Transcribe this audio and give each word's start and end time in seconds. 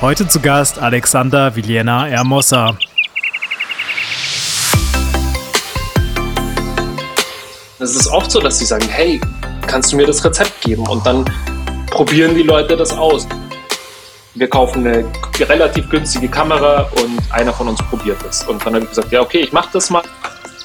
Heute 0.00 0.28
zu 0.28 0.38
Gast 0.38 0.78
Alexander 0.78 1.56
Villena 1.56 2.04
Hermosa. 2.04 2.78
Es 7.80 7.96
ist 7.96 8.06
oft 8.06 8.30
so, 8.30 8.38
dass 8.38 8.60
sie 8.60 8.64
sagen, 8.64 8.86
hey, 8.88 9.20
kannst 9.66 9.92
du 9.92 9.96
mir 9.96 10.06
das 10.06 10.24
Rezept 10.24 10.60
geben? 10.60 10.86
Und 10.86 11.04
dann 11.04 11.24
probieren 11.90 12.36
die 12.36 12.44
Leute 12.44 12.76
das 12.76 12.92
aus. 12.92 13.26
Wir 14.36 14.48
kaufen 14.48 14.86
eine 14.86 15.04
relativ 15.40 15.90
günstige 15.90 16.28
Kamera 16.28 16.88
und 17.02 17.20
einer 17.32 17.52
von 17.52 17.66
uns 17.66 17.82
probiert 17.82 18.18
es. 18.30 18.44
Und 18.44 18.64
dann 18.64 18.76
habe 18.76 18.84
ich 18.84 18.90
gesagt, 18.90 19.10
ja, 19.10 19.20
okay, 19.20 19.40
ich 19.40 19.52
mache 19.52 19.70
das 19.72 19.90
mal. 19.90 20.04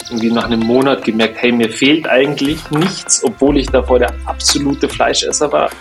Irgendwie 0.09 0.31
nach 0.31 0.45
einem 0.45 0.59
Monat 0.59 1.03
gemerkt, 1.03 1.37
hey, 1.41 1.51
mir 1.51 1.71
fehlt 1.71 2.07
eigentlich 2.07 2.69
nichts, 2.69 3.23
obwohl 3.23 3.57
ich 3.57 3.65
davor 3.65 3.97
der 3.97 4.13
absolute 4.27 4.87
Fleischesser 4.87 5.51
war. 5.51 5.71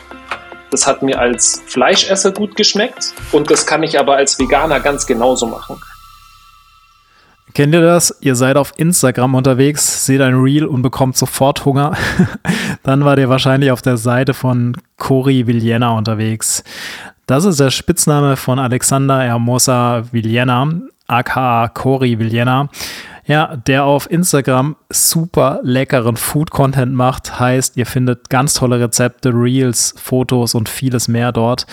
Das 0.72 0.86
hat 0.86 1.02
mir 1.02 1.20
als 1.20 1.62
Fleischesser 1.66 2.32
gut 2.32 2.56
geschmeckt 2.56 3.12
und 3.30 3.50
das 3.50 3.66
kann 3.66 3.82
ich 3.82 4.00
aber 4.00 4.16
als 4.16 4.38
Veganer 4.38 4.80
ganz 4.80 5.06
genauso 5.06 5.46
machen. 5.46 5.78
Kennt 7.52 7.74
ihr 7.74 7.82
das? 7.82 8.16
Ihr 8.22 8.34
seid 8.34 8.56
auf 8.56 8.72
Instagram 8.76 9.34
unterwegs, 9.34 10.06
seht 10.06 10.22
ein 10.22 10.36
Reel 10.36 10.64
und 10.64 10.80
bekommt 10.80 11.18
sofort 11.18 11.66
Hunger. 11.66 11.94
Dann 12.82 13.04
wart 13.04 13.18
ihr 13.18 13.28
wahrscheinlich 13.28 13.70
auf 13.70 13.82
der 13.82 13.98
Seite 13.98 14.32
von 14.32 14.74
Cory 14.96 15.46
Villena 15.46 15.90
unterwegs. 15.90 16.64
Das 17.26 17.44
ist 17.44 17.60
der 17.60 17.70
Spitzname 17.70 18.36
von 18.36 18.58
Alexander 18.58 19.20
Hermosa 19.20 20.04
Villena, 20.10 20.72
aka 21.06 21.68
Cory 21.68 22.18
Villena. 22.18 22.70
Ja, 23.24 23.54
der 23.54 23.84
auf 23.84 24.10
Instagram 24.10 24.74
super 24.90 25.60
leckeren 25.62 26.16
Food-Content 26.16 26.92
macht. 26.92 27.38
Heißt, 27.38 27.76
ihr 27.76 27.86
findet 27.86 28.30
ganz 28.30 28.54
tolle 28.54 28.80
Rezepte, 28.80 29.30
Reels, 29.32 29.94
Fotos 29.96 30.56
und 30.56 30.68
vieles 30.68 31.06
mehr 31.06 31.30
dort. 31.30 31.66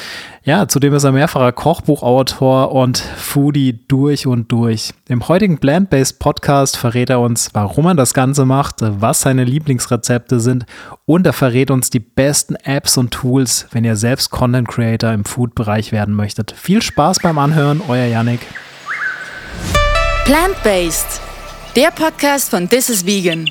Ja, 0.44 0.68
zudem 0.68 0.94
ist 0.94 1.06
er 1.06 1.12
mehrfacher 1.12 1.52
Kochbuchautor 1.52 2.72
und 2.72 3.00
Foodie 3.00 3.80
durch 3.88 4.28
und 4.28 4.52
durch. 4.52 4.94
Im 5.08 5.28
heutigen 5.28 5.58
Plant-Based 5.58 6.20
Podcast 6.20 6.78
verrät 6.78 7.10
er 7.10 7.20
uns, 7.20 7.50
warum 7.54 7.88
er 7.88 7.96
das 7.96 8.14
Ganze 8.14 8.46
macht, 8.46 8.76
was 8.82 9.22
seine 9.22 9.44
Lieblingsrezepte 9.44 10.40
sind 10.40 10.68
und 11.06 11.26
er 11.26 11.34
verrät 11.34 11.72
uns 11.72 11.90
die 11.90 12.00
besten 12.00 12.56
Apps 12.58 12.96
und 12.96 13.10
Tools, 13.10 13.68
wenn 13.72 13.84
ihr 13.84 13.96
selbst 13.96 14.30
Content 14.30 14.68
Creator 14.68 15.12
im 15.14 15.26
Food-Bereich 15.26 15.92
werden 15.92 16.14
möchtet. 16.14 16.52
Viel 16.52 16.84
Spaß 16.84 17.20
beim 17.24 17.40
Anhören, 17.40 17.82
euer 17.88 18.06
Yannick. 18.06 18.42
Plant-Based 20.26 21.22
der 21.76 21.92
Podcast 21.92 22.50
von 22.50 22.68
This 22.68 22.90
is 22.90 23.06
Vegan. 23.06 23.50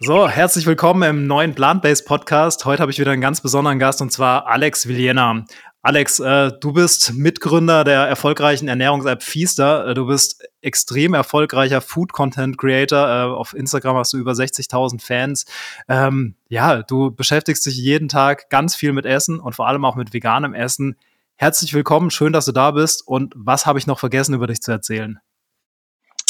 So, 0.00 0.28
herzlich 0.28 0.66
willkommen 0.66 1.02
im 1.08 1.26
neuen 1.26 1.54
Plant-Based 1.54 2.06
Podcast. 2.06 2.64
Heute 2.66 2.82
habe 2.82 2.92
ich 2.92 2.98
wieder 2.98 3.10
einen 3.10 3.22
ganz 3.22 3.40
besonderen 3.40 3.78
Gast 3.78 4.02
und 4.02 4.12
zwar 4.12 4.46
Alex 4.46 4.86
Villena. 4.86 5.44
Alex, 5.80 6.20
äh, 6.20 6.52
du 6.60 6.72
bist 6.72 7.14
Mitgründer 7.14 7.84
der 7.84 8.02
erfolgreichen 8.02 8.68
Ernährungs-App 8.68 9.22
Feaster. 9.22 9.88
Äh, 9.88 9.94
du 9.94 10.06
bist 10.06 10.46
extrem 10.60 11.14
erfolgreicher 11.14 11.80
Food-Content-Creator. 11.80 13.08
Äh, 13.08 13.34
auf 13.34 13.54
Instagram 13.54 13.96
hast 13.96 14.12
du 14.12 14.18
über 14.18 14.32
60.000 14.32 15.00
Fans. 15.00 15.46
Ähm, 15.88 16.34
ja, 16.48 16.82
du 16.82 17.10
beschäftigst 17.10 17.64
dich 17.64 17.76
jeden 17.76 18.08
Tag 18.08 18.50
ganz 18.50 18.76
viel 18.76 18.92
mit 18.92 19.06
Essen 19.06 19.40
und 19.40 19.54
vor 19.54 19.68
allem 19.68 19.84
auch 19.86 19.96
mit 19.96 20.12
veganem 20.12 20.52
Essen. 20.52 20.96
Herzlich 21.36 21.72
willkommen, 21.72 22.10
schön, 22.10 22.32
dass 22.32 22.44
du 22.44 22.52
da 22.52 22.72
bist. 22.72 23.06
Und 23.06 23.32
was 23.36 23.64
habe 23.64 23.78
ich 23.78 23.86
noch 23.86 23.98
vergessen 23.98 24.34
über 24.34 24.46
dich 24.46 24.60
zu 24.60 24.70
erzählen? 24.70 25.18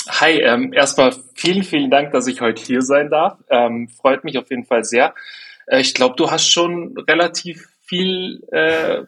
Hi, 0.08 0.40
ähm, 0.40 0.72
erstmal 0.72 1.14
vielen, 1.34 1.62
vielen 1.62 1.90
Dank, 1.90 2.12
dass 2.12 2.26
ich 2.26 2.40
heute 2.40 2.62
hier 2.62 2.80
sein 2.80 3.10
darf. 3.10 3.38
Ähm, 3.50 3.88
freut 3.88 4.24
mich 4.24 4.38
auf 4.38 4.48
jeden 4.50 4.64
Fall 4.64 4.82
sehr. 4.84 5.14
Äh, 5.66 5.80
ich 5.80 5.94
glaube, 5.94 6.16
du 6.16 6.30
hast 6.30 6.48
schon 6.48 6.96
relativ 7.06 7.68
viel 7.82 8.42
äh, 8.50 9.02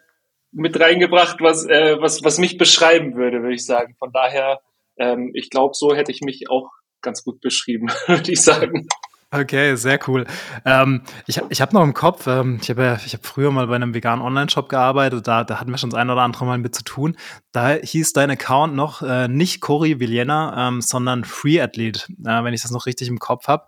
mit 0.52 0.78
reingebracht, 0.78 1.40
was, 1.40 1.66
äh, 1.66 1.96
was, 2.00 2.22
was 2.22 2.38
mich 2.38 2.58
beschreiben 2.58 3.14
würde, 3.14 3.42
würde 3.42 3.54
ich 3.54 3.64
sagen. 3.64 3.96
Von 3.98 4.12
daher, 4.12 4.60
ähm, 4.98 5.32
ich 5.34 5.48
glaube, 5.48 5.74
so 5.74 5.94
hätte 5.94 6.12
ich 6.12 6.20
mich 6.20 6.50
auch 6.50 6.70
ganz 7.00 7.24
gut 7.24 7.40
beschrieben, 7.40 7.88
würde 8.06 8.32
ich 8.32 8.42
sagen. 8.42 8.86
Okay, 9.32 9.76
sehr 9.76 10.00
cool. 10.08 10.26
Ähm, 10.64 11.02
ich 11.28 11.40
ich 11.50 11.60
habe 11.60 11.72
noch 11.72 11.84
im 11.84 11.94
Kopf, 11.94 12.26
ähm, 12.26 12.58
ich 12.60 12.68
habe 12.68 12.82
ja, 12.82 12.98
ich 13.06 13.14
hab 13.14 13.24
früher 13.24 13.52
mal 13.52 13.68
bei 13.68 13.76
einem 13.76 13.94
veganen 13.94 14.24
Online-Shop 14.24 14.68
gearbeitet, 14.68 15.28
da, 15.28 15.44
da 15.44 15.60
hatten 15.60 15.70
wir 15.70 15.78
schon 15.78 15.90
das 15.90 16.00
ein 16.00 16.10
oder 16.10 16.22
andere 16.22 16.44
Mal 16.46 16.58
mit 16.58 16.74
zu 16.74 16.82
tun. 16.82 17.16
Da 17.52 17.74
hieß 17.74 18.12
dein 18.12 18.30
Account 18.32 18.74
noch 18.74 19.02
äh, 19.02 19.28
nicht 19.28 19.60
Cory 19.60 20.00
Villena, 20.00 20.68
ähm, 20.68 20.80
sondern 20.80 21.22
Free 21.24 21.60
Athlete, 21.60 22.12
äh, 22.24 22.42
wenn 22.42 22.54
ich 22.54 22.62
das 22.62 22.72
noch 22.72 22.86
richtig 22.86 23.06
im 23.06 23.20
Kopf 23.20 23.46
habe. 23.46 23.66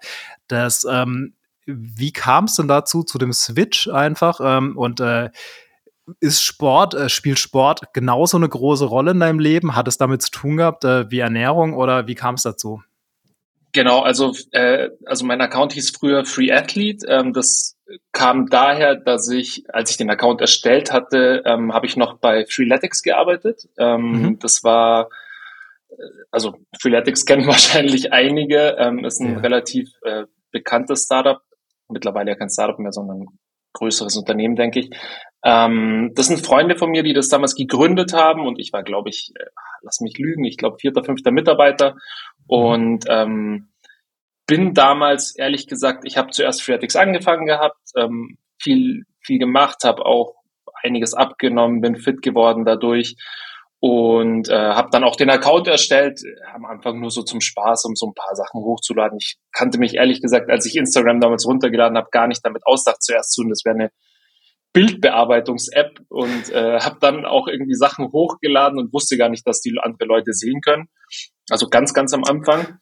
Das, 0.49 0.85
ähm, 0.91 1.35
wie 1.67 2.13
kam 2.13 2.47
es 2.47 2.57
denn 2.57 2.67
dazu, 2.67 3.05
zu 3.05 3.19
dem 3.19 3.33
Switch 3.33 3.87
einfach? 3.87 4.41
Ähm, 4.43 4.77
und 4.77 4.99
äh, 4.99 5.31
ist 6.21 6.43
Sport, 6.43 6.95
äh, 6.95 7.09
spielt 7.09 7.39
Sport 7.39 7.93
genauso 7.95 8.37
eine 8.37 8.49
große 8.49 8.85
Rolle 8.87 9.13
in 9.13 9.21
deinem 9.21 9.39
Leben? 9.39 9.77
Hat 9.77 9.87
es 9.87 9.97
damit 9.97 10.23
zu 10.23 10.33
tun 10.33 10.57
gehabt, 10.57 10.85
äh, 10.85 11.09
wie 11.13 11.21
Ernährung 11.21 11.75
oder 11.75 12.09
wie 12.09 12.17
kam 12.17 12.35
es 12.35 12.43
dazu? 12.43 12.83
Genau, 13.73 14.01
also, 14.01 14.35
äh, 14.51 14.91
also 15.07 15.25
mein 15.25 15.41
Account 15.41 15.73
hieß 15.73 15.97
früher 15.99 16.25
Free 16.25 16.53
Athlete. 16.53 17.07
Ähm, 17.09 17.33
das 17.33 17.79
kam 18.13 18.49
daher, 18.49 18.97
dass 18.97 19.29
ich, 19.31 19.65
als 19.73 19.91
ich 19.91 19.97
den 19.97 20.11
Account 20.11 20.41
erstellt 20.43 20.93
hatte, 20.93 21.43
ähm, 21.47 21.73
habe 21.73 21.87
ich 21.87 21.97
noch 21.97 22.19
bei 22.19 22.45
Freeletics 22.47 23.03
gearbeitet. 23.03 23.69
Ähm, 23.79 24.13
mhm. 24.13 24.39
Das 24.41 24.63
war, 24.63 25.09
äh, 25.89 25.95
also 26.31 26.55
Freeletics 26.81 27.25
kennen 27.27 27.47
wahrscheinlich 27.47 28.13
einige, 28.13 28.77
ähm, 28.79 29.05
ist 29.05 29.21
ein 29.21 29.35
ja. 29.35 29.39
relativ 29.41 29.89
äh, 30.03 30.25
bekanntes 30.51 31.05
Startup, 31.05 31.41
mittlerweile 31.89 32.33
ja 32.33 32.37
kein 32.37 32.51
Startup 32.51 32.79
mehr, 32.79 32.93
sondern 32.93 33.27
größeres 33.73 34.17
Unternehmen, 34.17 34.55
denke 34.55 34.81
ich. 34.81 34.91
Ähm, 35.45 36.13
das 36.15 36.27
sind 36.27 36.45
Freunde 36.45 36.77
von 36.77 36.91
mir, 36.91 37.03
die 37.03 37.15
das 37.15 37.29
damals 37.29 37.55
gegründet 37.55 38.13
haben 38.13 38.47
und 38.47 38.59
ich 38.59 38.73
war, 38.73 38.83
glaube 38.83 39.09
ich, 39.09 39.33
äh, 39.35 39.45
lass 39.83 40.01
mich 40.01 40.19
lügen, 40.19 40.45
ich 40.45 40.57
glaube 40.57 40.79
vierter, 40.79 41.05
fünfter 41.05 41.31
Mitarbeiter 41.31 41.97
und 42.47 43.05
ähm, 43.09 43.69
bin 44.47 44.75
damals, 44.75 45.37
ehrlich 45.37 45.67
gesagt, 45.67 46.05
ich 46.05 46.17
habe 46.17 46.31
zuerst 46.31 46.63
Freeletics 46.63 46.97
angefangen 46.97 47.47
gehabt, 47.47 47.81
ähm, 47.97 48.39
viel, 48.61 49.05
viel 49.21 49.39
gemacht, 49.39 49.85
habe 49.85 50.05
auch 50.05 50.35
einiges 50.83 51.15
abgenommen, 51.15 51.81
bin 51.81 51.97
fit 51.97 52.23
geworden 52.23 52.65
dadurch 52.65 53.17
und 53.79 54.49
äh, 54.49 54.55
habe 54.55 54.91
dann 54.93 55.05
auch 55.05 55.17
den 55.17 55.31
Account 55.31 55.67
erstellt, 55.67 56.21
am 56.55 56.65
Anfang 56.65 57.01
nur 57.01 57.11
so 57.11 57.23
zum 57.23 57.41
Spaß, 57.41 57.85
um 57.87 57.97
so 57.97 58.07
ein 58.07 58.15
paar 58.15 58.35
Sachen 58.37 58.61
hochzuladen. 58.61 59.19
Ich 59.21 59.39
kannte 59.53 59.79
mich 59.79 59.95
ehrlich 59.95 60.21
gesagt, 60.23 60.51
als 60.51 60.67
ich 60.67 60.77
Instagram 60.77 61.21
damals 61.21 61.47
runtergeladen 61.47 61.97
habe, 61.97 62.09
gar 62.13 62.29
nicht 62.29 62.45
damit 62.45 62.63
ausdacht 62.65 63.03
zuerst 63.03 63.33
zu, 63.33 63.43
und 63.43 63.49
das 63.49 63.65
wäre 63.65 63.75
eine 63.75 63.91
Bildbearbeitungs-App 64.73 66.01
und 66.09 66.51
äh, 66.51 66.81
habe 66.81 66.97
dann 67.01 67.27
auch 67.27 67.47
irgendwie 67.47 67.75
Sachen 67.75 68.11
hochgeladen 68.11 68.79
und 68.79 68.93
wusste 68.93 69.17
gar 69.17 69.29
nicht, 69.29 69.47
dass 69.47 69.61
die 69.61 69.77
andere 69.81 70.07
Leute 70.07 70.33
sehen 70.33 70.61
können. 70.61 70.89
Also 71.51 71.69
ganz, 71.69 71.93
ganz 71.93 72.15
am 72.15 72.25
Anfang. 72.25 72.79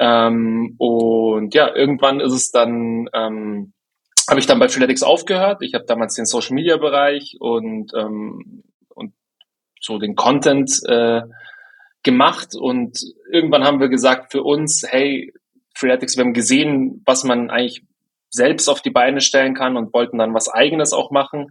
Ähm, 0.00 0.74
und 0.78 1.54
ja, 1.54 1.74
irgendwann 1.74 2.20
ist 2.20 2.32
es 2.32 2.50
dann, 2.50 3.08
ähm, 3.14 3.72
habe 4.28 4.40
ich 4.40 4.46
dann 4.46 4.58
bei 4.58 4.68
Freeletics 4.68 5.02
aufgehört. 5.02 5.62
Ich 5.62 5.74
habe 5.74 5.84
damals 5.86 6.14
den 6.14 6.26
Social 6.26 6.54
Media 6.54 6.76
Bereich 6.76 7.36
und, 7.38 7.92
ähm, 7.94 8.64
und 8.88 9.14
so 9.80 9.98
den 9.98 10.16
Content 10.16 10.70
äh, 10.86 11.22
gemacht. 12.02 12.54
Und 12.58 12.98
irgendwann 13.30 13.64
haben 13.64 13.80
wir 13.80 13.88
gesagt 13.88 14.32
für 14.32 14.42
uns, 14.42 14.84
hey, 14.86 15.32
Freeletics, 15.74 16.16
wir 16.16 16.24
haben 16.24 16.32
gesehen, 16.32 17.02
was 17.06 17.22
man 17.22 17.50
eigentlich 17.50 17.82
selbst 18.30 18.68
auf 18.68 18.80
die 18.80 18.90
Beine 18.90 19.20
stellen 19.20 19.54
kann 19.54 19.76
und 19.76 19.92
wollten 19.92 20.18
dann 20.18 20.34
was 20.34 20.48
eigenes 20.48 20.92
auch 20.92 21.10
machen. 21.10 21.50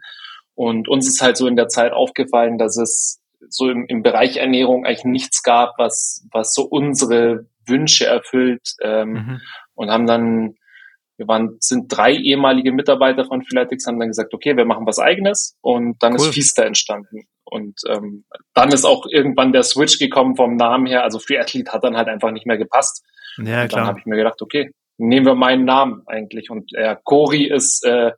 Und 0.56 0.88
uns 0.88 1.08
ist 1.08 1.22
halt 1.22 1.38
so 1.38 1.48
in 1.48 1.56
der 1.56 1.68
Zeit 1.68 1.92
aufgefallen, 1.92 2.58
dass 2.58 2.78
es 2.78 3.22
so 3.50 3.70
im, 3.70 3.86
im 3.88 4.04
Bereich 4.04 4.38
Ernährung 4.38 4.86
eigentlich 4.86 5.06
nichts 5.06 5.44
gab, 5.44 5.76
was, 5.78 6.26
was 6.32 6.54
so 6.54 6.64
unsere 6.64 7.48
Wünsche 7.66 8.06
erfüllt 8.06 8.74
ähm, 8.82 9.12
mhm. 9.12 9.42
und 9.76 9.92
haben 9.92 10.08
dann, 10.08 10.56
wir 11.18 11.28
waren, 11.28 11.58
sind 11.60 11.86
drei 11.90 12.14
ehemalige 12.14 12.72
Mitarbeiter 12.72 13.26
von 13.26 13.44
Philetics, 13.44 13.86
haben 13.86 14.00
dann 14.00 14.10
gesagt, 14.10 14.34
okay, 14.34 14.56
wir 14.56 14.66
machen 14.66 14.86
was 14.86 15.00
eigenes 15.00 15.58
und 15.62 16.02
dann 16.02 16.14
cool. 16.14 16.28
ist 16.28 16.34
Fiesta 16.34 16.64
entstanden. 16.64 17.28
Und 17.44 17.80
ähm, 17.88 18.26
dann 18.54 18.72
ist 18.72 18.86
auch 18.86 19.06
irgendwann 19.10 19.54
der 19.54 19.64
Switch 19.64 20.00
gekommen 20.00 20.36
vom 20.36 20.56
Namen 20.56 20.86
her, 20.86 21.04
also 21.04 21.20
Free 21.20 21.40
Athlete 21.40 21.72
hat 21.72 21.84
dann 21.84 21.96
halt 21.96 22.08
einfach 22.08 22.32
nicht 22.32 22.46
mehr 22.46 22.58
gepasst. 22.58 23.06
Ja, 23.38 23.62
und 23.62 23.68
klar. 23.68 23.68
dann 23.70 23.88
habe 23.88 24.00
ich 24.00 24.06
mir 24.06 24.18
gedacht, 24.18 24.42
okay, 24.42 24.72
nehmen 24.98 25.26
wir 25.26 25.36
meinen 25.36 25.66
Namen 25.66 26.04
eigentlich. 26.08 26.50
Und 26.50 26.74
äh, 26.74 26.96
Cori 27.04 27.46
ist, 27.46 27.86
äh, 27.86 28.12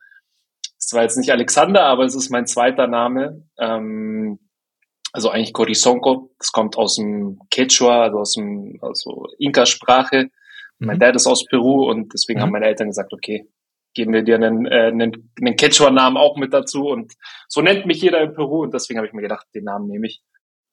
ist 0.77 0.89
zwar 0.89 1.03
jetzt 1.03 1.17
nicht 1.17 1.31
Alexander, 1.31 1.85
aber 1.85 2.05
es 2.05 2.15
ist 2.15 2.29
mein 2.29 2.47
zweiter 2.47 2.87
Name. 2.87 3.43
Ähm, 3.57 4.39
also 5.11 5.29
eigentlich 5.29 5.53
Cori 5.53 5.75
Sonko. 5.75 6.31
Das 6.39 6.51
kommt 6.51 6.77
aus 6.77 6.95
dem 6.95 7.39
Quechua, 7.51 8.03
also 8.03 8.19
aus 8.19 8.33
dem 8.33 8.79
also 8.81 9.27
Inka-Sprache. 9.37 10.29
Mhm. 10.79 10.87
Mein 10.87 10.99
Dad 10.99 11.15
ist 11.15 11.27
aus 11.27 11.45
Peru 11.45 11.89
und 11.89 12.13
deswegen 12.13 12.39
mhm. 12.39 12.43
haben 12.43 12.51
meine 12.51 12.65
Eltern 12.65 12.87
gesagt, 12.87 13.13
okay, 13.13 13.47
geben 13.93 14.13
wir 14.13 14.23
dir 14.23 14.35
einen, 14.35 14.65
äh, 14.65 14.87
einen, 14.87 15.31
einen 15.39 15.55
Quechua-Namen 15.55 16.17
auch 16.17 16.37
mit 16.37 16.53
dazu. 16.53 16.87
Und 16.87 17.13
so 17.47 17.61
nennt 17.61 17.85
mich 17.85 18.01
jeder 18.01 18.21
in 18.21 18.33
Peru 18.33 18.63
und 18.63 18.73
deswegen 18.73 18.97
habe 18.97 19.07
ich 19.07 19.13
mir 19.13 19.21
gedacht, 19.21 19.47
den 19.53 19.65
Namen 19.65 19.87
nehme 19.87 20.07
ich. 20.07 20.21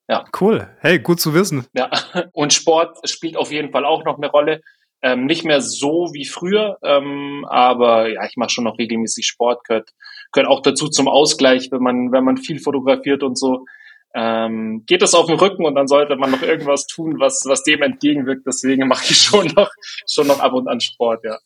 Ja. 0.08 0.25
Cool. 0.41 0.69
Hey, 0.79 1.00
gut 1.00 1.20
zu 1.20 1.35
wissen. 1.35 1.67
Ja. 1.73 1.91
Und 2.32 2.53
Sport 2.53 3.08
spielt 3.08 3.37
auf 3.37 3.50
jeden 3.50 3.73
Fall 3.73 3.85
auch 3.85 4.05
noch 4.05 4.19
eine 4.19 4.29
Rolle. 4.31 4.61
Ähm, 5.02 5.26
nicht 5.26 5.44
mehr 5.44 5.60
so 5.60 6.10
wie 6.14 6.25
früher, 6.25 6.78
ähm, 6.82 7.44
aber 7.48 8.08
ja, 8.08 8.25
ich 8.25 8.37
mache 8.37 8.50
schon 8.50 8.64
noch 8.64 8.78
regelmäßig 8.78 9.26
Sport, 9.26 9.64
gehört, 9.64 9.90
gehört 10.32 10.50
auch 10.50 10.62
dazu 10.62 10.88
zum 10.88 11.06
Ausgleich, 11.06 11.70
wenn 11.70 11.82
man, 11.82 12.12
wenn 12.12 12.25
man 12.25 12.38
viel 12.38 12.58
fotografiert 12.58 13.22
und 13.22 13.38
so. 13.38 13.66
ähm, 14.14 14.84
geht 14.87 15.02
es 15.02 15.14
auf 15.14 15.26
den 15.26 15.38
Rücken 15.38 15.66
und 15.66 15.75
dann 15.75 15.88
sollte 15.88 16.16
man 16.16 16.31
noch 16.31 16.40
irgendwas 16.43 16.87
tun, 16.87 17.16
was, 17.19 17.43
was 17.46 17.62
dem 17.64 17.82
entgegenwirkt. 17.82 18.46
Deswegen 18.46 18.88
mache 18.88 19.04
ich 19.10 19.19
schon 19.22 19.46
noch, 19.48 19.70
schon 20.10 20.26
noch 20.26 20.40
ab 20.40 20.54
und 20.54 20.69
an 20.69 20.81
Sport, 20.81 21.25
ja. 21.25 21.38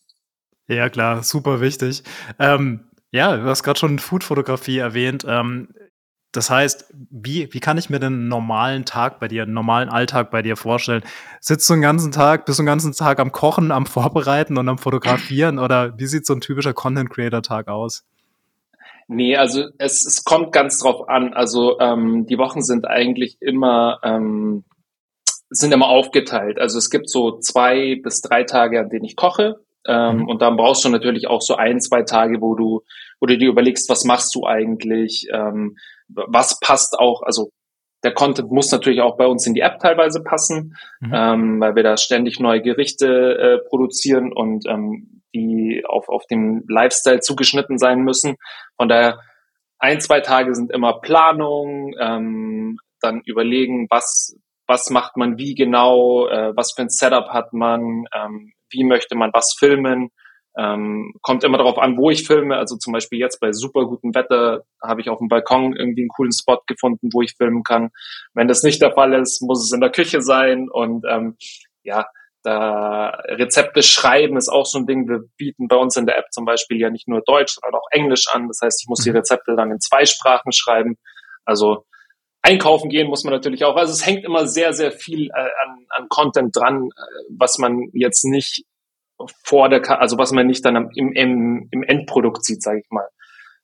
Ja, 0.67 0.89
klar, 0.89 1.21
super 1.21 1.59
wichtig. 1.59 2.03
Ähm, 2.39 2.85
ja, 3.11 3.35
du 3.35 3.43
hast 3.43 3.63
gerade 3.63 3.77
schon 3.77 3.99
Foodfotografie 3.99 4.77
erwähnt. 4.77 5.25
Ähm, 5.27 5.73
das 6.31 6.49
heißt, 6.49 6.93
wie, 7.09 7.53
wie 7.53 7.59
kann 7.59 7.77
ich 7.77 7.89
mir 7.89 7.99
den 7.99 8.27
normalen 8.27 8.85
Tag 8.85 9.19
bei 9.19 9.27
dir, 9.27 9.43
einen 9.43 9.53
normalen 9.53 9.89
Alltag 9.89 10.31
bei 10.31 10.41
dir 10.41 10.55
vorstellen? 10.55 11.03
Sitzt 11.39 11.69
du 11.69 11.73
den 11.73 11.81
ganzen 11.81 12.11
Tag, 12.11 12.45
bist 12.45 12.59
du 12.59 12.63
den 12.63 12.67
ganzen 12.67 12.93
Tag 12.93 13.19
am 13.19 13.31
Kochen, 13.31 13.71
am 13.71 13.85
Vorbereiten 13.85 14.57
und 14.57 14.69
am 14.69 14.77
Fotografieren 14.77 15.59
oder 15.59 15.97
wie 15.97 16.05
sieht 16.05 16.25
so 16.25 16.33
ein 16.33 16.41
typischer 16.41 16.73
Content 16.73 17.09
Creator 17.09 17.41
Tag 17.41 17.67
aus? 17.67 18.05
Nee, 19.07 19.35
also 19.35 19.65
es, 19.77 20.05
es 20.05 20.23
kommt 20.23 20.53
ganz 20.53 20.79
drauf 20.79 21.09
an. 21.09 21.33
Also 21.33 21.79
ähm, 21.79 22.25
die 22.27 22.37
Wochen 22.37 22.61
sind 22.61 22.87
eigentlich 22.87 23.37
immer 23.41 23.99
ähm, 24.03 24.63
sind 25.51 25.73
immer 25.73 25.87
aufgeteilt. 25.87 26.57
Also 26.59 26.77
es 26.77 26.89
gibt 26.89 27.09
so 27.09 27.37
zwei 27.39 27.99
bis 28.01 28.21
drei 28.21 28.43
Tage, 28.43 28.79
an 28.79 28.89
denen 28.89 29.03
ich 29.03 29.17
koche. 29.17 29.57
Ähm, 29.85 30.19
mhm. 30.19 30.27
Und 30.29 30.41
dann 30.41 30.55
brauchst 30.55 30.85
du 30.85 30.89
natürlich 30.89 31.27
auch 31.27 31.41
so 31.41 31.55
ein, 31.55 31.81
zwei 31.81 32.03
Tage, 32.03 32.39
wo 32.39 32.55
du, 32.55 32.81
wo 33.19 33.25
du 33.25 33.37
dir 33.37 33.49
überlegst, 33.49 33.89
was 33.89 34.05
machst 34.05 34.33
du 34.35 34.45
eigentlich, 34.45 35.27
ähm, 35.33 35.77
was 36.15 36.59
passt 36.59 36.97
auch, 36.99 37.21
also 37.23 37.51
der 38.03 38.13
Content 38.13 38.51
muss 38.51 38.71
natürlich 38.71 39.01
auch 39.01 39.17
bei 39.17 39.27
uns 39.27 39.45
in 39.45 39.53
die 39.53 39.61
App 39.61 39.79
teilweise 39.79 40.23
passen, 40.23 40.75
mhm. 40.99 41.11
ähm, 41.13 41.61
weil 41.61 41.75
wir 41.75 41.83
da 41.83 41.97
ständig 41.97 42.39
neue 42.39 42.61
Gerichte 42.61 43.07
äh, 43.07 43.69
produzieren 43.69 44.33
und 44.33 44.65
ähm, 44.67 45.21
die 45.33 45.83
auf, 45.87 46.09
auf 46.09 46.25
dem 46.27 46.63
Lifestyle 46.67 47.19
zugeschnitten 47.19 47.77
sein 47.77 47.99
müssen. 48.01 48.35
Von 48.75 48.89
daher, 48.89 49.19
ein, 49.79 49.99
zwei 50.01 50.19
Tage 50.19 50.53
sind 50.53 50.71
immer 50.71 50.99
Planung, 50.99 51.93
ähm, 51.99 52.77
dann 52.99 53.21
überlegen, 53.25 53.87
was, 53.89 54.35
was 54.67 54.89
macht 54.89 55.17
man 55.17 55.37
wie 55.37 55.55
genau, 55.55 56.27
äh, 56.27 56.55
was 56.55 56.73
für 56.73 56.83
ein 56.83 56.89
Setup 56.89 57.29
hat 57.29 57.53
man, 57.53 58.05
ähm, 58.13 58.53
wie 58.69 58.83
möchte 58.83 59.15
man 59.15 59.31
was 59.33 59.55
filmen. 59.57 60.09
Ähm, 60.57 61.13
kommt 61.21 61.43
immer 61.43 61.57
darauf 61.57 61.77
an, 61.77 61.97
wo 61.97 62.09
ich 62.09 62.27
filme. 62.27 62.57
Also 62.57 62.75
zum 62.77 62.93
Beispiel 62.93 63.19
jetzt 63.19 63.39
bei 63.39 63.51
super 63.53 63.85
gutem 63.85 64.13
Wetter 64.13 64.63
habe 64.81 65.01
ich 65.01 65.09
auf 65.09 65.19
dem 65.19 65.29
Balkon 65.29 65.75
irgendwie 65.75 66.01
einen 66.01 66.09
coolen 66.09 66.33
Spot 66.33 66.59
gefunden, 66.67 67.09
wo 67.13 67.21
ich 67.21 67.35
filmen 67.37 67.63
kann. 67.63 67.89
Wenn 68.33 68.47
das 68.47 68.63
nicht 68.63 68.81
der 68.81 68.93
Fall 68.93 69.13
ist, 69.13 69.41
muss 69.41 69.63
es 69.63 69.71
in 69.71 69.81
der 69.81 69.91
Küche 69.91 70.21
sein. 70.21 70.67
Und 70.69 71.05
ähm, 71.09 71.37
ja, 71.83 72.05
da 72.43 73.09
Rezepte 73.27 73.83
schreiben 73.83 74.35
ist 74.35 74.49
auch 74.49 74.65
so 74.65 74.79
ein 74.79 74.87
Ding. 74.87 75.07
Wir 75.07 75.21
bieten 75.37 75.67
bei 75.67 75.77
uns 75.77 75.95
in 75.95 76.05
der 76.05 76.17
App 76.17 76.25
zum 76.31 76.45
Beispiel 76.45 76.79
ja 76.79 76.89
nicht 76.89 77.07
nur 77.07 77.21
Deutsch, 77.25 77.53
sondern 77.53 77.79
auch 77.79 77.87
Englisch 77.91 78.25
an. 78.33 78.47
Das 78.47 78.59
heißt, 78.61 78.81
ich 78.83 78.89
muss 78.89 79.03
die 79.03 79.11
mhm. 79.11 79.17
Rezepte 79.17 79.55
dann 79.55 79.71
in 79.71 79.79
zwei 79.79 80.05
Sprachen 80.05 80.51
schreiben. 80.51 80.97
Also 81.45 81.85
einkaufen 82.41 82.89
gehen 82.89 83.07
muss 83.07 83.23
man 83.23 83.33
natürlich 83.33 83.63
auch. 83.63 83.75
Also 83.75 83.93
es 83.93 84.05
hängt 84.05 84.25
immer 84.25 84.47
sehr, 84.47 84.73
sehr 84.73 84.91
viel 84.91 85.27
äh, 85.27 85.49
an, 85.63 85.85
an 85.89 86.07
Content 86.09 86.55
dran, 86.55 86.89
äh, 86.89 87.23
was 87.37 87.57
man 87.57 87.89
jetzt 87.93 88.25
nicht 88.25 88.65
vor 89.43 89.69
der, 89.69 89.81
Ka 89.81 89.95
also 89.95 90.17
was 90.17 90.31
man 90.31 90.47
nicht 90.47 90.65
dann 90.65 90.89
im, 90.95 91.11
im, 91.13 91.67
im 91.71 91.83
Endprodukt 91.83 92.43
sieht, 92.43 92.61
sage 92.61 92.79
ich 92.79 92.89
mal. 92.89 93.07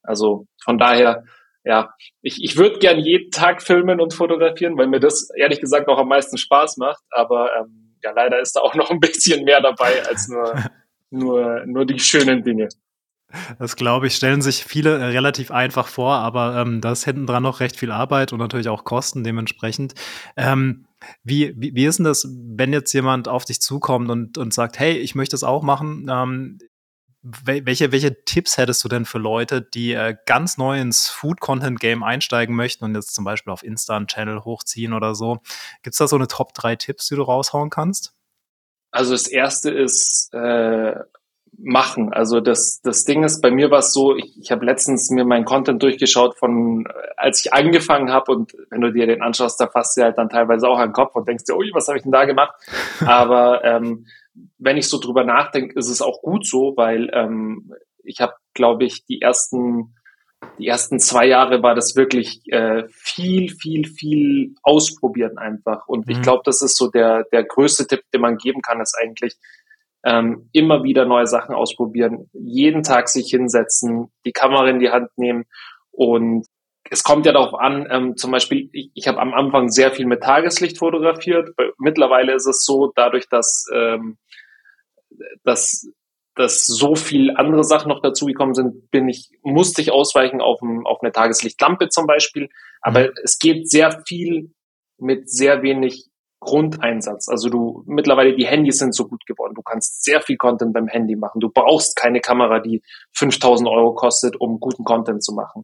Also 0.03 0.45
von 0.63 0.77
daher, 0.77 1.23
ja, 1.63 1.93
ich, 2.21 2.43
ich 2.43 2.57
würde 2.57 2.79
gern 2.79 2.99
jeden 2.99 3.29
Tag 3.31 3.61
filmen 3.61 3.99
und 3.99 4.13
fotografieren, 4.13 4.77
weil 4.77 4.87
mir 4.87 4.99
das 4.99 5.29
ehrlich 5.35 5.59
gesagt 5.59 5.87
auch 5.89 5.97
am 5.97 6.07
meisten 6.07 6.37
Spaß 6.37 6.77
macht. 6.77 7.03
Aber 7.11 7.49
ähm, 7.59 7.95
ja, 8.03 8.11
leider 8.11 8.39
ist 8.39 8.55
da 8.55 8.61
auch 8.61 8.75
noch 8.75 8.89
ein 8.89 8.99
bisschen 8.99 9.43
mehr 9.43 9.61
dabei 9.61 10.05
als 10.07 10.29
nur, 10.29 10.55
nur, 11.09 11.65
nur 11.65 11.85
die 11.85 11.99
schönen 11.99 12.43
Dinge. 12.43 12.69
Das 13.59 13.75
glaube 13.75 14.07
ich, 14.07 14.15
stellen 14.15 14.41
sich 14.41 14.63
viele 14.63 14.97
äh, 14.97 15.03
relativ 15.05 15.51
einfach 15.51 15.87
vor, 15.87 16.15
aber 16.15 16.55
ähm, 16.55 16.79
da 16.79 16.93
ist 16.93 17.03
hinten 17.03 17.27
dran 17.27 17.43
noch 17.43 17.59
recht 17.59 17.75
viel 17.75 17.91
Arbeit 17.91 18.31
und 18.31 18.39
natürlich 18.39 18.69
auch 18.69 18.85
Kosten 18.85 19.23
dementsprechend. 19.23 19.95
Ähm, 20.37 20.87
wie, 21.23 21.53
wie, 21.57 21.75
wie 21.75 21.85
ist 21.85 21.99
denn 21.99 22.05
das, 22.05 22.27
wenn 22.29 22.71
jetzt 22.71 22.93
jemand 22.93 23.27
auf 23.27 23.45
dich 23.45 23.61
zukommt 23.61 24.09
und, 24.09 24.37
und 24.37 24.53
sagt, 24.53 24.79
hey, 24.79 24.97
ich 24.97 25.13
möchte 25.13 25.35
es 25.35 25.43
auch 25.43 25.61
machen, 25.61 26.07
ähm, 26.09 26.59
welche, 27.21 27.91
welche 27.91 28.23
Tipps 28.23 28.57
hättest 28.57 28.83
du 28.83 28.87
denn 28.87 29.05
für 29.05 29.17
Leute, 29.17 29.61
die 29.61 29.91
äh, 29.91 30.15
ganz 30.25 30.57
neu 30.57 30.79
ins 30.79 31.09
Food-Content-Game 31.09 32.03
einsteigen 32.03 32.55
möchten 32.55 32.85
und 32.85 32.95
jetzt 32.95 33.13
zum 33.13 33.25
Beispiel 33.25 33.51
auf 33.51 33.63
Insta 33.63 33.97
einen 33.97 34.07
Channel 34.07 34.45
hochziehen 34.45 34.93
oder 34.93 35.13
so? 35.13 35.41
Gibt 35.83 35.93
es 35.93 35.97
da 35.97 36.07
so 36.07 36.15
eine 36.15 36.27
Top 36.27 36.53
3 36.53 36.77
Tipps, 36.77 37.07
die 37.07 37.15
du 37.15 37.23
raushauen 37.23 37.69
kannst? 37.69 38.13
Also 38.91 39.11
das 39.11 39.27
erste 39.27 39.71
ist 39.71 40.33
äh, 40.33 40.95
machen. 41.57 42.13
Also 42.13 42.39
das, 42.39 42.81
das 42.83 43.03
Ding 43.03 43.23
ist, 43.23 43.41
bei 43.41 43.49
mir 43.49 43.71
war 43.71 43.79
es 43.79 43.91
so, 43.91 44.15
ich, 44.15 44.37
ich 44.39 44.51
habe 44.51 44.65
letztens 44.65 45.09
mir 45.09 45.25
meinen 45.25 45.45
Content 45.45 45.81
durchgeschaut 45.81 46.37
von, 46.37 46.85
als 47.15 47.43
ich 47.43 47.53
angefangen 47.53 48.11
habe 48.11 48.31
und 48.31 48.53
wenn 48.69 48.81
du 48.81 48.91
dir 48.91 49.07
den 49.07 49.21
anschaust, 49.21 49.59
da 49.59 49.67
fasst 49.67 49.97
du 49.97 50.03
halt 50.03 50.17
dann 50.17 50.29
teilweise 50.29 50.67
auch 50.67 50.77
an 50.77 50.89
den 50.89 50.93
Kopf 50.93 51.15
und 51.15 51.27
denkst 51.27 51.45
dir, 51.45 51.55
ui, 51.55 51.71
was 51.73 51.87
habe 51.87 51.97
ich 51.97 52.03
denn 52.03 52.11
da 52.11 52.25
gemacht? 52.25 52.53
Aber 53.05 53.63
ähm, 53.63 54.05
wenn 54.59 54.77
ich 54.77 54.87
so 54.87 54.99
drüber 54.99 55.23
nachdenke, 55.23 55.77
ist 55.77 55.89
es 55.89 56.01
auch 56.01 56.21
gut 56.21 56.45
so, 56.45 56.73
weil 56.75 57.09
ähm, 57.13 57.73
ich 58.03 58.21
habe, 58.21 58.33
glaube 58.53 58.85
ich, 58.85 59.05
die 59.05 59.21
ersten 59.21 59.93
die 60.59 60.67
ersten 60.67 60.99
zwei 60.99 61.25
Jahre 61.25 61.63
war 61.63 61.73
das 61.73 61.95
wirklich 61.95 62.41
äh, 62.51 62.83
viel, 62.89 63.49
viel, 63.49 63.87
viel 63.87 64.53
ausprobieren 64.61 65.39
einfach. 65.39 65.87
Und 65.87 66.05
mhm. 66.05 66.13
ich 66.13 66.21
glaube, 66.21 66.43
das 66.45 66.61
ist 66.61 66.77
so 66.77 66.89
der, 66.89 67.25
der 67.31 67.43
größte 67.43 67.87
Tipp, 67.87 68.01
den 68.13 68.21
man 68.21 68.37
geben 68.37 68.61
kann, 68.61 68.79
ist 68.79 68.95
eigentlich 69.01 69.35
ähm, 70.03 70.49
immer 70.51 70.83
wieder 70.83 71.05
neue 71.05 71.27
Sachen 71.27 71.55
ausprobieren, 71.55 72.29
jeden 72.33 72.83
Tag 72.83 73.09
sich 73.09 73.29
hinsetzen, 73.29 74.11
die 74.25 74.31
Kamera 74.31 74.67
in 74.69 74.79
die 74.79 74.89
Hand 74.89 75.09
nehmen 75.17 75.45
und 75.91 76.47
es 76.89 77.03
kommt 77.03 77.25
ja 77.25 77.33
darauf 77.33 77.53
an, 77.53 77.87
ähm, 77.89 78.17
zum 78.17 78.31
Beispiel, 78.31 78.69
ich, 78.71 78.91
ich 78.93 79.07
habe 79.07 79.19
am 79.19 79.33
Anfang 79.33 79.69
sehr 79.69 79.91
viel 79.91 80.05
mit 80.05 80.21
Tageslicht 80.21 80.77
fotografiert. 80.77 81.49
Mittlerweile 81.77 82.33
ist 82.33 82.47
es 82.47 82.63
so, 82.63 82.91
dadurch, 82.95 83.27
dass, 83.29 83.65
ähm, 83.73 84.17
dass, 85.43 85.89
dass 86.35 86.65
so 86.65 86.95
viel 86.95 87.35
andere 87.35 87.63
Sachen 87.63 87.89
noch 87.89 88.01
dazugekommen 88.01 88.53
sind, 88.53 88.89
bin 88.91 89.09
ich, 89.09 89.31
musste 89.41 89.81
ich 89.81 89.91
ausweichen 89.91 90.41
auf, 90.41 90.61
ein, 90.61 90.85
auf 90.85 91.01
eine 91.01 91.11
Tageslichtlampe 91.11 91.89
zum 91.89 92.07
Beispiel. 92.07 92.49
Aber 92.81 93.01
mhm. 93.01 93.13
es 93.23 93.39
geht 93.39 93.69
sehr 93.69 94.03
viel 94.07 94.53
mit 94.97 95.29
sehr 95.29 95.61
wenig 95.61 96.07
Grundeinsatz. 96.39 97.27
Also 97.27 97.49
du, 97.49 97.83
mittlerweile 97.87 98.35
die 98.35 98.45
Handys 98.45 98.77
sind 98.77 98.93
so 98.95 99.07
gut 99.07 99.25
geworden. 99.25 99.53
Du 99.55 99.61
kannst 99.61 100.03
sehr 100.03 100.21
viel 100.21 100.37
Content 100.37 100.73
beim 100.73 100.87
Handy 100.87 101.15
machen. 101.15 101.39
Du 101.39 101.49
brauchst 101.49 101.95
keine 101.95 102.21
Kamera, 102.21 102.59
die 102.59 102.81
5000 103.13 103.67
Euro 103.67 103.93
kostet, 103.95 104.39
um 104.39 104.59
guten 104.59 104.83
Content 104.83 105.23
zu 105.23 105.33
machen. 105.33 105.63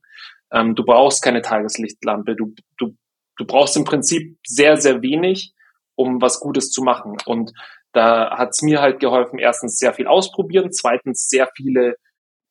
Ähm, 0.52 0.76
du 0.76 0.84
brauchst 0.84 1.24
keine 1.24 1.42
Tageslichtlampe. 1.42 2.36
Du, 2.36 2.54
du, 2.78 2.96
du 3.38 3.46
brauchst 3.46 3.78
im 3.78 3.84
Prinzip 3.84 4.38
sehr, 4.46 4.78
sehr 4.78 5.02
wenig, 5.02 5.54
um 5.96 6.22
was 6.22 6.40
Gutes 6.40 6.72
zu 6.72 6.82
machen. 6.82 7.18
Und 7.26 7.52
da 7.92 8.36
hat's 8.38 8.64
mir 8.64 8.82
halt 8.82 9.00
geholfen, 9.00 9.38
erstens 9.38 9.78
sehr 9.78 9.94
viel 9.94 10.08
ausprobieren, 10.08 10.72
zweitens 10.72 11.28
sehr 11.30 11.48
viele 11.56 11.96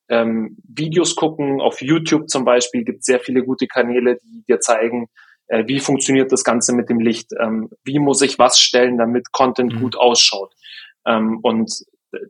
ähm, 0.09 0.57
Videos 0.63 1.15
gucken. 1.15 1.59
Auf 1.59 1.81
YouTube 1.81 2.29
zum 2.29 2.45
Beispiel 2.45 2.85
gibt 2.85 3.03
sehr 3.03 3.19
viele 3.19 3.43
gute 3.43 3.67
Kanäle, 3.67 4.17
die 4.23 4.43
dir 4.47 4.59
zeigen, 4.61 5.07
äh, 5.47 5.63
wie 5.67 5.79
funktioniert 5.79 6.31
das 6.31 6.43
Ganze 6.43 6.73
mit 6.73 6.89
dem 6.89 6.99
Licht, 6.99 7.31
ähm, 7.39 7.69
wie 7.83 7.99
muss 7.99 8.21
ich 8.21 8.39
was 8.39 8.59
stellen, 8.59 8.97
damit 8.97 9.31
Content 9.31 9.73
mhm. 9.73 9.79
gut 9.81 9.97
ausschaut. 9.97 10.53
Ähm, 11.05 11.39
und 11.41 11.71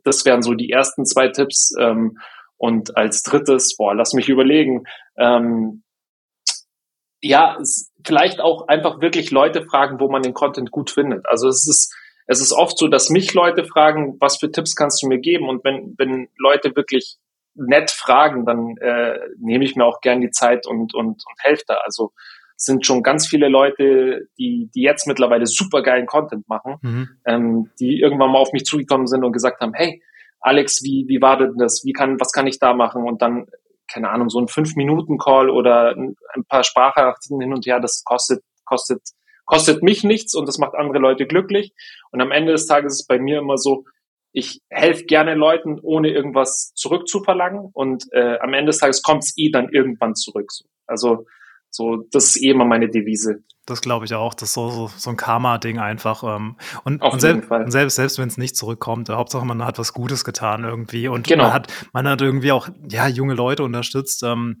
das 0.04 0.24
wären 0.24 0.42
so 0.42 0.54
die 0.54 0.70
ersten 0.70 1.04
zwei 1.04 1.28
Tipps. 1.28 1.72
Ähm, 1.78 2.18
und 2.56 2.96
als 2.96 3.22
drittes, 3.22 3.76
boah, 3.76 3.94
lass 3.94 4.12
mich 4.12 4.28
überlegen, 4.28 4.84
ähm, 5.18 5.82
ja, 7.20 7.58
vielleicht 8.04 8.40
auch 8.40 8.68
einfach 8.68 9.00
wirklich 9.00 9.30
Leute 9.30 9.64
fragen, 9.64 9.98
wo 9.98 10.10
man 10.10 10.22
den 10.22 10.34
Content 10.34 10.70
gut 10.70 10.90
findet. 10.90 11.26
Also 11.26 11.48
es 11.48 11.66
ist, 11.66 11.94
es 12.26 12.40
ist 12.40 12.52
oft 12.52 12.78
so, 12.78 12.88
dass 12.88 13.10
mich 13.10 13.32
Leute 13.34 13.64
fragen, 13.64 14.16
was 14.20 14.38
für 14.38 14.50
Tipps 14.50 14.76
kannst 14.76 15.02
du 15.02 15.08
mir 15.08 15.18
geben? 15.18 15.48
Und 15.48 15.64
wenn, 15.64 15.94
wenn 15.98 16.28
Leute 16.38 16.76
wirklich 16.76 17.16
nett 17.54 17.90
fragen, 17.90 18.44
dann 18.44 18.76
äh, 18.78 19.18
nehme 19.38 19.64
ich 19.64 19.74
mir 19.74 19.84
auch 19.84 20.00
gern 20.00 20.20
die 20.20 20.30
Zeit 20.30 20.66
und, 20.66 20.94
und, 20.94 21.22
und 21.26 21.38
helfe 21.38 21.64
da. 21.66 21.78
Also 21.84 22.12
sind 22.56 22.86
schon 22.86 23.02
ganz 23.02 23.26
viele 23.26 23.48
Leute, 23.48 24.28
die, 24.38 24.70
die 24.74 24.82
jetzt 24.82 25.06
mittlerweile 25.06 25.46
super 25.46 25.82
geilen 25.82 26.06
Content 26.06 26.48
machen, 26.48 26.76
mhm. 26.82 27.08
ähm, 27.26 27.70
die 27.80 28.00
irgendwann 28.00 28.30
mal 28.30 28.38
auf 28.38 28.52
mich 28.52 28.64
zugekommen 28.64 29.06
sind 29.06 29.24
und 29.24 29.32
gesagt 29.32 29.60
haben, 29.60 29.74
hey, 29.74 30.02
Alex, 30.40 30.82
wie, 30.82 31.06
wie 31.08 31.20
war 31.20 31.38
denn 31.38 31.56
das? 31.56 31.82
Wie 31.84 31.92
kann, 31.92 32.20
was 32.20 32.32
kann 32.32 32.46
ich 32.46 32.58
da 32.58 32.74
machen? 32.74 33.04
Und 33.04 33.22
dann, 33.22 33.46
keine 33.90 34.10
Ahnung, 34.10 34.28
so 34.28 34.38
ein 34.38 34.48
Fünf-Minuten-Call 34.48 35.50
oder 35.50 35.96
ein, 35.96 36.16
paar 36.48 36.64
Sprachnachrichten 36.64 37.40
hin 37.40 37.52
und 37.52 37.66
her, 37.66 37.80
das 37.80 38.02
kostet, 38.04 38.42
kostet, 38.64 39.00
kostet 39.46 39.82
mich 39.82 40.04
nichts 40.04 40.34
und 40.34 40.46
das 40.46 40.58
macht 40.58 40.74
andere 40.74 40.98
Leute 40.98 41.26
glücklich. 41.26 41.72
Und 42.10 42.20
am 42.20 42.30
Ende 42.30 42.52
des 42.52 42.66
Tages 42.66 42.94
ist 42.94 43.00
es 43.00 43.06
bei 43.06 43.18
mir 43.18 43.38
immer 43.38 43.56
so, 43.56 43.84
ich 44.32 44.60
helfe 44.68 45.04
gerne 45.04 45.34
Leuten, 45.34 45.78
ohne 45.80 46.10
irgendwas 46.10 46.72
zurückzuverlangen. 46.74 47.70
Und 47.72 48.04
äh, 48.12 48.38
am 48.40 48.52
Ende 48.52 48.70
des 48.70 48.78
Tages 48.78 49.02
kommt 49.02 49.22
es 49.22 49.32
eh 49.36 49.50
dann 49.50 49.70
irgendwann 49.70 50.14
zurück. 50.14 50.50
So. 50.50 50.66
Also 50.86 51.26
so, 51.74 52.06
das 52.12 52.26
ist 52.26 52.36
eh 52.40 52.50
immer 52.50 52.64
meine 52.64 52.88
Devise. 52.88 53.42
Das 53.66 53.80
glaube 53.80 54.04
ich 54.04 54.14
auch. 54.14 54.34
Das 54.34 54.50
ist 54.50 54.54
so, 54.54 54.70
so, 54.70 54.90
so 54.96 55.10
ein 55.10 55.16
Karma-Ding 55.16 55.80
einfach. 55.80 56.22
Ähm, 56.22 56.56
und, 56.84 57.02
und, 57.02 57.20
selbst, 57.20 57.50
und, 57.50 57.72
selbst, 57.72 57.96
selbst 57.96 58.18
wenn 58.20 58.28
es 58.28 58.38
nicht 58.38 58.56
zurückkommt, 58.56 59.08
äh, 59.08 59.14
Hauptsache 59.14 59.44
man 59.44 59.64
hat 59.64 59.80
was 59.80 59.92
Gutes 59.92 60.24
getan 60.24 60.62
irgendwie. 60.62 61.08
Und 61.08 61.26
genau. 61.26 61.44
man, 61.44 61.52
hat, 61.52 61.72
man 61.92 62.06
hat 62.06 62.20
irgendwie 62.20 62.52
auch 62.52 62.68
ja, 62.88 63.08
junge 63.08 63.34
Leute 63.34 63.64
unterstützt. 63.64 64.22
Ähm, 64.22 64.60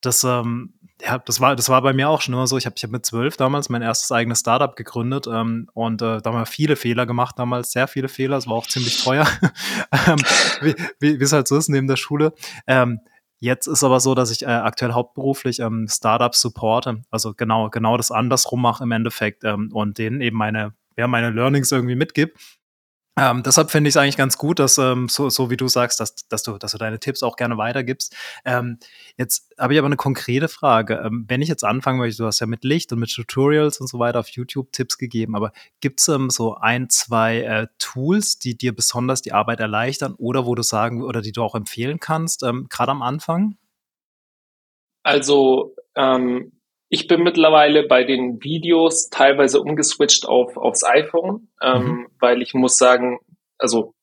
das, 0.00 0.24
ähm, 0.24 0.74
ja, 1.00 1.18
das 1.18 1.40
war, 1.40 1.54
das 1.54 1.68
war 1.68 1.82
bei 1.82 1.92
mir 1.92 2.08
auch 2.08 2.20
schon 2.20 2.34
immer 2.34 2.48
so. 2.48 2.58
Ich 2.58 2.66
habe 2.66 2.74
ich 2.76 2.82
hab 2.82 2.90
mit 2.90 3.06
zwölf 3.06 3.36
damals 3.36 3.68
mein 3.68 3.82
erstes 3.82 4.10
eigenes 4.10 4.40
Startup 4.40 4.74
gegründet 4.74 5.28
ähm, 5.32 5.68
und 5.72 6.02
äh, 6.02 6.20
da 6.20 6.22
haben 6.24 6.36
wir 6.36 6.46
viele 6.46 6.74
Fehler 6.74 7.06
gemacht, 7.06 7.38
damals 7.38 7.70
sehr 7.70 7.86
viele 7.86 8.08
Fehler. 8.08 8.38
Es 8.38 8.48
war 8.48 8.54
auch 8.54 8.66
ziemlich 8.66 9.04
teuer, 9.04 9.24
ähm, 10.08 10.18
wie, 10.62 10.74
wie 11.20 11.22
es 11.22 11.32
halt 11.32 11.46
so 11.46 11.56
ist 11.56 11.68
neben 11.68 11.86
der 11.86 11.94
Schule. 11.94 12.32
Ähm, 12.66 12.98
Jetzt 13.42 13.66
ist 13.66 13.82
aber 13.82 14.00
so, 14.00 14.14
dass 14.14 14.30
ich 14.30 14.42
äh, 14.42 14.46
aktuell 14.46 14.92
hauptberuflich 14.92 15.60
ähm, 15.60 15.86
Startups 15.88 16.42
supporte, 16.42 17.00
also 17.10 17.32
genau, 17.32 17.70
genau 17.70 17.96
das 17.96 18.10
andersrum 18.10 18.60
mache 18.60 18.84
im 18.84 18.92
Endeffekt 18.92 19.44
ähm, 19.44 19.70
und 19.72 19.96
denen 19.96 20.20
eben 20.20 20.36
meine, 20.36 20.74
ja, 20.98 21.06
meine 21.06 21.30
Learnings 21.30 21.72
irgendwie 21.72 21.94
mitgib. 21.94 22.36
Ähm, 23.16 23.42
deshalb 23.42 23.70
finde 23.70 23.88
ich 23.88 23.92
es 23.92 23.96
eigentlich 23.96 24.16
ganz 24.16 24.38
gut, 24.38 24.60
dass 24.60 24.78
ähm, 24.78 25.08
so, 25.08 25.28
so 25.30 25.50
wie 25.50 25.56
du 25.56 25.68
sagst, 25.68 25.98
dass, 26.00 26.14
dass, 26.28 26.42
du, 26.42 26.58
dass 26.58 26.72
du 26.72 26.78
deine 26.78 27.00
Tipps 27.00 27.22
auch 27.22 27.36
gerne 27.36 27.58
weitergibst. 27.58 28.16
Ähm, 28.44 28.78
jetzt 29.16 29.52
habe 29.58 29.72
ich 29.72 29.78
aber 29.78 29.86
eine 29.86 29.96
konkrete 29.96 30.48
Frage. 30.48 31.02
Ähm, 31.04 31.24
wenn 31.28 31.42
ich 31.42 31.48
jetzt 31.48 31.64
anfangen 31.64 31.98
möchte, 31.98 32.22
du 32.22 32.26
hast 32.26 32.40
ja 32.40 32.46
mit 32.46 32.64
Licht 32.64 32.92
und 32.92 33.00
mit 33.00 33.12
Tutorials 33.12 33.80
und 33.80 33.88
so 33.88 33.98
weiter 33.98 34.20
auf 34.20 34.28
YouTube 34.28 34.72
Tipps 34.72 34.96
gegeben, 34.96 35.34
aber 35.34 35.52
gibt 35.80 36.00
es 36.00 36.08
ähm, 36.08 36.30
so 36.30 36.54
ein, 36.54 36.88
zwei 36.88 37.40
äh, 37.40 37.66
Tools, 37.78 38.38
die 38.38 38.56
dir 38.56 38.74
besonders 38.74 39.22
die 39.22 39.32
Arbeit 39.32 39.60
erleichtern 39.60 40.14
oder 40.14 40.46
wo 40.46 40.54
du 40.54 40.62
sagen 40.62 41.02
oder 41.02 41.20
die 41.20 41.32
du 41.32 41.42
auch 41.42 41.56
empfehlen 41.56 41.98
kannst, 41.98 42.44
ähm, 42.44 42.68
gerade 42.70 42.92
am 42.92 43.02
Anfang? 43.02 43.56
Also 45.02 45.74
ähm, 45.96 46.52
ich 46.90 47.06
bin 47.06 47.22
mittlerweile 47.22 47.86
bei 47.86 48.02
den 48.02 48.42
Videos 48.42 49.08
teilweise 49.10 49.60
umgeswitcht 49.60 50.26
auf, 50.26 50.56
aufs 50.56 50.84
iPhone, 50.84 51.48
ähm, 51.62 51.82
mhm. 51.82 52.06
weil 52.18 52.42
ich 52.42 52.52
muss 52.52 52.76
sagen, 52.76 53.20
also 53.58 53.94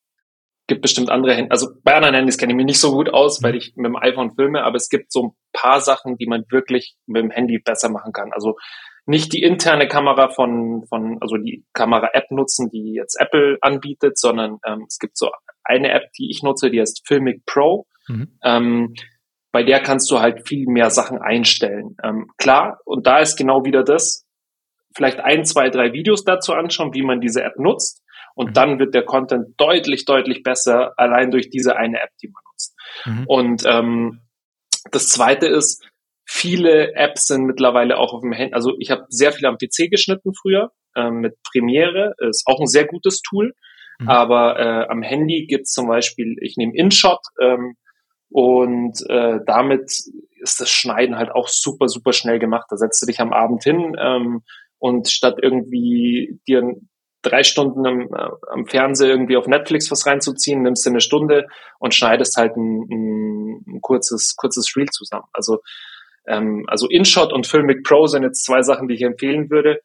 gibt 0.68 0.82
bestimmt 0.82 1.10
andere 1.10 1.34
Handys, 1.34 1.52
also 1.52 1.68
bei 1.84 1.94
anderen 1.94 2.16
Handys 2.16 2.38
kenne 2.38 2.54
ich 2.54 2.58
mich 2.58 2.66
nicht 2.66 2.80
so 2.80 2.92
gut 2.92 3.14
aus, 3.14 3.44
weil 3.44 3.52
mhm. 3.52 3.58
ich 3.58 3.74
mit 3.76 3.86
dem 3.86 3.98
iPhone 3.98 4.34
filme, 4.36 4.64
aber 4.64 4.78
es 4.78 4.90
gibt 4.90 5.12
so 5.12 5.24
ein 5.24 5.32
paar 5.52 5.82
Sachen, 5.82 6.18
die 6.18 6.28
man 6.28 6.46
wirklich 6.50 6.96
mit 7.06 7.22
dem 7.22 7.30
Handy 7.30 7.60
besser 7.60 7.90
machen 7.90 8.14
kann. 8.14 8.32
Also 8.32 8.56
nicht 9.06 9.34
die 9.34 9.42
interne 9.42 9.88
Kamera 9.88 10.30
von, 10.30 10.86
von 10.88 11.18
also 11.22 11.38
die 11.38 11.66
Kamera-App 11.74 12.32
nutzen, 12.32 12.70
die 12.70 12.94
jetzt 12.94 13.20
Apple 13.20 13.58
anbietet, 13.62 14.18
sondern 14.18 14.60
ähm, 14.66 14.86
es 14.88 14.98
gibt 14.98 15.18
so 15.18 15.30
eine 15.64 15.92
App, 15.92 16.04
die 16.18 16.30
ich 16.30 16.42
nutze, 16.42 16.70
die 16.70 16.80
heißt 16.80 17.06
Filmic 17.06 17.46
Pro. 17.46 17.86
Mhm. 18.08 18.38
Ähm, 18.44 18.94
bei 19.52 19.64
der 19.64 19.82
kannst 19.82 20.12
du 20.12 20.20
halt 20.20 20.48
viel 20.48 20.68
mehr 20.68 20.90
Sachen 20.90 21.20
einstellen. 21.20 21.96
Ähm, 22.04 22.32
klar, 22.38 22.80
und 22.86 23.08
da 23.08 23.20
ist 23.20 23.38
genau 23.38 23.66
wieder 23.66 23.84
das, 23.84 24.26
vielleicht 24.96 25.20
ein, 25.20 25.46
zwei, 25.46 25.70
drei 25.70 25.94
Videos 25.94 26.24
dazu 26.24 26.54
anschauen, 26.54 26.94
wie 26.94 27.04
man 27.04 27.22
diese 27.22 27.44
App 27.44 27.58
nutzt. 27.58 28.04
Und 28.36 28.50
mhm. 28.50 28.54
dann 28.54 28.80
wird 28.80 28.94
der 28.94 29.04
Content 29.04 29.56
deutlich, 29.58 30.06
deutlich 30.06 30.44
besser, 30.44 30.94
allein 30.98 31.32
durch 31.32 31.50
diese 31.50 31.76
eine 31.76 32.00
App, 32.02 32.12
die 32.22 32.28
man 32.28 32.44
nutzt. 32.52 32.76
Mhm. 33.06 33.24
Und 33.28 33.64
ähm, 33.66 34.22
das 34.92 35.10
Zweite 35.10 35.48
ist, 35.48 35.84
viele 36.26 36.94
Apps 36.96 37.28
sind 37.28 37.46
mittlerweile 37.46 37.98
auch 37.98 38.14
auf 38.14 38.22
dem 38.22 38.34
Handy. 38.34 38.54
Also 38.54 38.76
ich 38.80 38.92
habe 38.92 39.06
sehr 39.10 39.32
viel 39.32 39.48
am 39.48 39.58
PC 39.58 39.90
geschnitten 39.90 40.34
früher 40.34 40.72
ähm, 40.96 41.22
mit 41.22 41.36
Premiere, 41.52 42.14
ist 42.30 42.44
auch 42.46 42.60
ein 42.60 42.68
sehr 42.68 42.86
gutes 42.86 43.22
Tool. 43.22 43.54
Mhm. 44.00 44.10
Aber 44.10 44.60
äh, 44.60 44.88
am 44.90 45.02
Handy 45.02 45.48
gibt's 45.48 45.72
zum 45.72 45.88
Beispiel, 45.88 46.36
ich 46.42 46.58
nehme 46.58 46.76
InShot, 46.76 47.22
ähm, 47.42 47.76
und 48.30 49.02
äh, 49.10 49.40
damit 49.46 49.92
ist 50.40 50.60
das 50.60 50.70
Schneiden 50.70 51.18
halt 51.18 51.32
auch 51.32 51.48
super, 51.48 51.88
super 51.88 52.14
schnell 52.14 52.40
gemacht. 52.40 52.68
Da 52.70 52.78
setzt 52.78 53.02
du 53.02 53.06
dich 53.06 53.20
am 53.20 53.34
Abend 53.34 53.64
hin 53.64 53.96
ähm, 54.00 54.44
und 54.80 55.10
statt 55.10 55.40
irgendwie 55.42 56.40
dir 56.48 56.76
drei 57.22 57.44
Stunden 57.44 57.86
am, 57.86 58.02
äh, 58.14 58.30
am 58.50 58.66
Fernseher 58.68 59.10
irgendwie 59.10 59.38
auf 59.38 59.48
Netflix 59.48 59.92
was 59.92 60.06
reinzuziehen, 60.06 60.62
nimmst 60.62 60.86
du 60.86 60.90
eine 60.90 61.02
Stunde 61.02 61.48
und 61.80 61.94
schneidest 61.94 62.38
halt 62.38 62.56
ein, 62.56 62.88
ein, 62.90 63.66
ein 63.68 63.82
kurzes, 63.82 64.36
kurzes 64.36 64.74
Reel 64.76 64.90
zusammen. 64.90 65.28
Also, 65.34 65.60
ähm, 66.28 66.66
also 66.68 66.88
InShot 66.88 67.34
und 67.34 67.48
Filmic 67.48 67.84
Pro 67.84 68.08
sind 68.08 68.24
jetzt 68.24 68.46
zwei 68.46 68.62
Sachen, 68.62 68.88
die 68.88 68.96
ich 68.96 69.02
empfehlen 69.02 69.50
würde. 69.50 69.82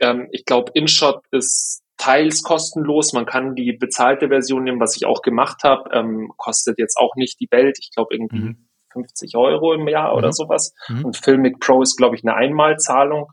Ähm, 0.00 0.28
ich 0.32 0.44
glaube, 0.44 0.72
InShot 0.74 1.22
ist 1.30 1.81
teils 2.02 2.42
kostenlos. 2.42 3.12
Man 3.12 3.26
kann 3.26 3.54
die 3.54 3.72
bezahlte 3.72 4.28
Version 4.28 4.64
nehmen, 4.64 4.80
was 4.80 4.96
ich 4.96 5.06
auch 5.06 5.22
gemacht 5.22 5.62
habe. 5.62 5.90
Ähm, 5.92 6.32
kostet 6.36 6.78
jetzt 6.78 6.96
auch 6.96 7.14
nicht 7.14 7.38
die 7.38 7.48
Welt. 7.50 7.78
Ich 7.80 7.90
glaube 7.92 8.14
irgendwie 8.14 8.40
mhm. 8.40 8.68
50 8.92 9.36
Euro 9.36 9.72
im 9.72 9.86
Jahr 9.86 10.10
mhm. 10.10 10.18
oder 10.18 10.32
sowas. 10.32 10.74
Mhm. 10.88 11.04
Und 11.04 11.16
Filmic 11.16 11.60
Pro 11.60 11.80
ist, 11.80 11.96
glaube 11.96 12.16
ich, 12.16 12.24
eine 12.24 12.34
Einmalzahlung. 12.34 13.30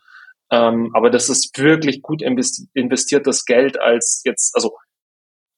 Ähm, 0.51 0.91
aber 0.93 1.09
das 1.09 1.29
ist 1.29 1.57
wirklich 1.57 2.01
gut 2.01 2.21
investiertes 2.21 3.45
Geld 3.45 3.79
als 3.79 4.21
jetzt, 4.23 4.55
also 4.55 4.77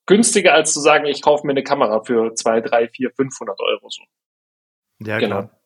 günstiger 0.06 0.54
als 0.54 0.74
zu 0.74 0.80
sagen, 0.80 1.06
ich 1.06 1.22
kaufe 1.22 1.46
mir 1.46 1.52
eine 1.52 1.64
Kamera 1.64 2.04
für 2.04 2.34
zwei, 2.36 2.62
drei, 2.62 2.88
vier, 2.88 3.12
500 3.16 3.60
Euro 3.60 3.88
so. 3.90 4.04
Ja, 5.00 5.18
genau. 5.18 5.44
Klar. 5.44 5.62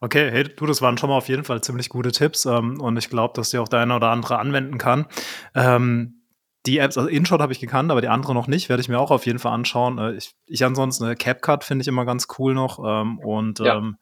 Okay, 0.00 0.30
hey, 0.30 0.44
du, 0.44 0.66
das 0.66 0.82
waren 0.82 0.98
schon 0.98 1.10
mal 1.10 1.16
auf 1.16 1.28
jeden 1.28 1.44
Fall 1.44 1.60
ziemlich 1.62 1.88
gute 1.90 2.10
Tipps 2.10 2.44
ähm, 2.46 2.80
und 2.80 2.96
ich 2.96 3.10
glaube, 3.10 3.34
dass 3.34 3.50
die 3.50 3.58
auch 3.58 3.68
der 3.68 3.80
eine 3.80 3.94
oder 3.94 4.08
andere 4.08 4.38
anwenden 4.38 4.78
kann. 4.78 5.06
Ähm, 5.54 6.19
die 6.66 6.78
Apps, 6.78 6.98
also 6.98 7.08
InShot 7.08 7.40
habe 7.40 7.52
ich 7.52 7.60
gekannt, 7.60 7.90
aber 7.90 8.00
die 8.00 8.08
andere 8.08 8.34
noch 8.34 8.46
nicht, 8.46 8.68
werde 8.68 8.80
ich 8.80 8.88
mir 8.88 8.98
auch 8.98 9.10
auf 9.10 9.26
jeden 9.26 9.38
Fall 9.38 9.52
anschauen. 9.52 9.98
Äh, 9.98 10.12
ich, 10.14 10.34
ich 10.46 10.64
ansonsten, 10.64 11.06
äh, 11.06 11.14
CapCut 11.14 11.64
finde 11.64 11.82
ich 11.82 11.88
immer 11.88 12.04
ganz 12.04 12.26
cool 12.38 12.54
noch 12.54 12.78
ähm, 12.84 13.18
und 13.18 13.60
ja. 13.60 13.78
ähm, 13.78 13.96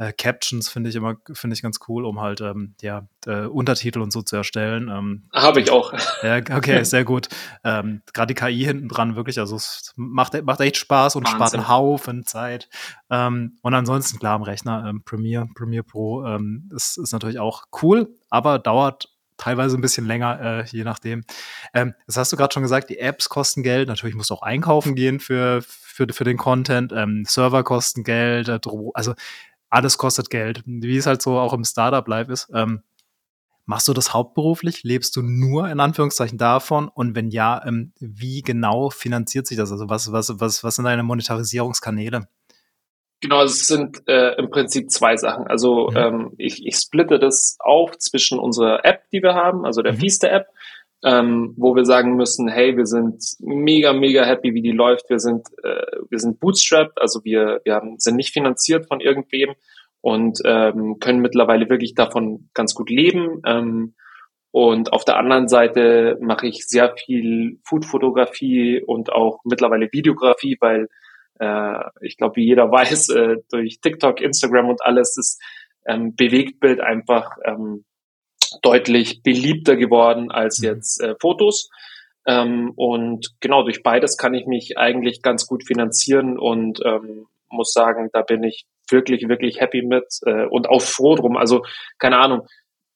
äh, 0.00 0.14
Captions 0.14 0.70
finde 0.70 0.88
ich 0.88 0.96
immer, 0.96 1.16
finde 1.30 1.52
ich 1.52 1.60
ganz 1.60 1.78
cool, 1.86 2.06
um 2.06 2.20
halt 2.20 2.40
ähm, 2.40 2.74
ja, 2.80 3.06
äh, 3.26 3.44
Untertitel 3.44 4.00
und 4.00 4.12
so 4.12 4.22
zu 4.22 4.34
erstellen. 4.34 4.88
Ähm, 4.88 5.28
Habe 5.32 5.60
ich 5.60 5.70
auch. 5.70 5.92
Ja, 6.22 6.36
okay, 6.36 6.82
sehr 6.84 7.04
gut. 7.04 7.28
Ähm, 7.64 8.02
Gerade 8.12 8.34
die 8.34 8.40
KI 8.40 8.64
hinten 8.64 8.88
dran, 8.88 9.14
wirklich, 9.16 9.38
also 9.38 9.56
es 9.56 9.92
macht, 9.96 10.42
macht 10.42 10.60
echt 10.60 10.78
Spaß 10.78 11.16
und 11.16 11.24
Wahnsinn. 11.24 11.36
spart 11.36 11.54
einen 11.54 11.68
Haufen 11.68 12.24
Zeit. 12.24 12.68
Ähm, 13.10 13.58
und 13.62 13.74
ansonsten, 13.74 14.18
klar, 14.18 14.34
am 14.36 14.42
Rechner, 14.42 14.86
ähm, 14.88 15.02
Premiere, 15.04 15.48
Premiere 15.54 15.84
Pro 15.84 16.24
ähm, 16.24 16.70
ist, 16.74 16.96
ist 16.96 17.12
natürlich 17.12 17.38
auch 17.38 17.64
cool, 17.82 18.14
aber 18.30 18.58
dauert 18.58 19.10
teilweise 19.40 19.76
ein 19.76 19.80
bisschen 19.80 20.06
länger, 20.06 20.40
äh, 20.40 20.64
je 20.66 20.84
nachdem. 20.84 21.24
Ähm, 21.74 21.94
das 22.06 22.16
hast 22.16 22.32
du 22.32 22.36
gerade 22.36 22.52
schon 22.52 22.62
gesagt, 22.62 22.90
die 22.90 22.98
Apps 22.98 23.28
kosten 23.28 23.62
Geld. 23.62 23.88
Natürlich 23.88 24.14
musst 24.14 24.30
du 24.30 24.34
auch 24.34 24.42
einkaufen 24.42 24.94
gehen 24.94 25.18
für, 25.18 25.62
für, 25.62 26.06
für 26.12 26.24
den 26.24 26.36
Content. 26.36 26.92
Ähm, 26.92 27.24
Server 27.26 27.64
kosten 27.64 28.04
Geld, 28.04 28.48
äh, 28.48 28.60
also 28.94 29.14
alles 29.70 29.98
kostet 29.98 30.30
Geld, 30.30 30.62
wie 30.66 30.96
es 30.96 31.06
halt 31.06 31.22
so 31.22 31.38
auch 31.38 31.52
im 31.52 31.64
Startup-Life 31.64 32.30
ist. 32.30 32.50
Ähm, 32.52 32.82
machst 33.64 33.88
du 33.88 33.94
das 33.94 34.12
hauptberuflich? 34.12 34.82
Lebst 34.82 35.16
du 35.16 35.22
nur 35.22 35.70
in 35.70 35.80
Anführungszeichen 35.80 36.38
davon? 36.38 36.88
Und 36.88 37.14
wenn 37.14 37.30
ja, 37.30 37.64
ähm, 37.64 37.92
wie 37.98 38.42
genau 38.42 38.90
finanziert 38.90 39.46
sich 39.46 39.56
das? 39.56 39.72
Also 39.72 39.88
was, 39.88 40.12
was, 40.12 40.40
was, 40.40 40.64
was 40.64 40.76
sind 40.76 40.84
deine 40.84 41.02
Monetarisierungskanäle? 41.02 42.28
Genau, 43.20 43.42
es 43.42 43.66
sind 43.66 44.02
äh, 44.08 44.34
im 44.38 44.50
Prinzip 44.50 44.90
zwei 44.90 45.16
Sachen. 45.16 45.46
Also 45.46 45.88
mhm. 45.90 45.96
ähm, 45.96 46.32
ich, 46.38 46.66
ich 46.66 46.76
splitte 46.76 47.18
das 47.18 47.56
auf 47.60 47.96
zwischen 47.98 48.38
unserer 48.38 48.84
App, 48.84 49.02
die 49.12 49.22
wir 49.22 49.34
haben, 49.34 49.66
also 49.66 49.82
der 49.82 49.92
mhm. 49.92 49.98
Fieste-App, 49.98 50.46
ähm, 51.04 51.54
wo 51.56 51.74
wir 51.76 51.84
sagen 51.84 52.16
müssen, 52.16 52.48
hey, 52.48 52.76
wir 52.76 52.86
sind 52.86 53.22
mega, 53.40 53.92
mega 53.92 54.24
happy, 54.24 54.54
wie 54.54 54.62
die 54.62 54.72
läuft. 54.72 55.08
Wir 55.10 55.18
sind, 55.18 55.48
äh, 55.62 55.84
wir 56.08 56.18
sind 56.18 56.40
bootstrapped, 56.40 57.00
also 57.00 57.20
wir, 57.24 57.60
wir 57.64 57.74
haben, 57.74 57.98
sind 57.98 58.16
nicht 58.16 58.32
finanziert 58.32 58.86
von 58.86 59.00
irgendwem 59.00 59.54
und 60.00 60.38
ähm, 60.44 60.98
können 60.98 61.20
mittlerweile 61.20 61.68
wirklich 61.68 61.94
davon 61.94 62.48
ganz 62.54 62.74
gut 62.74 62.90
leben. 62.90 63.42
Ähm, 63.46 63.94
und 64.50 64.92
auf 64.92 65.04
der 65.04 65.16
anderen 65.16 65.48
Seite 65.48 66.16
mache 66.20 66.46
ich 66.48 66.66
sehr 66.66 66.94
viel 66.96 67.60
Food-Fotografie 67.64 68.82
und 68.84 69.12
auch 69.12 69.40
mittlerweile 69.44 69.88
Videografie, 69.92 70.56
weil 70.60 70.88
äh, 71.40 71.80
ich 72.02 72.16
glaube, 72.16 72.36
wie 72.36 72.46
jeder 72.46 72.70
weiß, 72.70 73.08
äh, 73.10 73.36
durch 73.50 73.80
TikTok, 73.80 74.20
Instagram 74.20 74.68
und 74.68 74.84
alles 74.84 75.16
ist 75.16 75.42
ähm, 75.86 76.14
Bewegtbild 76.14 76.80
einfach 76.80 77.36
ähm, 77.44 77.84
deutlich 78.62 79.22
beliebter 79.22 79.76
geworden 79.76 80.30
als 80.30 80.60
mhm. 80.60 80.68
jetzt 80.68 81.02
äh, 81.02 81.14
Fotos. 81.20 81.70
Ähm, 82.26 82.72
und 82.76 83.28
genau 83.40 83.62
durch 83.62 83.82
beides 83.82 84.16
kann 84.16 84.34
ich 84.34 84.46
mich 84.46 84.76
eigentlich 84.76 85.22
ganz 85.22 85.46
gut 85.46 85.66
finanzieren 85.66 86.38
und 86.38 86.80
ähm, 86.84 87.26
muss 87.48 87.72
sagen, 87.72 88.10
da 88.12 88.22
bin 88.22 88.44
ich 88.44 88.66
wirklich, 88.90 89.26
wirklich 89.28 89.60
happy 89.60 89.82
mit 89.82 90.04
äh, 90.26 90.44
und 90.44 90.68
auch 90.68 90.82
froh 90.82 91.14
drum. 91.14 91.36
Also 91.36 91.64
keine 91.98 92.18
Ahnung, 92.18 92.46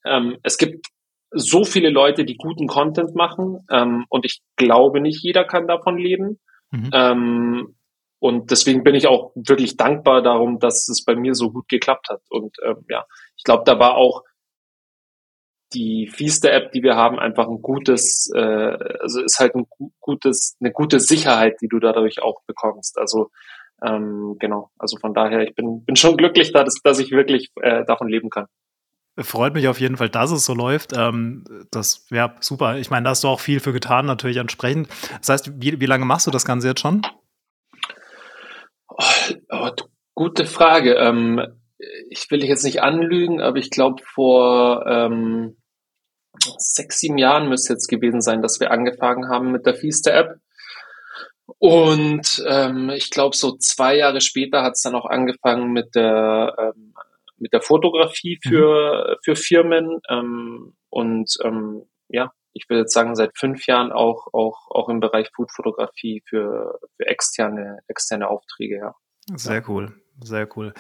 ähm, 0.05 0.37
es 0.43 0.59
gibt 0.59 0.87
so 1.31 1.65
viele 1.65 1.89
Leute, 1.89 2.25
die 2.25 2.37
guten 2.37 2.67
Content 2.67 3.15
machen 3.15 3.67
ähm, 3.71 4.05
und 4.09 4.27
ich 4.27 4.43
glaube, 4.57 5.01
nicht 5.01 5.23
jeder 5.23 5.45
kann 5.45 5.67
davon 5.67 5.97
leben. 5.97 6.39
Mhm. 6.71 6.91
Ähm, 6.93 7.75
und 8.19 8.51
deswegen 8.51 8.85
bin 8.85 8.95
ich 8.95 9.07
auch 9.07 9.33
wirklich 9.35 9.77
dankbar 9.77 10.23
darum, 10.23 10.59
dass 10.59 10.89
es 10.89 11.05
bei 11.05 11.15
mir 11.15 11.35
so 11.35 11.51
gut 11.51 11.69
geklappt 11.69 12.09
hat. 12.09 12.23
Und 12.31 12.57
ähm, 12.65 12.85
ja, 12.89 13.05
ich 13.37 13.45
glaube, 13.45 13.65
da 13.67 13.79
war 13.79 13.97
auch 13.97 14.23
die 15.75 16.07
Fieste-App, 16.07 16.73
die 16.73 16.83
wir 16.83 16.97
haben, 16.97 17.19
einfach 17.19 17.49
ein 17.49 17.61
gutes, 17.61 18.31
äh, 18.35 18.41
also 18.41 19.23
ist 19.23 19.41
halt 19.41 19.55
ein 19.55 19.67
gutes, 20.01 20.57
eine 20.61 20.73
gute 20.73 21.01
Sicherheit, 21.01 21.57
die 21.61 21.69
du 21.69 21.81
dadurch 21.81 22.23
auch 22.23 22.43
bekommst. 22.47 22.99
Also 22.99 23.31
ähm, 23.85 24.37
genau, 24.39 24.71
also 24.79 24.97
von 24.99 25.15
daher, 25.15 25.43
ich 25.43 25.55
bin, 25.55 25.85
bin 25.85 25.97
schon 25.97 26.17
glücklich, 26.17 26.53
dass, 26.53 26.75
dass 26.83 26.99
ich 26.99 27.11
wirklich 27.11 27.51
äh, 27.61 27.85
davon 27.85 28.09
leben 28.09 28.31
kann. 28.31 28.47
Freut 29.17 29.55
mich 29.55 29.69
auf 29.69 29.79
jeden 29.79 29.97
Fall, 29.97 30.09
dass 30.09 30.33
es 30.33 30.45
so 30.45 30.55
läuft. 30.55 30.93
Ähm, 30.97 31.45
das 31.71 32.11
wäre 32.11 32.35
super. 32.41 32.79
Ich 32.79 32.91
meine, 32.91 33.05
da 33.05 33.11
hast 33.11 33.23
du 33.23 33.29
auch 33.29 33.41
viel 33.41 33.61
für 33.61 33.73
getan, 33.73 34.07
natürlich 34.07 34.39
entsprechend. 34.39 34.89
Das 35.21 35.29
heißt, 35.29 35.53
wie, 35.63 35.81
wie 35.81 35.87
lange 35.87 36.05
machst 36.05 36.27
du 36.27 36.33
das 36.33 36.45
Ganze 36.45 36.69
jetzt 36.69 36.81
schon? 36.81 37.03
Oh, 38.97 39.35
oh, 39.51 39.71
gute 40.15 40.47
Frage. 40.47 40.95
Ähm, 40.95 41.41
ich 42.11 42.31
will 42.31 42.41
dich 42.41 42.49
jetzt 42.49 42.65
nicht 42.65 42.83
anlügen, 42.83 43.41
aber 43.41 43.59
ich 43.59 43.71
glaube 43.71 44.03
vor 44.05 44.87
ähm, 44.87 45.57
sechs, 46.59 47.01
sieben 47.01 47.19
Jahren 47.19 47.49
müsste 47.49 47.73
jetzt 47.73 47.89
gewesen 47.89 48.21
sein, 48.21 48.43
dass 48.43 48.61
wir 48.61 48.71
angefangen 48.71 49.29
haben 49.29 49.51
mit 49.51 49.67
der 49.67 49.75
Feaster-App. 49.75 50.37
Und 51.59 52.43
ähm, 52.49 52.91
ich 52.91 53.11
glaube, 53.11 53.37
so 53.37 53.57
zwei 53.57 53.97
Jahre 53.97 54.21
später 54.21 54.63
hat 54.63 54.75
es 54.75 54.83
dann 54.83 54.95
auch 54.95 55.07
angefangen 55.07 55.73
mit 55.73 55.95
der 55.95 56.55
ähm, 56.59 56.95
mit 57.37 57.53
der 57.53 57.61
Fotografie 57.61 58.39
für 58.43 59.11
mhm. 59.11 59.17
für 59.23 59.37
Firmen 59.37 60.01
ähm, 60.09 60.77
und 60.89 61.37
ähm, 61.43 61.83
ja, 62.09 62.33
ich 62.55 62.69
würde 62.69 62.83
jetzt 62.83 62.95
sagen 62.95 63.15
seit 63.15 63.37
fünf 63.37 63.67
Jahren 63.67 63.93
auch 63.93 64.29
auch 64.33 64.71
auch 64.71 64.89
im 64.89 65.01
Bereich 65.01 65.31
Foodfotografie 65.35 66.23
für 66.27 66.79
für 66.97 67.07
externe 67.07 67.81
externe 67.89 68.29
Aufträge. 68.29 68.79
Ja. 68.79 68.95
Sehr 69.37 69.69
cool. 69.69 69.93
Sehr 70.23 70.49
cool. 70.57 70.73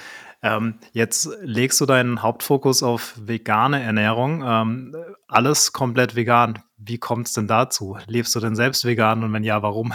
Ähm, 0.42 0.78
jetzt 0.92 1.28
legst 1.42 1.80
du 1.80 1.86
deinen 1.86 2.22
Hauptfokus 2.22 2.84
auf 2.84 3.14
vegane 3.20 3.82
Ernährung. 3.82 4.44
Ähm, 4.46 4.96
alles 5.26 5.72
komplett 5.72 6.14
vegan. 6.14 6.62
Wie 6.76 6.98
kommt 6.98 7.26
es 7.26 7.32
denn 7.32 7.48
dazu? 7.48 7.98
Lebst 8.06 8.34
du 8.36 8.40
denn 8.40 8.54
selbst 8.54 8.84
vegan 8.84 9.24
und 9.24 9.32
wenn 9.32 9.42
ja, 9.42 9.62
warum? 9.62 9.92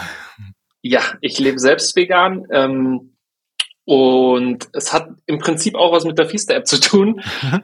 Ja, 0.82 1.00
ich 1.20 1.38
lebe 1.38 1.58
selbst 1.58 1.96
vegan. 1.96 2.46
Ähm, 2.50 3.16
und 3.90 4.68
es 4.72 4.92
hat 4.92 5.08
im 5.26 5.40
Prinzip 5.40 5.74
auch 5.74 5.90
was 5.90 6.04
mit 6.04 6.16
der 6.16 6.26
Fiesta-App 6.26 6.64
zu 6.64 6.78
tun. 6.78 7.20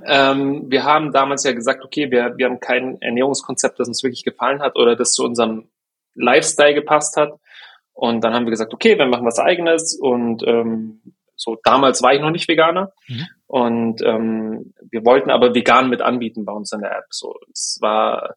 ähm, 0.06 0.64
wir 0.68 0.82
haben 0.82 1.12
damals 1.12 1.44
ja 1.44 1.52
gesagt, 1.52 1.84
okay, 1.84 2.10
wir, 2.10 2.34
wir 2.36 2.46
haben 2.46 2.58
kein 2.58 3.00
Ernährungskonzept, 3.00 3.78
das 3.78 3.86
uns 3.86 4.02
wirklich 4.02 4.24
gefallen 4.24 4.60
hat 4.60 4.74
oder 4.74 4.96
das 4.96 5.12
zu 5.12 5.22
unserem 5.22 5.68
Lifestyle 6.16 6.74
gepasst 6.74 7.16
hat. 7.16 7.30
Und 7.92 8.24
dann 8.24 8.34
haben 8.34 8.44
wir 8.44 8.50
gesagt, 8.50 8.74
okay, 8.74 8.98
wir 8.98 9.06
machen 9.06 9.24
was 9.24 9.38
eigenes 9.38 9.96
und 9.96 10.42
ähm, 10.48 11.00
so 11.36 11.58
damals 11.62 12.02
war 12.02 12.12
ich 12.12 12.20
noch 12.20 12.32
nicht 12.32 12.48
Veganer 12.48 12.92
mhm. 13.06 13.26
und 13.46 14.02
ähm, 14.02 14.74
wir 14.90 15.04
wollten 15.04 15.30
aber 15.30 15.54
vegan 15.54 15.88
mit 15.88 16.02
anbieten 16.02 16.44
bei 16.44 16.52
uns 16.52 16.72
in 16.72 16.80
der 16.80 16.90
App. 16.90 17.04
So, 17.10 17.36
es 17.52 17.78
war 17.80 18.34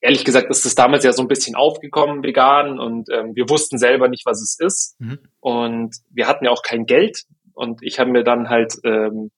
ehrlich 0.00 0.24
gesagt 0.24 0.50
ist 0.50 0.64
es 0.64 0.74
damals 0.74 1.04
ja 1.04 1.12
so 1.12 1.22
ein 1.22 1.28
bisschen 1.28 1.54
aufgekommen 1.54 2.22
vegan 2.22 2.78
und 2.78 3.08
ähm, 3.10 3.34
wir 3.34 3.48
wussten 3.48 3.78
selber 3.78 4.08
nicht, 4.08 4.26
was 4.26 4.42
es 4.42 4.58
ist 4.58 5.00
mhm. 5.00 5.18
und 5.40 5.96
wir 6.10 6.26
hatten 6.28 6.44
ja 6.44 6.50
auch 6.50 6.62
kein 6.62 6.86
Geld 6.86 7.24
und 7.54 7.82
ich 7.82 7.98
habe 7.98 8.10
mir 8.10 8.24
dann 8.24 8.48
halt 8.48 8.74
ähm, 8.84 9.30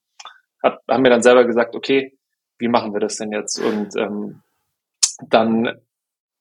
hab, 0.62 0.80
haben 0.88 1.02
mir 1.02 1.10
dann 1.10 1.22
selber 1.22 1.44
gesagt, 1.44 1.74
okay, 1.74 2.18
wie 2.58 2.68
machen 2.68 2.92
wir 2.92 3.00
das 3.00 3.16
denn 3.16 3.32
jetzt? 3.32 3.58
Und 3.58 3.96
ähm, 3.96 4.42
dann 5.28 5.80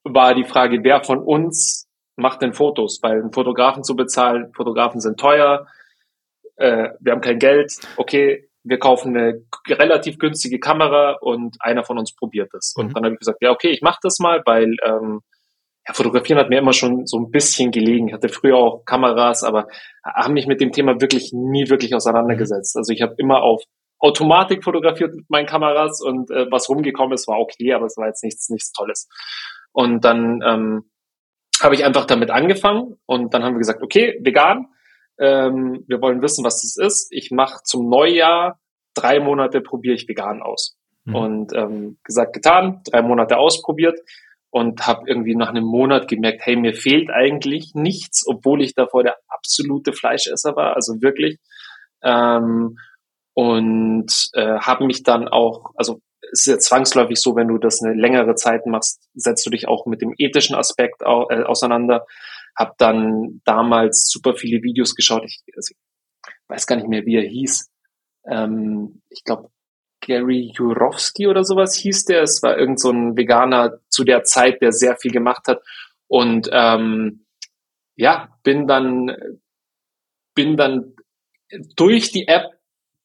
war 0.04 0.34
die 0.34 0.46
Frage, 0.46 0.84
wer 0.84 1.04
von 1.04 1.20
uns 1.20 1.88
macht 2.16 2.42
denn 2.42 2.54
Fotos? 2.54 3.00
Weil 3.01 3.22
einen 3.22 3.34
Fotografen 3.34 3.84
zu 3.84 3.96
bezahlen, 3.96 4.51
Fotografen 4.54 5.01
sind 5.01 5.20
teuer, 5.20 5.68
äh, 6.56 6.89
wir 7.00 7.12
haben 7.12 7.22
kein 7.22 7.39
Geld, 7.39 7.74
okay, 7.98 8.50
wir 8.68 8.80
kaufen 8.80 9.16
eine 9.16 9.42
relativ 9.70 10.18
günstige 10.18 10.60
Kamera 10.60 11.18
und 11.22 11.58
einer 11.60 11.84
von 11.84 11.98
uns 11.98 12.14
probiert 12.14 12.50
das. 12.54 12.74
Und 12.76 12.88
mhm. 12.88 12.94
dann 12.94 13.04
habe 13.06 13.14
ich 13.14 13.20
gesagt, 13.20 13.40
ja, 13.42 13.52
okay, 13.52 13.70
ich 13.70 13.82
mache 13.82 14.00
das 14.02 14.20
mal, 14.20 14.42
weil 14.46 14.76
ähm, 14.86 15.22
ja, 15.88 15.94
Fotografieren 15.94 16.40
hat 16.40 16.50
mir 16.50 16.60
immer 16.60 16.74
schon 16.74 17.06
so 17.06 17.18
ein 17.18 17.32
bisschen 17.32 17.72
gelegen. 17.72 18.10
Ich 18.10 18.14
hatte 18.14 18.30
früher 18.30 18.58
auch 18.58 18.84
Kameras, 18.86 19.44
aber 19.44 19.68
habe 20.04 20.34
mich 20.34 20.48
mit 20.48 20.60
dem 20.60 20.72
Thema 20.72 21.00
wirklich 21.00 21.32
nie 21.34 21.70
wirklich 21.70 21.96
auseinandergesetzt. 21.96 22.76
Also 22.76 22.92
ich 22.92 23.02
habe 23.02 23.16
immer 23.18 23.42
auf 23.42 23.64
Automatik 24.00 24.64
fotografiert 24.64 25.16
mit 25.16 25.30
meinen 25.30 25.48
Kameras 25.48 26.02
und 26.02 26.30
äh, 26.30 26.46
was 26.52 26.70
rumgekommen 26.70 27.14
ist, 27.14 27.28
war 27.28 27.40
okay, 27.40 27.74
aber 27.74 27.86
es 27.86 27.98
war 27.98 28.08
jetzt 28.08 28.24
nichts, 28.24 28.50
nichts 28.50 28.72
Tolles. 28.72 29.08
Und 29.72 30.06
dann 30.06 30.42
ähm, 30.46 30.92
habe 31.62 31.76
ich 31.76 31.84
einfach 31.84 32.06
damit 32.06 32.30
angefangen 32.30 32.98
und 33.06 33.34
dann 33.34 33.44
haben 33.44 33.56
wir 33.56 33.60
gesagt, 33.60 33.82
okay, 33.82 34.20
vegan, 34.22 34.68
ähm, 35.20 35.84
wir 35.88 36.02
wollen 36.02 36.22
wissen, 36.22 36.44
was 36.44 36.62
das 36.62 36.78
ist. 36.78 37.08
Ich 37.12 37.32
mache 37.32 37.64
zum 37.64 37.90
Neujahr 37.90 38.60
drei 38.94 39.20
Monate 39.20 39.62
probiere 39.62 39.96
ich 39.96 40.08
vegan 40.08 40.42
aus. 40.42 40.78
Mhm. 41.06 41.16
Und 41.16 41.54
ähm, 41.56 41.98
gesagt, 42.04 42.34
getan, 42.34 42.82
drei 42.86 43.02
Monate 43.02 43.38
ausprobiert 43.38 44.00
und 44.50 44.88
habe 44.88 45.04
irgendwie 45.08 45.36
nach 45.36 45.50
einem 45.50 45.65
Monat 45.65 46.08
gemerkt, 46.08 46.41
hey, 46.44 46.56
mir 46.56 46.74
fehlt 46.74 47.10
eigentlich 47.10 47.72
nichts, 47.74 48.26
obwohl 48.28 48.62
ich 48.62 48.74
davor 48.74 49.04
der 49.04 49.18
absolute 49.28 49.94
Fleischesser 49.94 50.56
war, 50.56 50.76
also 50.76 51.02
wirklich. 51.02 51.38
Ähm, 52.04 52.78
und 53.34 54.30
äh, 54.34 54.60
habe 54.60 54.86
mich 54.86 55.04
dann 55.04 55.28
auch, 55.28 55.72
also 55.76 56.00
es 56.32 56.46
ist 56.46 56.48
ja 56.48 56.58
zwangsläufig 56.58 57.22
so, 57.22 57.36
wenn 57.36 57.48
du 57.48 57.58
das 57.58 57.82
eine 57.84 57.94
längere 57.94 58.36
Zeit 58.36 58.65
machst, 58.65 59.08
setzt 59.13 59.46
du 59.46 59.50
dich 59.50 59.68
auch 59.68 59.86
mit 59.86 60.02
dem 60.02 60.13
ethischen 60.18 60.56
Aspekt 60.56 61.06
au 61.06 61.30
äh, 61.30 61.44
auseinander 61.44 62.06
habe 62.58 62.74
dann 62.78 63.41
damals 63.46 64.10
super 64.10 64.36
viele 64.36 64.63
Videos 64.63 64.96
geschaut. 64.96 65.24
Ich, 65.26 65.41
also 65.56 65.74
ich 65.74 66.50
weiß 66.50 66.65
gar 66.67 66.76
nicht 66.76 66.88
mehr, 66.88 67.06
wie 67.06 67.17
er 67.17 67.28
hieß. 67.28 67.70
Ähm, 68.30 69.02
ich 69.10 69.24
glaube, 69.24 69.50
Gary 70.02 70.52
Jurowski 70.56 71.28
oder 71.28 71.43
sowas 71.43 71.76
hieß 71.76 72.06
der. 72.06 72.24
Es 72.24 72.41
war 72.41 72.58
irgend 72.58 72.80
so 72.80 72.91
ein 72.91 73.17
Veganer 73.17 73.80
zu 73.89 74.04
der 74.04 74.24
Zeit, 74.24 74.62
der 74.62 74.72
sehr 74.72 74.96
viel 74.96 75.12
gemacht 75.12 75.48
hat. 75.48 75.62
Und 76.08 76.50
ähm, 76.52 77.26
ja, 77.96 78.30
bin 78.43 78.67
dann 78.67 79.15
bin 80.34 80.56
dann 80.56 80.93
durch 81.76 82.12
die 82.12 82.28
App 82.28 82.46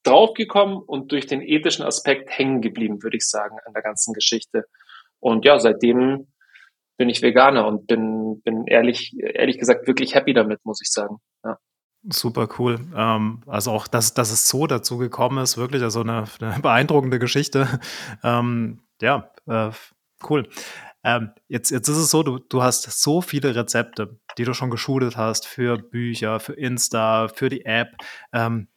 draufgekommen 0.02 0.76
und 0.78 1.12
durch 1.12 1.26
den 1.26 1.40
ethischen 1.40 1.84
Aspekt 1.84 2.36
hängen 2.36 2.60
geblieben, 2.60 3.02
würde 3.02 3.16
ich 3.16 3.26
sagen, 3.26 3.56
an 3.64 3.72
der 3.72 3.82
ganzen 3.82 4.12
Geschichte. 4.12 4.64
Und 5.18 5.44
ja, 5.44 5.58
seitdem 5.58 6.31
bin 7.02 7.08
ich 7.08 7.20
Veganer 7.20 7.66
und 7.66 7.88
bin, 7.88 8.40
bin 8.44 8.64
ehrlich, 8.68 9.12
ehrlich 9.18 9.58
gesagt 9.58 9.88
wirklich 9.88 10.14
happy 10.14 10.34
damit, 10.34 10.64
muss 10.64 10.80
ich 10.80 10.88
sagen. 10.88 11.16
Ja. 11.44 11.58
Super 12.08 12.48
cool. 12.60 12.78
Ähm, 12.94 13.42
also 13.48 13.72
auch, 13.72 13.88
dass, 13.88 14.14
dass 14.14 14.30
es 14.30 14.48
so 14.48 14.68
dazu 14.68 14.98
gekommen 14.98 15.42
ist, 15.42 15.56
wirklich 15.56 15.82
also 15.82 16.02
eine, 16.02 16.26
eine 16.40 16.60
beeindruckende 16.60 17.18
Geschichte. 17.18 17.66
Ähm, 18.22 18.84
ja, 19.00 19.32
äh, 19.48 19.72
cool. 20.30 20.48
Ähm, 21.02 21.32
jetzt, 21.48 21.72
jetzt 21.72 21.88
ist 21.88 21.96
es 21.96 22.12
so, 22.12 22.22
du, 22.22 22.38
du 22.38 22.62
hast 22.62 22.84
so 23.02 23.20
viele 23.20 23.52
Rezepte, 23.52 24.20
die 24.38 24.44
du 24.44 24.54
schon 24.54 24.70
geschult 24.70 25.16
hast 25.16 25.48
für 25.48 25.78
Bücher, 25.78 26.38
für 26.38 26.52
Insta, 26.52 27.26
für 27.26 27.48
die 27.48 27.64
App. 27.64 27.96
Ähm, 28.32 28.68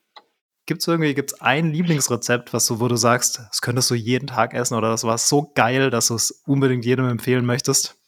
Gibt 0.65 0.81
es 0.81 0.87
irgendwie, 0.87 1.13
gibt 1.13 1.31
es 1.31 1.41
ein 1.41 1.71
Lieblingsrezept, 1.71 2.53
was 2.53 2.65
du, 2.65 2.79
wo 2.79 2.87
du 2.87 2.95
sagst, 2.95 3.37
das 3.37 3.61
könntest 3.61 3.91
du 3.91 3.93
jeden 3.93 4.25
Tag 4.25 4.55
essen 4.55 4.73
oder 4.73 4.89
das 4.89 5.03
war 5.03 5.19
so 5.19 5.51
geil, 5.53 5.91
dass 5.91 6.07
du 6.07 6.15
es 6.15 6.31
unbedingt 6.47 6.85
jedem 6.85 7.07
empfehlen 7.07 7.45
möchtest? 7.45 7.99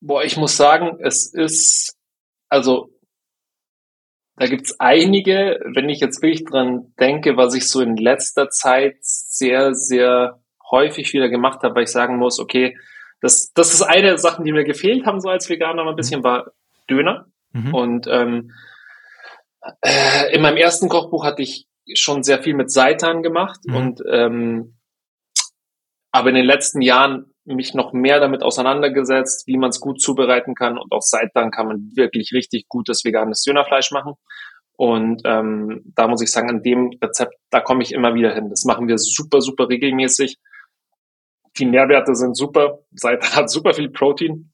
Boah, 0.00 0.24
ich 0.24 0.36
muss 0.36 0.56
sagen, 0.56 0.98
es 1.00 1.32
ist, 1.32 1.96
also 2.48 2.90
da 4.36 4.46
gibt's 4.46 4.80
einige, 4.80 5.60
wenn 5.74 5.90
ich 5.90 6.00
jetzt 6.00 6.22
wirklich 6.22 6.44
dran 6.44 6.94
denke, 6.98 7.36
was 7.36 7.54
ich 7.54 7.68
so 7.68 7.80
in 7.82 7.96
letzter 7.96 8.48
Zeit 8.48 8.96
sehr, 9.02 9.74
sehr 9.74 10.40
häufig 10.70 11.12
wieder 11.12 11.28
gemacht 11.28 11.62
habe, 11.62 11.74
weil 11.74 11.82
ich 11.82 11.90
sagen 11.90 12.16
muss, 12.16 12.38
okay, 12.38 12.76
das, 13.20 13.52
das 13.52 13.74
ist 13.74 13.82
eine 13.82 14.02
der 14.02 14.18
Sachen, 14.18 14.44
die 14.44 14.52
mir 14.52 14.64
gefehlt 14.64 15.04
haben, 15.04 15.20
so 15.20 15.28
als 15.28 15.50
Veganer 15.50 15.84
mal 15.84 15.90
ein 15.90 15.96
bisschen, 15.96 16.20
mhm. 16.20 16.24
war 16.24 16.52
Döner. 16.88 17.26
Mhm. 17.52 17.74
Und 17.74 18.06
ähm, 18.08 18.52
äh, 19.82 20.34
in 20.34 20.40
meinem 20.40 20.56
ersten 20.56 20.88
Kochbuch 20.88 21.24
hatte 21.24 21.42
ich 21.42 21.66
schon 21.94 22.22
sehr 22.22 22.42
viel 22.42 22.54
mit 22.54 22.70
Seitan 22.70 23.22
gemacht 23.22 23.60
mhm. 23.64 23.76
und 23.76 24.02
ähm, 24.10 24.76
aber 26.12 26.30
in 26.30 26.36
den 26.36 26.46
letzten 26.46 26.82
Jahren 26.82 27.29
mich 27.44 27.74
noch 27.74 27.92
mehr 27.92 28.20
damit 28.20 28.42
auseinandergesetzt, 28.42 29.46
wie 29.46 29.56
man 29.56 29.70
es 29.70 29.80
gut 29.80 30.00
zubereiten 30.00 30.54
kann. 30.54 30.78
Und 30.78 30.92
auch 30.92 31.02
seit 31.02 31.30
dann 31.34 31.50
kann 31.50 31.66
man 31.66 31.90
wirklich 31.94 32.32
richtig 32.32 32.68
gutes 32.68 33.04
veganes 33.04 33.42
Dönerfleisch 33.42 33.90
machen. 33.90 34.14
Und 34.76 35.22
ähm, 35.24 35.82
da 35.94 36.08
muss 36.08 36.22
ich 36.22 36.30
sagen, 36.30 36.48
an 36.48 36.62
dem 36.62 36.90
Rezept, 37.02 37.34
da 37.50 37.60
komme 37.60 37.82
ich 37.82 37.92
immer 37.92 38.14
wieder 38.14 38.32
hin. 38.32 38.48
Das 38.48 38.64
machen 38.64 38.88
wir 38.88 38.96
super, 38.98 39.40
super 39.40 39.68
regelmäßig. 39.68 40.38
Die 41.58 41.66
Nährwerte 41.66 42.14
sind 42.14 42.36
super. 42.36 42.78
Seitan 42.92 43.34
hat 43.34 43.50
super 43.50 43.74
viel 43.74 43.90
Protein. 43.90 44.52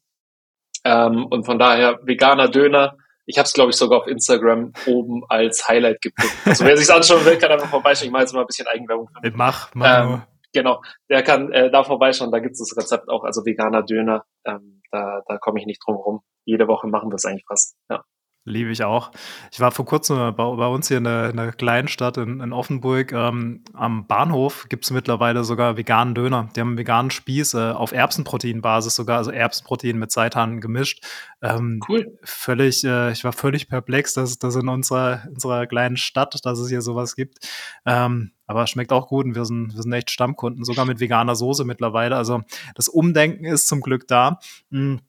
Ähm, 0.85 1.27
und 1.27 1.45
von 1.45 1.59
daher 1.59 2.01
veganer 2.03 2.49
Döner. 2.49 2.97
Ich 3.25 3.39
habe 3.39 3.47
es, 3.47 3.53
glaube 3.53 3.71
ich, 3.71 3.77
sogar 3.77 4.01
auf 4.01 4.07
Instagram 4.07 4.73
oben 4.87 5.23
als 5.29 5.69
Highlight 5.69 6.01
gepickt. 6.01 6.33
Also 6.45 6.65
wer 6.65 6.77
sich 6.77 6.93
anschauen 6.93 7.25
will, 7.25 7.39
kann 7.39 7.51
einfach 7.51 7.69
vorbeischauen. 7.69 8.07
Ich 8.07 8.13
mache 8.13 8.23
jetzt 8.23 8.33
mal 8.33 8.41
ein 8.41 8.47
bisschen 8.47 8.69
Eigenwerbung. 8.69 9.09
Mach, 9.35 9.71
mach 9.75 10.05
ähm, 10.05 10.23
Genau, 10.57 10.81
der 11.11 11.23
kann 11.23 11.53
äh, 11.53 11.71
da 11.71 11.85
vorbeischauen, 11.85 12.33
da 12.33 12.39
gibt 12.39 12.55
es 12.55 12.61
das 12.61 12.79
Rezept 12.79 13.11
auch, 13.11 13.25
also 13.25 13.45
veganer 13.45 13.83
Döner, 13.83 14.25
ähm, 14.47 14.81
da, 14.91 15.21
da 15.29 15.37
komme 15.37 15.61
ich 15.61 15.67
nicht 15.67 15.83
drum 15.87 15.97
herum. 15.97 16.21
Jede 16.47 16.67
Woche 16.67 16.87
machen 16.89 17.11
wir 17.11 17.17
es 17.17 17.27
eigentlich 17.27 17.45
fast, 17.47 17.77
ja. 17.91 18.03
Liebe 18.49 18.71
ich 18.71 18.85
auch. 18.85 19.11
Ich 19.51 19.59
war 19.59 19.73
vor 19.73 19.85
kurzem 19.85 20.17
bei, 20.17 20.31
bei 20.33 20.67
uns 20.69 20.87
hier 20.87 20.99
in 20.99 21.05
der, 21.05 21.31
in 21.31 21.37
der 21.37 21.51
kleinen 21.51 21.89
Stadt 21.89 22.17
in, 22.17 22.39
in 22.39 22.53
Offenburg. 22.53 23.11
Ähm, 23.11 23.65
am 23.73 24.07
Bahnhof 24.07 24.67
gibt 24.69 24.85
es 24.85 24.93
mittlerweile 24.93 25.43
sogar 25.43 25.77
veganen 25.77 26.15
Döner. 26.15 26.49
Die 26.55 26.61
haben 26.61 26.69
einen 26.69 26.79
veganen 26.79 27.11
Spieß 27.11 27.55
äh, 27.55 27.73
auf 27.73 27.91
Erbsenproteinbasis 27.91 28.95
sogar, 28.95 29.19
also 29.19 29.33
Erbsenprotein 29.33 29.99
mit 29.99 30.13
Seitan 30.13 30.61
gemischt. 30.61 31.05
Ähm, 31.43 31.81
cool. 31.89 32.17
Völlig, 32.23 32.85
äh, 32.85 33.11
ich 33.11 33.25
war 33.25 33.33
völlig 33.33 33.69
perplex, 33.69 34.15
dass 34.15 34.39
das 34.39 34.55
in 34.55 34.69
unserer, 34.69 35.25
unserer 35.29 35.67
kleinen 35.67 35.97
Stadt, 35.97 36.39
dass 36.45 36.61
es 36.61 36.69
hier 36.69 36.83
sowas 36.83 37.17
gibt. 37.17 37.49
Ähm, 37.85 38.31
aber 38.47 38.69
schmeckt 38.69 38.93
auch 38.93 39.09
gut 39.09 39.27
und 39.27 39.35
wir 39.35 39.45
sind, 39.45 39.75
wir 39.75 39.83
sind 39.83 39.93
echt 39.93 40.13
Stammkunden, 40.13 40.63
sogar 40.63 40.85
mit 40.85 41.01
veganer 41.01 41.35
Soße 41.35 41.65
mittlerweile. 41.65 42.15
Also 42.15 42.43
das 42.77 42.87
Umdenken 42.87 43.45
ist 43.45 43.67
zum 43.67 43.81
Glück 43.81 44.07
da. 44.07 44.39
Mhm 44.71 45.01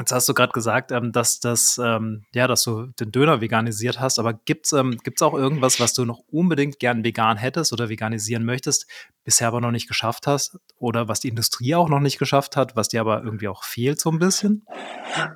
Jetzt 0.00 0.12
hast 0.12 0.28
du 0.28 0.34
gerade 0.34 0.52
gesagt, 0.52 0.92
ähm, 0.92 1.10
dass 1.10 1.40
das, 1.40 1.80
ähm, 1.82 2.24
ja, 2.32 2.46
dass 2.46 2.62
du 2.62 2.86
den 3.00 3.10
Döner 3.10 3.40
veganisiert 3.40 3.98
hast, 3.98 4.20
aber 4.20 4.32
gibt's 4.32 4.72
ähm, 4.72 4.96
gibt's 5.02 5.22
auch 5.22 5.34
irgendwas, 5.34 5.80
was 5.80 5.92
du 5.92 6.04
noch 6.04 6.20
unbedingt 6.30 6.78
gern 6.78 7.02
vegan 7.02 7.36
hättest 7.36 7.72
oder 7.72 7.88
veganisieren 7.88 8.44
möchtest, 8.44 8.86
bisher 9.24 9.48
aber 9.48 9.60
noch 9.60 9.72
nicht 9.72 9.88
geschafft 9.88 10.28
hast 10.28 10.58
oder 10.78 11.08
was 11.08 11.18
die 11.18 11.28
Industrie 11.28 11.74
auch 11.74 11.88
noch 11.88 11.98
nicht 11.98 12.18
geschafft 12.18 12.56
hat, 12.56 12.76
was 12.76 12.88
dir 12.88 13.00
aber 13.00 13.24
irgendwie 13.24 13.48
auch 13.48 13.64
fehlt 13.64 14.00
so 14.00 14.10
ein 14.10 14.20
bisschen? 14.20 14.64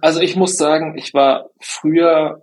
Also 0.00 0.20
ich 0.20 0.36
muss 0.36 0.56
sagen, 0.56 0.96
ich 0.96 1.12
war 1.12 1.50
früher 1.60 2.42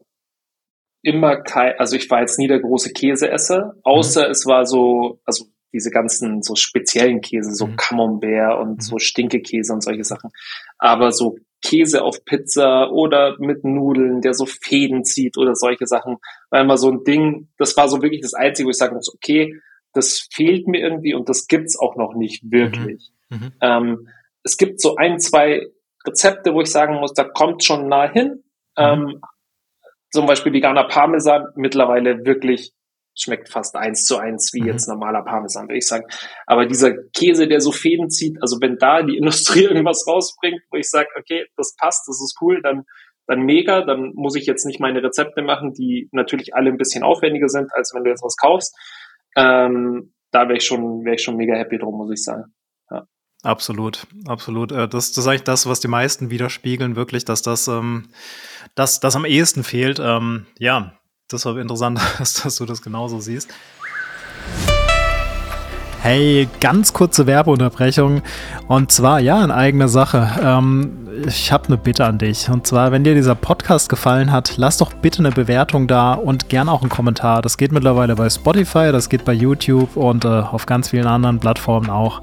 immer 1.02 1.38
kein, 1.38 1.80
also 1.80 1.96
ich 1.96 2.10
war 2.10 2.20
jetzt 2.20 2.38
nie 2.38 2.48
der 2.48 2.60
große 2.60 2.92
Käseesser, 2.92 3.76
außer 3.84 4.26
mhm. 4.26 4.32
es 4.32 4.46
war 4.46 4.66
so, 4.66 5.22
also 5.24 5.46
diese 5.74 5.92
ganzen 5.92 6.42
so 6.42 6.56
speziellen 6.56 7.22
Käse, 7.22 7.54
so 7.54 7.68
mhm. 7.68 7.76
Camembert 7.76 8.60
und 8.60 8.78
mhm. 8.78 8.82
so 8.82 8.98
Stinkekäse 8.98 9.74
und 9.74 9.84
solche 9.84 10.04
Sachen. 10.04 10.32
Aber 10.78 11.12
so 11.12 11.38
Käse 11.62 12.04
auf 12.04 12.24
Pizza 12.26 12.90
oder 12.92 13.36
mit 13.40 13.64
Nudeln, 13.64 14.22
der 14.22 14.34
so 14.34 14.46
Fäden 14.46 15.04
zieht 15.04 15.38
oder 15.38 15.56
solche 15.56 15.86
Sachen, 15.88 16.18
war 16.50 16.62
immer 16.62 16.78
so 16.78 16.90
ein 16.90 17.04
Ding, 17.04 17.50
das 17.58 17.76
war 17.78 17.90
so 17.90 18.02
wirklich 18.02 18.22
das 18.22 18.34
Einzige, 18.34 18.68
wo 18.68 18.72
ich 18.72 18.78
sagen 18.78 18.96
muss, 18.96 19.14
okay, 19.14 19.56
das 19.94 20.28
fehlt 20.32 20.68
mir 20.68 20.80
irgendwie 20.80 21.14
und 21.14 21.30
das 21.30 21.48
gibt's 21.48 21.78
auch 21.78 21.96
noch 21.96 22.14
nicht 22.14 22.44
wirklich. 22.52 23.12
Mhm. 23.30 23.38
mhm. 23.38 23.52
Ähm, 23.62 24.08
es 24.42 24.56
gibt 24.56 24.80
so 24.80 24.96
ein, 24.96 25.20
zwei 25.20 25.68
Rezepte, 26.08 26.54
wo 26.54 26.62
ich 26.62 26.72
sagen 26.72 26.96
muss, 26.96 27.14
da 27.14 27.26
kommt 27.26 27.64
schon 27.64 27.90
nah 27.90 28.10
hin. 28.10 28.44
Mhm. 28.78 28.84
Ähm, 28.84 29.22
zum 30.12 30.26
Beispiel 30.26 30.54
veganer 30.54 30.86
Parmesan 30.86 31.48
mittlerweile 31.56 32.26
wirklich 32.26 32.74
schmeckt 33.22 33.50
fast 33.50 33.76
eins 33.76 34.06
zu 34.06 34.18
eins 34.18 34.52
wie 34.54 34.62
mhm. 34.62 34.68
jetzt 34.68 34.88
normaler 34.88 35.24
Parmesan, 35.24 35.68
würde 35.68 35.78
ich 35.78 35.88
sagen. 35.88 36.06
Aber 36.46 36.66
dieser 36.66 36.94
Käse, 37.14 37.48
der 37.48 37.62
so 37.62 37.72
Fäden 37.72 38.10
zieht, 38.10 38.38
also 38.42 38.58
wenn 38.62 38.78
da 38.78 39.04
die 39.04 39.18
Industrie 39.18 39.64
irgendwas 39.64 40.06
rausbringt, 40.08 40.62
wo 40.72 40.78
ich 40.78 40.90
sage, 40.90 41.10
okay, 41.18 41.46
das 41.56 41.76
passt, 41.76 42.08
das 42.08 42.22
ist 42.22 42.38
cool, 42.42 42.62
dann, 42.62 42.84
dann 43.28 43.42
mega, 43.42 43.82
dann 43.82 44.12
muss 44.16 44.36
ich 44.36 44.46
jetzt 44.46 44.66
nicht 44.66 44.80
meine 44.80 45.04
Rezepte 45.04 45.42
machen, 45.42 45.74
die 45.74 46.10
natürlich 46.12 46.56
alle 46.56 46.70
ein 46.70 46.78
bisschen 46.78 47.04
aufwendiger 47.04 47.50
sind, 47.50 47.70
als 47.74 47.94
wenn 47.94 48.04
du 48.04 48.10
jetzt 48.10 48.24
was 48.24 48.36
kaufst. 48.36 48.76
Ähm, 49.36 50.14
da 50.32 50.48
wäre 50.48 50.58
ich 50.58 50.66
schon, 50.66 51.06
wäre 51.06 51.16
ich 51.16 51.24
schon 51.24 51.38
mega 51.38 51.56
happy 51.56 51.78
drum, 51.78 51.98
muss 51.98 52.12
ich 52.12 52.24
sagen. 52.24 52.54
Ja. 52.92 53.06
Absolut, 53.44 54.06
absolut. 54.28 54.72
Äh, 54.72 54.88
das, 54.88 55.12
das 55.12 55.26
ist 55.26 55.28
eigentlich 55.28 55.44
das, 55.44 55.68
was 55.68 55.80
die 55.80 55.88
meisten 55.88 56.30
widerspiegeln, 56.30 56.96
wirklich, 56.96 57.26
dass 57.26 57.42
das, 57.42 57.68
ähm, 57.68 58.10
das, 58.76 59.00
das 59.00 59.16
am 59.16 59.26
ehesten 59.26 59.64
fehlt. 59.64 60.00
Ähm, 60.00 60.46
ja, 60.58 60.99
war 61.46 61.58
interessant, 61.58 62.00
dass, 62.20 62.34
dass 62.34 62.56
du 62.56 62.66
das 62.66 62.82
genauso 62.82 63.20
siehst. 63.20 63.50
Hey, 66.02 66.48
ganz 66.62 66.94
kurze 66.94 67.28
Werbeunterbrechung. 67.28 68.22
Und 68.68 68.92
zwar, 68.92 69.20
ja, 69.20 69.44
in 69.44 69.52
eigener 69.52 69.90
Sache. 69.90 70.30
Ähm, 70.42 71.10
ich 71.28 71.52
habe 71.52 71.68
eine 71.68 71.78
Bitte 71.78 72.06
an 72.06 72.18
dich. 72.18 72.50
Und 72.50 72.66
zwar, 72.66 72.94
wenn 72.94 73.04
dir 73.04 73.14
dieser 73.16 73.36
Podcast 73.36 73.90
gefallen 73.90 74.32
hat, 74.32 74.54
lass 74.56 74.78
doch 74.78 74.94
bitte 74.94 75.20
eine 75.20 75.32
Bewertung 75.32 75.88
da 75.88 76.14
und 76.14 76.48
gern 76.48 76.70
auch 76.70 76.82
einen 76.82 76.90
Kommentar. 76.90 77.42
Das 77.42 77.58
geht 77.58 77.74
mittlerweile 77.74 78.16
bei 78.16 78.30
Spotify, 78.30 78.92
das 78.92 79.10
geht 79.10 79.26
bei 79.26 79.34
YouTube 79.34 79.98
und 79.98 80.24
äh, 80.24 80.30
auf 80.30 80.66
ganz 80.66 80.90
vielen 80.90 81.06
anderen 81.06 81.40
Plattformen 81.40 81.90
auch. 81.90 82.22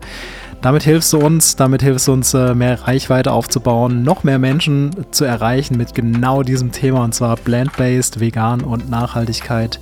Damit 0.63 0.83
hilfst 0.83 1.13
du 1.13 1.19
uns, 1.19 1.55
damit 1.55 1.83
hilfst 1.83 2.09
du 2.09 2.13
uns, 2.13 2.35
äh, 2.35 2.55
mehr 2.55 2.89
Reichweite 2.89 3.33
aufzubauen, 3.33 4.03
noch 4.03 4.25
mehr 4.25 4.39
Menschen 4.39 5.07
zu 5.13 5.25
erreichen 5.25 5.77
mit 5.77 5.95
genau 5.95 6.43
diesem 6.43 6.73
Thema 6.73 7.05
und 7.05 7.15
zwar 7.15 7.37
Plant-Based, 7.37 8.21
Vegan 8.21 8.63
und 8.63 8.91
Nachhaltigkeit. 8.91 9.79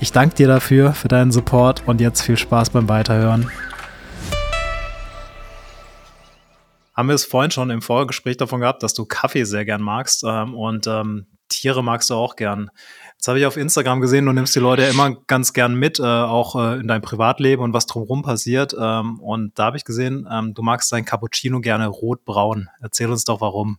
Ich 0.00 0.10
danke 0.12 0.34
dir 0.34 0.48
dafür, 0.48 0.92
für 0.92 1.08
deinen 1.08 1.30
Support 1.30 1.82
und 1.86 2.00
jetzt 2.00 2.22
viel 2.22 2.36
Spaß 2.36 2.70
beim 2.70 2.88
Weiterhören. 2.88 3.50
Haben 6.94 7.08
wir 7.08 7.14
es 7.14 7.24
vorhin 7.24 7.52
schon 7.52 7.70
im 7.70 7.82
Vorgespräch 7.82 8.36
davon 8.36 8.60
gehabt, 8.60 8.82
dass 8.82 8.94
du 8.94 9.04
Kaffee 9.04 9.44
sehr 9.44 9.64
gern 9.64 9.82
magst 9.82 10.24
ähm, 10.26 10.54
und 10.54 10.88
ähm, 10.88 11.26
Tiere 11.48 11.84
magst 11.84 12.10
du 12.10 12.14
auch 12.14 12.34
gern. 12.34 12.70
Jetzt 13.18 13.26
habe 13.26 13.40
ich 13.40 13.46
auf 13.46 13.56
Instagram 13.56 14.00
gesehen, 14.00 14.26
du 14.26 14.32
nimmst 14.32 14.54
die 14.54 14.60
Leute 14.60 14.82
ja 14.82 14.90
immer 14.90 15.16
ganz 15.26 15.52
gern 15.52 15.74
mit, 15.74 15.98
äh, 15.98 16.04
auch 16.04 16.54
äh, 16.54 16.78
in 16.78 16.86
deinem 16.86 17.02
Privatleben 17.02 17.64
und 17.64 17.72
was 17.72 17.86
drumherum 17.86 18.22
passiert. 18.22 18.76
Ähm, 18.80 19.18
und 19.18 19.58
da 19.58 19.64
habe 19.64 19.76
ich 19.76 19.84
gesehen, 19.84 20.28
ähm, 20.30 20.54
du 20.54 20.62
magst 20.62 20.92
dein 20.92 21.04
Cappuccino 21.04 21.60
gerne 21.60 21.88
rot-braun. 21.88 22.68
Erzähl 22.80 23.10
uns 23.10 23.24
doch 23.24 23.40
warum. 23.40 23.78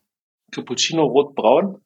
Cappuccino 0.51 1.05
rot-braun? 1.05 1.77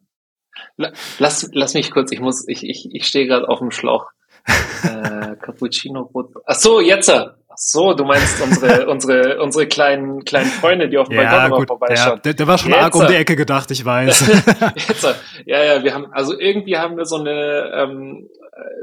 Lass, 0.77 1.47
lass 1.53 1.75
mich 1.75 1.91
kurz, 1.91 2.11
ich 2.11 2.21
muss, 2.21 2.47
ich, 2.47 2.67
ich, 2.67 2.89
ich 2.91 3.05
stehe 3.05 3.27
gerade 3.27 3.47
auf 3.47 3.59
dem 3.59 3.69
Schlauch. 3.69 4.07
äh, 4.83 5.35
Cappuccino 5.35 6.01
rot. 6.01 6.33
Ach 6.47 6.55
so, 6.55 6.81
jetzt. 6.81 7.11
Ach 7.53 7.57
so, 7.57 7.93
du 7.93 8.03
meinst 8.03 8.41
unsere, 8.41 8.87
unsere, 8.89 9.41
unsere 9.41 9.67
kleinen, 9.67 10.25
kleinen 10.25 10.49
Freunde, 10.49 10.89
die 10.89 10.97
auf 10.97 11.07
dem 11.07 11.19
ja, 11.19 11.47
Balkon 11.47 11.67
vorbeischauen. 11.67 12.15
Ja, 12.15 12.21
der, 12.21 12.33
der 12.33 12.47
war 12.47 12.57
schon 12.57 12.71
Jetzt. 12.71 12.81
arg 12.81 12.95
um 12.95 13.05
die 13.05 13.13
Ecke 13.13 13.35
gedacht, 13.35 13.69
ich 13.69 13.85
weiß. 13.85 14.27
Jetzt. 14.87 15.03
Ja, 15.45 15.63
ja, 15.63 15.83
wir 15.83 15.93
haben, 15.93 16.07
also 16.11 16.37
irgendwie 16.37 16.77
haben 16.77 16.97
wir 16.97 17.05
so 17.05 17.17
eine, 17.17 17.71
ähm, 17.75 18.27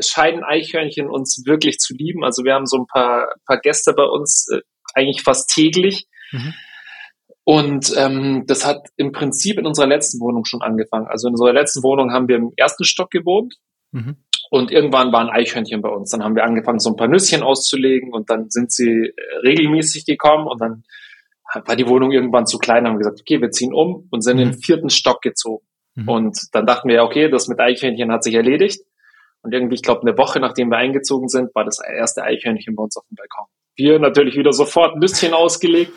scheinen 0.00 0.44
Eichhörnchen 0.44 1.09
uns 1.09 1.42
wirklich 1.46 1.78
zu 1.78 1.94
lieben. 1.94 2.24
Also 2.24 2.44
wir 2.44 2.54
haben 2.54 2.66
so 2.66 2.78
ein 2.78 2.87
paar, 2.87 3.28
paar 3.44 3.59
Gäste 3.59 3.92
bei 3.92 4.04
uns, 4.04 4.46
äh, 4.52 4.61
eigentlich 4.94 5.22
fast 5.22 5.50
täglich. 5.50 6.06
Mhm. 6.30 6.54
Und 7.44 7.92
ähm, 7.96 8.44
das 8.46 8.64
hat 8.64 8.87
im 8.96 9.11
Prinzip 9.11 9.59
in 9.59 9.66
unserer 9.66 9.88
letzten 9.88 10.20
Wohnung 10.20 10.44
schon 10.44 10.62
angefangen. 10.62 11.09
Also 11.09 11.26
in 11.26 11.35
unserer 11.35 11.52
letzten 11.52 11.83
Wohnung 11.83 12.12
haben 12.12 12.28
wir 12.28 12.37
im 12.37 12.52
ersten 12.56 12.85
Stock 12.85 13.11
gewohnt. 13.11 13.56
Mhm. 13.92 14.16
Und 14.50 14.72
irgendwann 14.72 15.12
waren 15.12 15.31
Eichhörnchen 15.31 15.81
bei 15.81 15.88
uns. 15.88 16.11
Dann 16.11 16.24
haben 16.24 16.35
wir 16.35 16.44
angefangen, 16.44 16.81
so 16.81 16.90
ein 16.90 16.96
paar 16.96 17.09
Nüsschen 17.09 17.42
auszulegen 17.42 18.12
und 18.12 18.31
dann 18.31 18.50
sind 18.50 18.72
sie 18.72 19.12
äh, 19.14 19.37
regelmäßig 19.44 20.07
gekommen 20.07 20.48
und 20.48 20.61
dann 20.61 20.83
war 21.66 21.76
die 21.76 21.88
Wohnung 21.88 22.12
irgendwann 22.12 22.46
zu 22.46 22.59
klein, 22.59 22.87
haben 22.87 22.94
wir 22.94 22.98
gesagt, 22.98 23.20
okay, 23.20 23.40
wir 23.40 23.50
ziehen 23.50 23.74
um 23.74 24.07
und 24.11 24.22
sind 24.22 24.37
mhm. 24.37 24.42
in 24.42 24.48
den 24.50 24.57
mhm. 24.57 24.62
vierten 24.62 24.90
Stock 24.90 25.20
gezogen. 25.22 25.64
Mhm. 25.94 26.09
Und 26.09 26.38
dann 26.53 26.66
dachten 26.66 26.88
wir, 26.88 27.03
okay, 27.03 27.29
das 27.29 27.48
mit 27.48 27.61
Eichhörnchen 27.61 28.12
hat 28.12 28.22
sich 28.24 28.35
erledigt. 28.35 28.81
Und 29.42 29.53
irgendwie, 29.53 29.74
ich 29.74 29.83
glaube, 29.83 30.03
eine 30.03 30.16
Woche 30.18 30.38
nachdem 30.38 30.70
wir 30.70 30.76
eingezogen 30.76 31.29
sind, 31.29 31.55
war 31.55 31.64
das 31.64 31.81
erste 31.81 32.22
Eichhörnchen 32.22 32.74
bei 32.76 32.83
uns 32.83 32.96
auf 32.96 33.05
dem 33.09 33.16
Balkon. 33.16 33.46
Wir 33.74 33.98
natürlich 33.98 34.37
wieder 34.37 34.53
sofort 34.53 34.96
Nüsschen 34.96 35.33
ausgelegt 35.33 35.92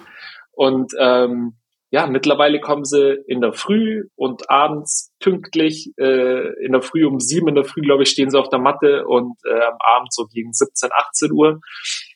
und 0.51 0.93
ähm, 0.97 1.57
ja, 1.93 2.07
mittlerweile 2.07 2.59
kommen 2.59 2.85
sie 2.85 3.23
in 3.27 3.39
der 3.39 3.53
Früh 3.53 4.05
und 4.15 4.49
abends 4.49 5.13
pünktlich, 5.19 5.93
äh, 5.99 6.65
in 6.65 6.71
der 6.71 6.81
Früh 6.81 7.05
um 7.05 7.19
sieben 7.19 7.49
in 7.49 7.53
der 7.53 7.65
Früh, 7.65 7.81
glaube 7.81 8.01
ich, 8.01 8.09
stehen 8.09 8.31
sie 8.31 8.39
auf 8.39 8.49
der 8.49 8.57
Matte 8.57 9.05
und 9.05 9.37
äh, 9.45 9.63
am 9.63 9.77
Abend 9.79 10.11
so 10.11 10.25
gegen 10.25 10.53
17, 10.53 10.89
18 10.91 11.31
Uhr. 11.31 11.59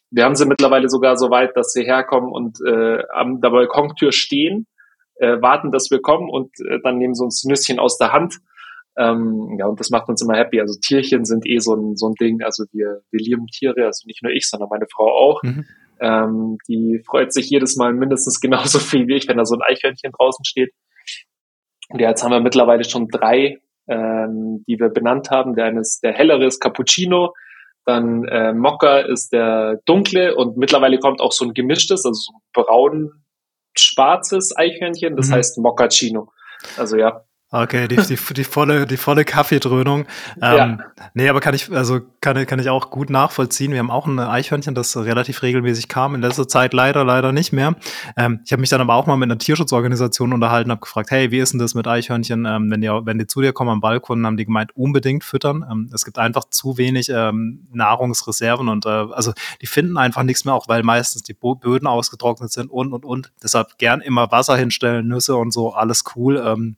Wir 0.10 0.26
haben 0.26 0.34
sie 0.34 0.48
mittlerweile 0.48 0.90
sogar 0.90 1.16
so 1.16 1.30
weit, 1.30 1.56
dass 1.56 1.74
sie 1.74 1.84
herkommen 1.84 2.32
und 2.32 2.58
äh, 2.66 3.04
an 3.13 3.40
der 3.40 3.52
Balkontür 3.52 4.12
stehen, 4.12 4.66
äh, 5.18 5.40
warten, 5.44 5.72
dass 5.72 5.92
wir 5.92 6.02
kommen 6.02 6.28
und 6.28 6.50
äh, 6.68 6.80
dann 6.84 6.98
nehmen 6.98 7.13
sie 7.13 7.24
uns 7.24 7.44
Nüsschen 7.44 7.78
aus 7.78 8.00
der 8.00 8.13
Hand. 8.13 8.40
Ähm, 8.98 9.58
ja, 9.60 9.68
und 9.68 9.80
das 9.80 9.92
macht 9.92 10.10
uns 10.10 10.24
immer 10.24 10.38
happy. 10.40 10.60
Also 10.60 10.74
Tierchen 10.80 11.24
sind 11.24 11.46
eh 11.46 11.60
so 11.60 11.76
ein, 11.76 11.96
so 11.96 12.08
ein 12.08 12.16
Ding. 12.20 12.42
Also 12.42 12.63
wir, 12.72 13.04
wir 13.12 13.20
lieben 13.20 13.46
Tiere, 13.46 13.86
also 13.86 14.08
nicht 14.08 14.24
nur 14.24 14.32
ich, 14.32 14.50
sondern 14.50 14.70
meine 14.72 14.88
Frau 14.92 15.06
auch. 15.06 15.44
Mhm. 15.44 15.66
Ähm, 16.00 16.58
die 16.68 17.02
freut 17.06 17.34
sich 17.34 17.50
jedes 17.50 17.76
Mal 17.76 17.94
mindestens 17.94 18.40
genauso 18.42 18.80
viel 18.80 19.08
wie 19.08 19.16
ich, 19.16 19.28
wenn 19.28 19.38
da 19.38 19.46
so 19.46 19.56
ein 19.56 19.62
Eichhörnchen 19.62 20.12
draußen 20.12 20.46
steht. 20.46 20.74
Und 21.90 22.02
ja, 22.02 22.10
jetzt 22.10 22.24
haben 22.24 22.32
wir 22.32 22.42
mittlerweile 22.42 22.84
schon 22.84 23.08
drei, 23.08 23.60
ähm, 23.88 24.64
die 24.68 24.80
wir 24.80 24.90
benannt 24.90 25.30
haben. 25.30 25.56
Der 25.56 25.66
eine 25.66 25.82
ist 25.82 26.04
der 26.04 26.14
hellere 26.14 26.46
ist 26.46 26.60
Cappuccino, 26.60 27.36
dann 27.86 28.26
äh, 28.26 28.54
Mokka 28.54 29.00
ist 29.00 29.32
der 29.32 29.80
dunkle 29.86 30.36
und 30.36 30.58
mittlerweile 30.58 31.00
kommt 31.00 31.22
auch 31.22 31.32
so 31.32 31.46
ein 31.46 31.54
gemischtes, 31.54 32.06
also 32.06 32.20
so 32.20 32.34
ein 32.34 32.42
braun-schwarzes 32.54 34.58
Eichhörnchen, 34.58 35.16
das 35.16 35.30
mhm. 35.30 35.36
heißt 35.36 35.58
Moccacino. 35.60 36.34
Also 36.78 36.98
ja, 36.98 37.24
Okay, 37.50 37.88
die, 37.88 37.96
die, 37.96 38.18
die 38.34 38.44
volle, 38.44 38.86
die 38.86 38.98
volle 38.98 39.24
Kaffeedröhnung. 39.24 40.06
Ähm, 40.42 40.58
ja. 40.58 40.78
Nee, 41.14 41.30
aber 41.30 41.40
kann 41.40 41.56
ich, 41.56 41.72
also 41.72 42.02
kann, 42.20 42.46
kann 42.46 42.60
ich 42.60 42.70
auch 42.70 42.90
gut 42.90 43.10
nachvollziehen. 43.10 43.72
Wir 43.72 43.80
haben 43.80 43.90
auch 43.90 44.06
ein 44.06 44.20
Eichhörnchen, 44.20 44.76
das 44.76 44.98
relativ 44.98 45.44
regelmäßig 45.44 45.88
kam. 45.88 46.14
In 46.14 46.20
letzter 46.20 46.50
Zeit 46.50 46.74
leider, 46.74 47.06
leider 47.06 47.32
nicht 47.32 47.54
mehr. 47.54 47.76
Ähm, 48.18 48.42
ich 48.44 48.52
habe 48.52 48.60
mich 48.60 48.70
dann 48.70 48.82
aber 48.82 48.96
auch 48.96 49.06
mal 49.06 49.16
mit 49.16 49.32
einer 49.32 49.38
Tierschutzorganisation 49.38 50.34
unterhalten, 50.34 50.72
habe 50.72 50.82
gefragt, 50.82 51.10
hey, 51.10 51.32
wie 51.32 51.40
ist 51.40 51.54
denn 51.54 51.60
das 51.60 51.74
mit 51.74 51.88
Eichhörnchen? 51.88 52.46
Ähm, 52.46 52.70
wenn 52.70 52.82
die, 52.82 52.90
wenn 52.90 53.18
die 53.18 53.28
zu 53.28 53.40
dir 53.40 53.54
kommen 53.54 53.70
am 53.70 53.80
Balkon, 53.80 54.26
haben 54.26 54.36
die 54.36 54.46
gemeint, 54.46 54.76
unbedingt 54.76 55.24
füttern. 55.24 55.66
Ähm, 55.72 55.90
es 55.94 56.04
gibt 56.04 56.20
einfach 56.20 56.50
zu 56.50 56.78
wenig 56.78 57.08
ähm, 57.08 57.66
Nahrungsreserven 57.72 58.68
und 58.68 58.86
äh, 58.86 58.90
also 58.90 59.32
die 59.62 59.68
finden 59.68 59.98
einfach 59.98 60.24
nichts 60.24 60.44
mehr, 60.44 60.54
auch 60.54 60.68
weil 60.68 60.84
meistens 60.84 61.24
die 61.24 61.34
Böden 61.34 61.88
ausgetrocknet 61.88 62.52
sind 62.52 62.70
und 62.70 62.92
und 62.92 63.06
und. 63.06 63.32
Deshalb 63.42 63.78
gern 63.78 64.02
immer 64.02 64.32
Wasser 64.32 64.58
hinstellen, 64.58 65.08
Nüsse 65.08 65.38
und 65.38 65.54
so, 65.54 65.74
alles 65.74 66.04
cool. 66.18 66.76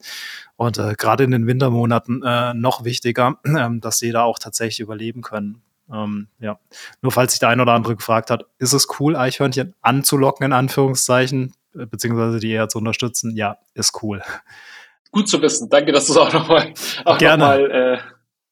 Und 0.60 0.78
äh, 0.78 0.93
gerade 0.98 1.24
in 1.24 1.32
den 1.32 1.48
Wintermonaten 1.48 2.22
äh, 2.22 2.54
noch 2.54 2.84
wichtiger, 2.84 3.39
äh, 3.45 3.69
dass 3.80 3.98
sie 3.98 4.12
da 4.12 4.24
auch 4.24 4.39
tatsächlich 4.39 4.82
überleben 4.82 5.22
können. 5.22 5.62
Ähm, 5.89 6.28
ja. 6.38 6.60
Nur 7.02 7.13
falls 7.13 7.32
sich 7.32 7.39
der 7.39 7.48
ein 7.48 7.62
oder 7.62 7.72
andere 7.72 7.95
gefragt 7.95 8.30
hat, 8.30 8.43
ist 8.58 8.74
es 8.74 8.88
cool, 9.00 9.15
Eichhörnchen 9.15 9.74
anzulocken, 9.82 10.48
in 10.48 10.52
Anführungszeichen, 10.52 11.54
äh, 11.76 11.86
beziehungsweise 11.86 12.41
die 12.41 12.52
eher 12.52 12.67
zu 12.67 12.78
unterstützen? 12.78 13.38
Ja, 13.38 13.60
ist 13.74 14.04
cool. 14.04 14.22
Gut 15.12 15.30
zu 15.30 15.41
wissen. 15.41 15.69
Danke, 15.69 15.93
dass 15.93 16.08
du 16.08 16.12
es 16.12 16.17
auch 16.17 16.34
nochmal 16.34 16.74
noch, 17.06 17.22
mal, 17.22 17.72
äh, 17.72 17.98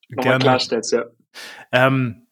noch 0.08 0.39
klarstellst, 0.39 0.93
ja. 0.93 1.04
Ähm, 1.74 2.27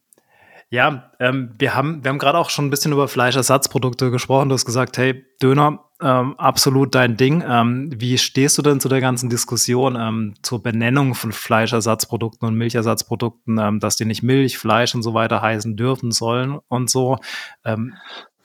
Ja, 0.71 1.11
ähm, 1.19 1.53
wir 1.59 1.75
haben, 1.75 2.03
wir 2.03 2.09
haben 2.09 2.17
gerade 2.17 2.37
auch 2.39 2.49
schon 2.49 2.65
ein 2.65 2.69
bisschen 2.69 2.91
über 2.91 3.07
Fleischersatzprodukte 3.07 4.09
gesprochen. 4.09 4.49
Du 4.49 4.55
hast 4.55 4.65
gesagt, 4.65 4.97
hey, 4.97 5.23
Döner, 5.41 5.85
ähm, 6.01 6.37
absolut 6.39 6.95
dein 6.95 7.17
Ding. 7.17 7.43
Ähm, 7.47 7.91
wie 7.95 8.17
stehst 8.17 8.57
du 8.57 8.61
denn 8.61 8.79
zu 8.79 8.89
der 8.89 8.99
ganzen 8.99 9.29
Diskussion 9.29 9.95
ähm, 9.95 10.33
zur 10.41 10.63
Benennung 10.63 11.13
von 11.13 11.31
Fleischersatzprodukten 11.31 12.47
und 12.47 12.55
Milchersatzprodukten, 12.55 13.59
ähm, 13.59 13.79
dass 13.79 13.95
die 13.95 14.05
nicht 14.05 14.23
Milch, 14.23 14.57
Fleisch 14.57 14.95
und 14.95 15.03
so 15.03 15.13
weiter 15.13 15.41
heißen 15.41 15.77
dürfen 15.77 16.11
sollen 16.11 16.59
und 16.67 16.89
so? 16.89 17.19
Ähm, 17.63 17.93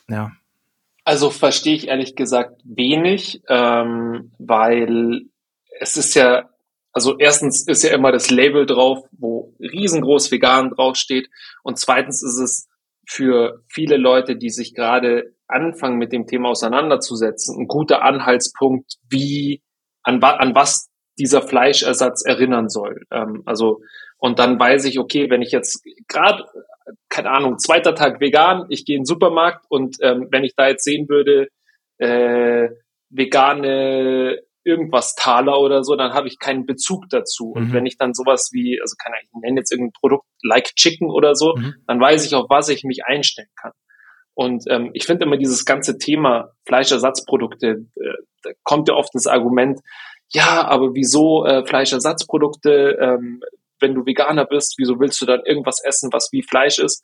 ja. 0.08 0.32
Also 1.04 1.30
verstehe 1.30 1.74
ich 1.74 1.88
ehrlich 1.88 2.14
gesagt 2.14 2.60
wenig, 2.64 3.42
weil 3.48 5.22
es 5.80 5.96
ist 5.96 6.14
ja, 6.14 6.50
also 6.92 7.16
erstens 7.18 7.66
ist 7.66 7.84
ja 7.84 7.94
immer 7.94 8.12
das 8.12 8.30
Label 8.30 8.66
drauf, 8.66 9.04
wo 9.12 9.54
riesengroß 9.60 10.30
vegan 10.32 10.70
draufsteht 10.70 11.28
und 11.62 11.78
zweitens 11.78 12.22
ist 12.22 12.38
es 12.38 12.68
für 13.08 13.62
viele 13.68 13.96
Leute, 13.96 14.36
die 14.36 14.50
sich 14.50 14.74
gerade 14.74 15.34
anfangen 15.46 15.98
mit 15.98 16.12
dem 16.12 16.26
Thema 16.26 16.50
auseinanderzusetzen, 16.50 17.60
ein 17.60 17.66
guter 17.66 18.02
Anhaltspunkt, 18.02 18.94
wie 19.08 19.62
an, 20.02 20.22
an 20.22 20.54
was 20.54 20.90
dieser 21.18 21.42
Fleischersatz 21.42 22.24
erinnern 22.24 22.68
soll. 22.68 23.02
Ähm, 23.10 23.42
also 23.46 23.80
und 24.18 24.38
dann 24.38 24.60
weiß 24.60 24.84
ich, 24.84 24.98
okay, 24.98 25.30
wenn 25.30 25.42
ich 25.42 25.50
jetzt 25.50 25.82
gerade, 26.06 26.44
keine 27.08 27.30
Ahnung, 27.30 27.58
zweiter 27.58 27.94
Tag 27.94 28.20
vegan, 28.20 28.66
ich 28.68 28.84
gehe 28.84 28.96
in 28.96 29.02
den 29.02 29.06
Supermarkt 29.06 29.64
und 29.68 29.96
ähm, 30.02 30.28
wenn 30.30 30.44
ich 30.44 30.54
da 30.54 30.68
jetzt 30.68 30.84
sehen 30.84 31.08
würde, 31.08 31.48
äh, 31.98 32.68
vegane 33.08 34.40
irgendwas 34.64 35.14
Taler 35.14 35.58
oder 35.60 35.82
so, 35.84 35.96
dann 35.96 36.12
habe 36.12 36.28
ich 36.28 36.38
keinen 36.38 36.66
Bezug 36.66 37.04
dazu. 37.10 37.52
Und 37.52 37.68
mhm. 37.68 37.72
wenn 37.72 37.86
ich 37.86 37.96
dann 37.96 38.14
sowas 38.14 38.50
wie, 38.52 38.78
also 38.80 38.94
kann 39.02 39.12
ich 39.22 39.28
nennen 39.40 39.56
jetzt 39.56 39.72
irgendein 39.72 39.92
Produkt 39.98 40.26
like 40.42 40.74
Chicken 40.76 41.10
oder 41.10 41.34
so, 41.34 41.54
mhm. 41.56 41.74
dann 41.86 42.00
weiß 42.00 42.26
ich, 42.26 42.34
auf 42.34 42.46
was 42.48 42.68
ich 42.68 42.84
mich 42.84 43.04
einstellen 43.04 43.50
kann. 43.60 43.72
Und 44.34 44.64
ähm, 44.68 44.90
ich 44.94 45.06
finde 45.06 45.24
immer 45.24 45.36
dieses 45.36 45.64
ganze 45.64 45.98
Thema 45.98 46.52
Fleischersatzprodukte, 46.66 47.86
äh, 47.96 48.14
da 48.42 48.50
kommt 48.62 48.88
ja 48.88 48.94
oft 48.94 49.10
das 49.14 49.26
Argument, 49.26 49.80
ja, 50.32 50.64
aber 50.66 50.94
wieso 50.94 51.44
äh, 51.44 51.64
Fleischersatzprodukte? 51.64 52.96
Ähm, 53.00 53.40
wenn 53.80 53.94
du 53.94 54.06
Veganer 54.06 54.44
bist, 54.44 54.74
wieso 54.78 55.00
willst 55.00 55.20
du 55.20 55.26
dann 55.26 55.40
irgendwas 55.44 55.82
essen, 55.82 56.10
was 56.12 56.28
wie 56.32 56.42
Fleisch 56.42 56.78
ist? 56.78 57.02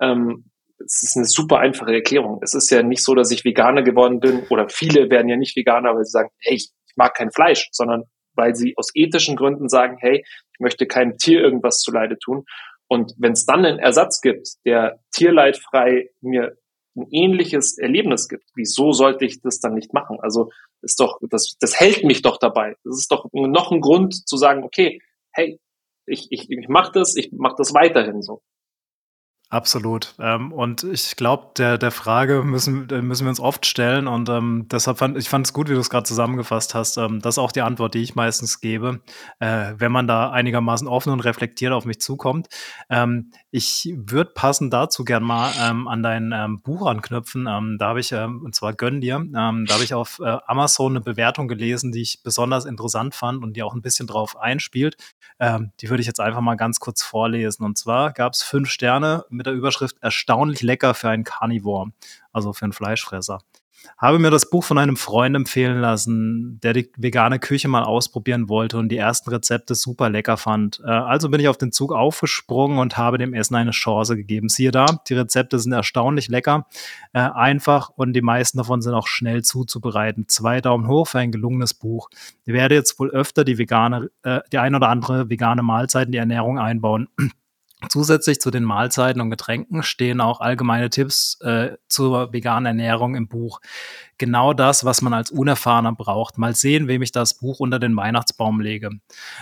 Ähm, 0.00 0.44
es 0.84 1.02
ist 1.02 1.16
eine 1.16 1.26
super 1.26 1.58
einfache 1.58 1.92
Erklärung. 1.92 2.40
Es 2.42 2.54
ist 2.54 2.70
ja 2.70 2.82
nicht 2.82 3.04
so, 3.04 3.14
dass 3.14 3.30
ich 3.30 3.44
Veganer 3.44 3.82
geworden 3.82 4.20
bin 4.20 4.44
oder 4.48 4.68
viele 4.68 5.10
werden 5.10 5.28
ja 5.28 5.36
nicht 5.36 5.56
Veganer, 5.56 5.94
weil 5.94 6.04
sie 6.04 6.10
sagen, 6.10 6.30
hey, 6.40 6.56
ich 6.56 6.70
mag 6.96 7.14
kein 7.14 7.30
Fleisch, 7.30 7.68
sondern 7.72 8.04
weil 8.34 8.54
sie 8.54 8.74
aus 8.76 8.90
ethischen 8.94 9.36
Gründen 9.36 9.68
sagen, 9.68 9.96
hey, 10.00 10.24
ich 10.52 10.60
möchte 10.60 10.86
keinem 10.86 11.18
Tier 11.18 11.40
irgendwas 11.40 11.80
zuleide 11.80 12.18
tun. 12.18 12.44
Und 12.88 13.14
wenn 13.18 13.32
es 13.32 13.46
dann 13.46 13.64
einen 13.64 13.78
Ersatz 13.78 14.20
gibt, 14.20 14.48
der 14.64 15.00
tierleidfrei 15.12 16.10
mir 16.20 16.56
ein 16.94 17.06
ähnliches 17.10 17.78
Erlebnis 17.78 18.28
gibt, 18.28 18.44
wieso 18.54 18.92
sollte 18.92 19.24
ich 19.24 19.40
das 19.40 19.60
dann 19.60 19.74
nicht 19.74 19.94
machen? 19.94 20.18
Also 20.20 20.50
ist 20.82 21.00
doch, 21.00 21.18
das, 21.30 21.56
das 21.58 21.78
hält 21.78 22.04
mich 22.04 22.22
doch 22.22 22.38
dabei. 22.38 22.74
Das 22.84 22.98
ist 22.98 23.10
doch 23.10 23.26
noch 23.32 23.72
ein 23.72 23.80
Grund 23.80 24.28
zu 24.28 24.36
sagen, 24.36 24.62
okay, 24.62 25.00
hey, 25.32 25.58
ich, 26.06 26.26
ich, 26.30 26.50
ich 26.50 26.68
mache 26.68 26.92
das, 26.92 27.16
ich 27.16 27.30
mache 27.32 27.54
das 27.56 27.72
weiterhin 27.72 28.20
so. 28.20 28.42
Absolut. 29.52 30.14
Ähm, 30.18 30.50
und 30.50 30.82
ich 30.82 31.14
glaube, 31.14 31.48
der, 31.58 31.76
der 31.76 31.90
Frage 31.90 32.42
müssen, 32.42 32.86
müssen 32.86 33.26
wir 33.26 33.28
uns 33.28 33.38
oft 33.38 33.66
stellen. 33.66 34.08
Und 34.08 34.30
ähm, 34.30 34.66
deshalb 34.72 34.96
fand 34.96 35.18
ich 35.18 35.28
fand 35.28 35.46
es 35.46 35.52
gut, 35.52 35.68
wie 35.68 35.74
du 35.74 35.78
es 35.78 35.90
gerade 35.90 36.04
zusammengefasst 36.04 36.74
hast. 36.74 36.96
Ähm, 36.96 37.20
das 37.20 37.34
ist 37.34 37.38
auch 37.38 37.52
die 37.52 37.60
Antwort, 37.60 37.92
die 37.92 37.98
ich 37.98 38.14
meistens 38.14 38.60
gebe, 38.60 39.02
äh, 39.40 39.74
wenn 39.76 39.92
man 39.92 40.06
da 40.06 40.30
einigermaßen 40.30 40.88
offen 40.88 41.12
und 41.12 41.20
reflektiert 41.20 41.74
auf 41.74 41.84
mich 41.84 42.00
zukommt. 42.00 42.48
Ähm, 42.88 43.30
ich 43.50 43.92
würde 43.94 44.30
passend 44.34 44.72
dazu 44.72 45.04
gern 45.04 45.22
mal 45.22 45.52
ähm, 45.60 45.86
an 45.86 46.02
dein 46.02 46.32
ähm, 46.32 46.62
Buch 46.62 46.86
anknüpfen. 46.86 47.46
Ähm, 47.46 47.76
da 47.78 47.88
habe 47.88 48.00
ich, 48.00 48.10
ähm, 48.12 48.40
und 48.42 48.54
zwar 48.54 48.72
Gönn 48.72 49.02
dir, 49.02 49.16
ähm, 49.16 49.66
da 49.66 49.74
habe 49.74 49.84
ich 49.84 49.92
auf 49.92 50.18
äh, 50.24 50.38
Amazon 50.46 50.92
eine 50.92 51.02
Bewertung 51.02 51.46
gelesen, 51.46 51.92
die 51.92 52.00
ich 52.00 52.22
besonders 52.22 52.64
interessant 52.64 53.14
fand 53.14 53.44
und 53.44 53.54
die 53.54 53.62
auch 53.62 53.74
ein 53.74 53.82
bisschen 53.82 54.06
drauf 54.06 54.34
einspielt. 54.38 54.96
Ähm, 55.38 55.72
die 55.82 55.90
würde 55.90 56.00
ich 56.00 56.06
jetzt 56.06 56.20
einfach 56.20 56.40
mal 56.40 56.54
ganz 56.54 56.80
kurz 56.80 57.02
vorlesen. 57.02 57.64
Und 57.64 57.76
zwar 57.76 58.12
gab 58.12 58.32
es 58.32 58.42
fünf 58.42 58.70
Sterne 58.70 59.24
mit 59.28 59.41
der 59.42 59.54
Überschrift 59.54 59.96
Erstaunlich 60.00 60.62
lecker 60.62 60.94
für 60.94 61.08
einen 61.08 61.24
Carnivore, 61.24 61.92
also 62.32 62.52
für 62.52 62.64
einen 62.64 62.72
Fleischfresser. 62.72 63.40
Habe 63.98 64.18
mir 64.18 64.30
das 64.30 64.50
Buch 64.50 64.64
von 64.64 64.78
einem 64.78 64.96
Freund 64.96 65.34
empfehlen 65.36 65.80
lassen, 65.80 66.58
der 66.62 66.72
die 66.72 66.90
vegane 66.96 67.38
Küche 67.38 67.68
mal 67.68 67.84
ausprobieren 67.84 68.48
wollte 68.48 68.78
und 68.78 68.88
die 68.88 68.96
ersten 68.96 69.30
Rezepte 69.30 69.74
super 69.74 70.10
lecker 70.10 70.36
fand. 70.36 70.80
Äh, 70.84 70.90
also 70.90 71.28
bin 71.28 71.40
ich 71.40 71.48
auf 71.48 71.58
den 71.58 71.72
Zug 71.72 71.92
aufgesprungen 71.92 72.78
und 72.78 72.96
habe 72.96 73.18
dem 73.18 73.34
Essen 73.34 73.54
eine 73.54 73.70
Chance 73.70 74.16
gegeben. 74.16 74.48
Siehe 74.48 74.70
da, 74.70 74.86
die 75.08 75.14
Rezepte 75.14 75.58
sind 75.58 75.72
erstaunlich 75.72 76.28
lecker, 76.28 76.66
äh, 77.12 77.20
einfach 77.20 77.90
und 77.90 78.12
die 78.12 78.22
meisten 78.22 78.58
davon 78.58 78.82
sind 78.82 78.94
auch 78.94 79.06
schnell 79.06 79.42
zuzubereiten. 79.42 80.26
Zwei 80.28 80.60
Daumen 80.60 80.88
hoch 80.88 81.08
für 81.08 81.18
ein 81.18 81.32
gelungenes 81.32 81.74
Buch. 81.74 82.08
Ich 82.44 82.52
werde 82.52 82.74
jetzt 82.74 82.98
wohl 82.98 83.10
öfter 83.10 83.44
die 83.44 83.58
vegane, 83.58 84.10
äh, 84.22 84.40
die 84.52 84.58
ein 84.58 84.74
oder 84.74 84.88
andere 84.88 85.28
vegane 85.28 85.62
Mahlzeit 85.62 86.06
in 86.06 86.12
die 86.12 86.18
Ernährung 86.18 86.58
einbauen. 86.58 87.08
Zusätzlich 87.88 88.40
zu 88.40 88.50
den 88.50 88.64
Mahlzeiten 88.64 89.20
und 89.20 89.30
Getränken 89.30 89.82
stehen 89.82 90.20
auch 90.20 90.40
allgemeine 90.40 90.90
Tipps 90.90 91.38
äh, 91.40 91.76
zur 91.88 92.32
veganen 92.32 92.66
Ernährung 92.66 93.14
im 93.14 93.28
Buch. 93.28 93.60
Genau 94.18 94.52
das, 94.52 94.84
was 94.84 95.02
man 95.02 95.12
als 95.12 95.30
Unerfahrener 95.30 95.92
braucht. 95.92 96.38
Mal 96.38 96.54
sehen, 96.54 96.86
wem 96.88 97.02
ich 97.02 97.12
das 97.12 97.38
Buch 97.38 97.60
unter 97.60 97.78
den 97.78 97.96
Weihnachtsbaum 97.96 98.60
lege. 98.60 98.90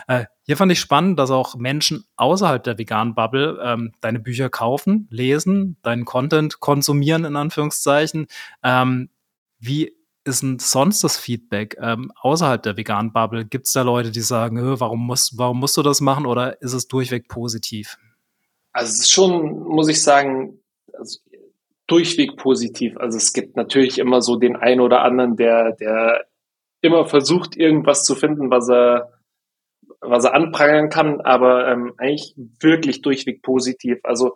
Äh, 0.08 0.24
hier 0.42 0.56
fand 0.56 0.72
ich 0.72 0.80
spannend, 0.80 1.18
dass 1.18 1.30
auch 1.30 1.54
Menschen 1.56 2.04
außerhalb 2.16 2.62
der 2.62 2.78
veganen 2.78 3.14
Bubble 3.14 3.60
ähm, 3.62 3.92
deine 4.00 4.20
Bücher 4.20 4.48
kaufen, 4.48 5.06
lesen, 5.10 5.76
deinen 5.82 6.04
Content 6.04 6.60
konsumieren, 6.60 7.24
in 7.24 7.36
Anführungszeichen. 7.36 8.26
Ähm, 8.62 9.10
wie 9.58 9.92
ist 10.24 10.42
denn 10.42 10.58
sonst 10.58 11.04
das 11.04 11.18
Feedback 11.18 11.76
ähm, 11.80 12.12
außerhalb 12.20 12.62
der 12.62 12.76
veganen 12.76 13.12
Bubble? 13.12 13.44
Gibt 13.44 13.66
es 13.66 13.72
da 13.72 13.82
Leute, 13.82 14.10
die 14.10 14.20
sagen, 14.20 14.58
warum, 14.80 15.06
musst, 15.06 15.38
warum 15.38 15.60
musst 15.60 15.76
du 15.76 15.82
das 15.82 16.00
machen 16.00 16.26
oder 16.26 16.60
ist 16.62 16.72
es 16.72 16.88
durchweg 16.88 17.28
positiv? 17.28 17.98
Also 18.72 18.90
es 18.90 19.00
ist 19.00 19.10
schon, 19.10 19.60
muss 19.64 19.88
ich 19.88 20.02
sagen, 20.02 20.62
also 20.92 21.18
durchweg 21.86 22.36
positiv. 22.36 22.96
Also 22.98 23.18
es 23.18 23.32
gibt 23.32 23.56
natürlich 23.56 23.98
immer 23.98 24.22
so 24.22 24.36
den 24.36 24.56
einen 24.56 24.80
oder 24.80 25.02
anderen, 25.02 25.36
der, 25.36 25.72
der 25.72 26.24
immer 26.82 27.06
versucht, 27.06 27.56
irgendwas 27.56 28.04
zu 28.04 28.14
finden, 28.14 28.50
was 28.50 28.68
er, 28.68 29.12
was 30.00 30.24
er 30.24 30.34
anprangern 30.34 30.88
kann, 30.88 31.20
aber 31.20 31.68
ähm, 31.68 31.94
eigentlich 31.98 32.34
wirklich 32.60 33.02
durchweg 33.02 33.42
positiv. 33.42 33.98
Also 34.04 34.34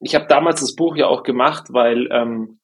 ich 0.00 0.14
habe 0.14 0.26
damals 0.26 0.60
das 0.60 0.74
Buch 0.74 0.96
ja 0.96 1.06
auch 1.06 1.22
gemacht, 1.22 1.66
weil 1.70 2.08
ähm, 2.10 2.60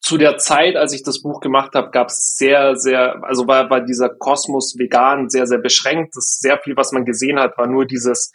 zu 0.00 0.18
der 0.18 0.36
Zeit, 0.36 0.76
als 0.76 0.92
ich 0.92 1.02
das 1.02 1.22
Buch 1.22 1.40
gemacht 1.40 1.74
habe, 1.74 1.90
gab 1.90 2.08
es 2.08 2.36
sehr, 2.36 2.76
sehr, 2.76 3.24
also 3.24 3.46
war, 3.46 3.70
war 3.70 3.80
dieser 3.80 4.10
Kosmos 4.10 4.74
vegan 4.78 5.30
sehr, 5.30 5.46
sehr 5.46 5.58
beschränkt. 5.58 6.14
Das 6.14 6.38
sehr 6.40 6.58
viel, 6.58 6.76
was 6.76 6.92
man 6.92 7.06
gesehen 7.06 7.40
hat, 7.40 7.56
war 7.56 7.66
nur 7.66 7.86
dieses 7.86 8.30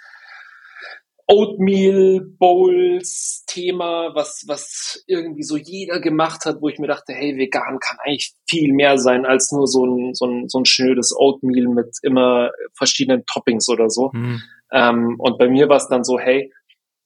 Oatmeal 1.31 2.21
Bowls 2.39 3.43
Thema, 3.45 4.15
was, 4.15 4.45
was 4.47 5.03
irgendwie 5.05 5.43
so 5.43 5.57
jeder 5.57 5.99
gemacht 5.99 6.45
hat, 6.45 6.57
wo 6.59 6.69
ich 6.69 6.79
mir 6.79 6.87
dachte, 6.87 7.13
hey, 7.13 7.37
vegan 7.37 7.77
kann 7.79 7.97
eigentlich 8.03 8.33
viel 8.49 8.73
mehr 8.73 8.97
sein 8.97 9.27
als 9.27 9.51
nur 9.51 9.67
so 9.67 9.85
ein, 9.85 10.15
so 10.15 10.25
ein, 10.25 10.49
so 10.49 10.59
ein 10.59 10.65
schnödes 10.65 11.15
Oatmeal 11.15 11.67
mit 11.67 11.97
immer 12.01 12.49
verschiedenen 12.75 13.25
Toppings 13.31 13.69
oder 13.69 13.91
so. 13.91 14.09
Mhm. 14.11 14.41
Ähm, 14.71 15.15
und 15.19 15.37
bei 15.37 15.47
mir 15.47 15.69
war 15.69 15.77
es 15.77 15.87
dann 15.87 16.03
so, 16.03 16.17
hey, 16.17 16.51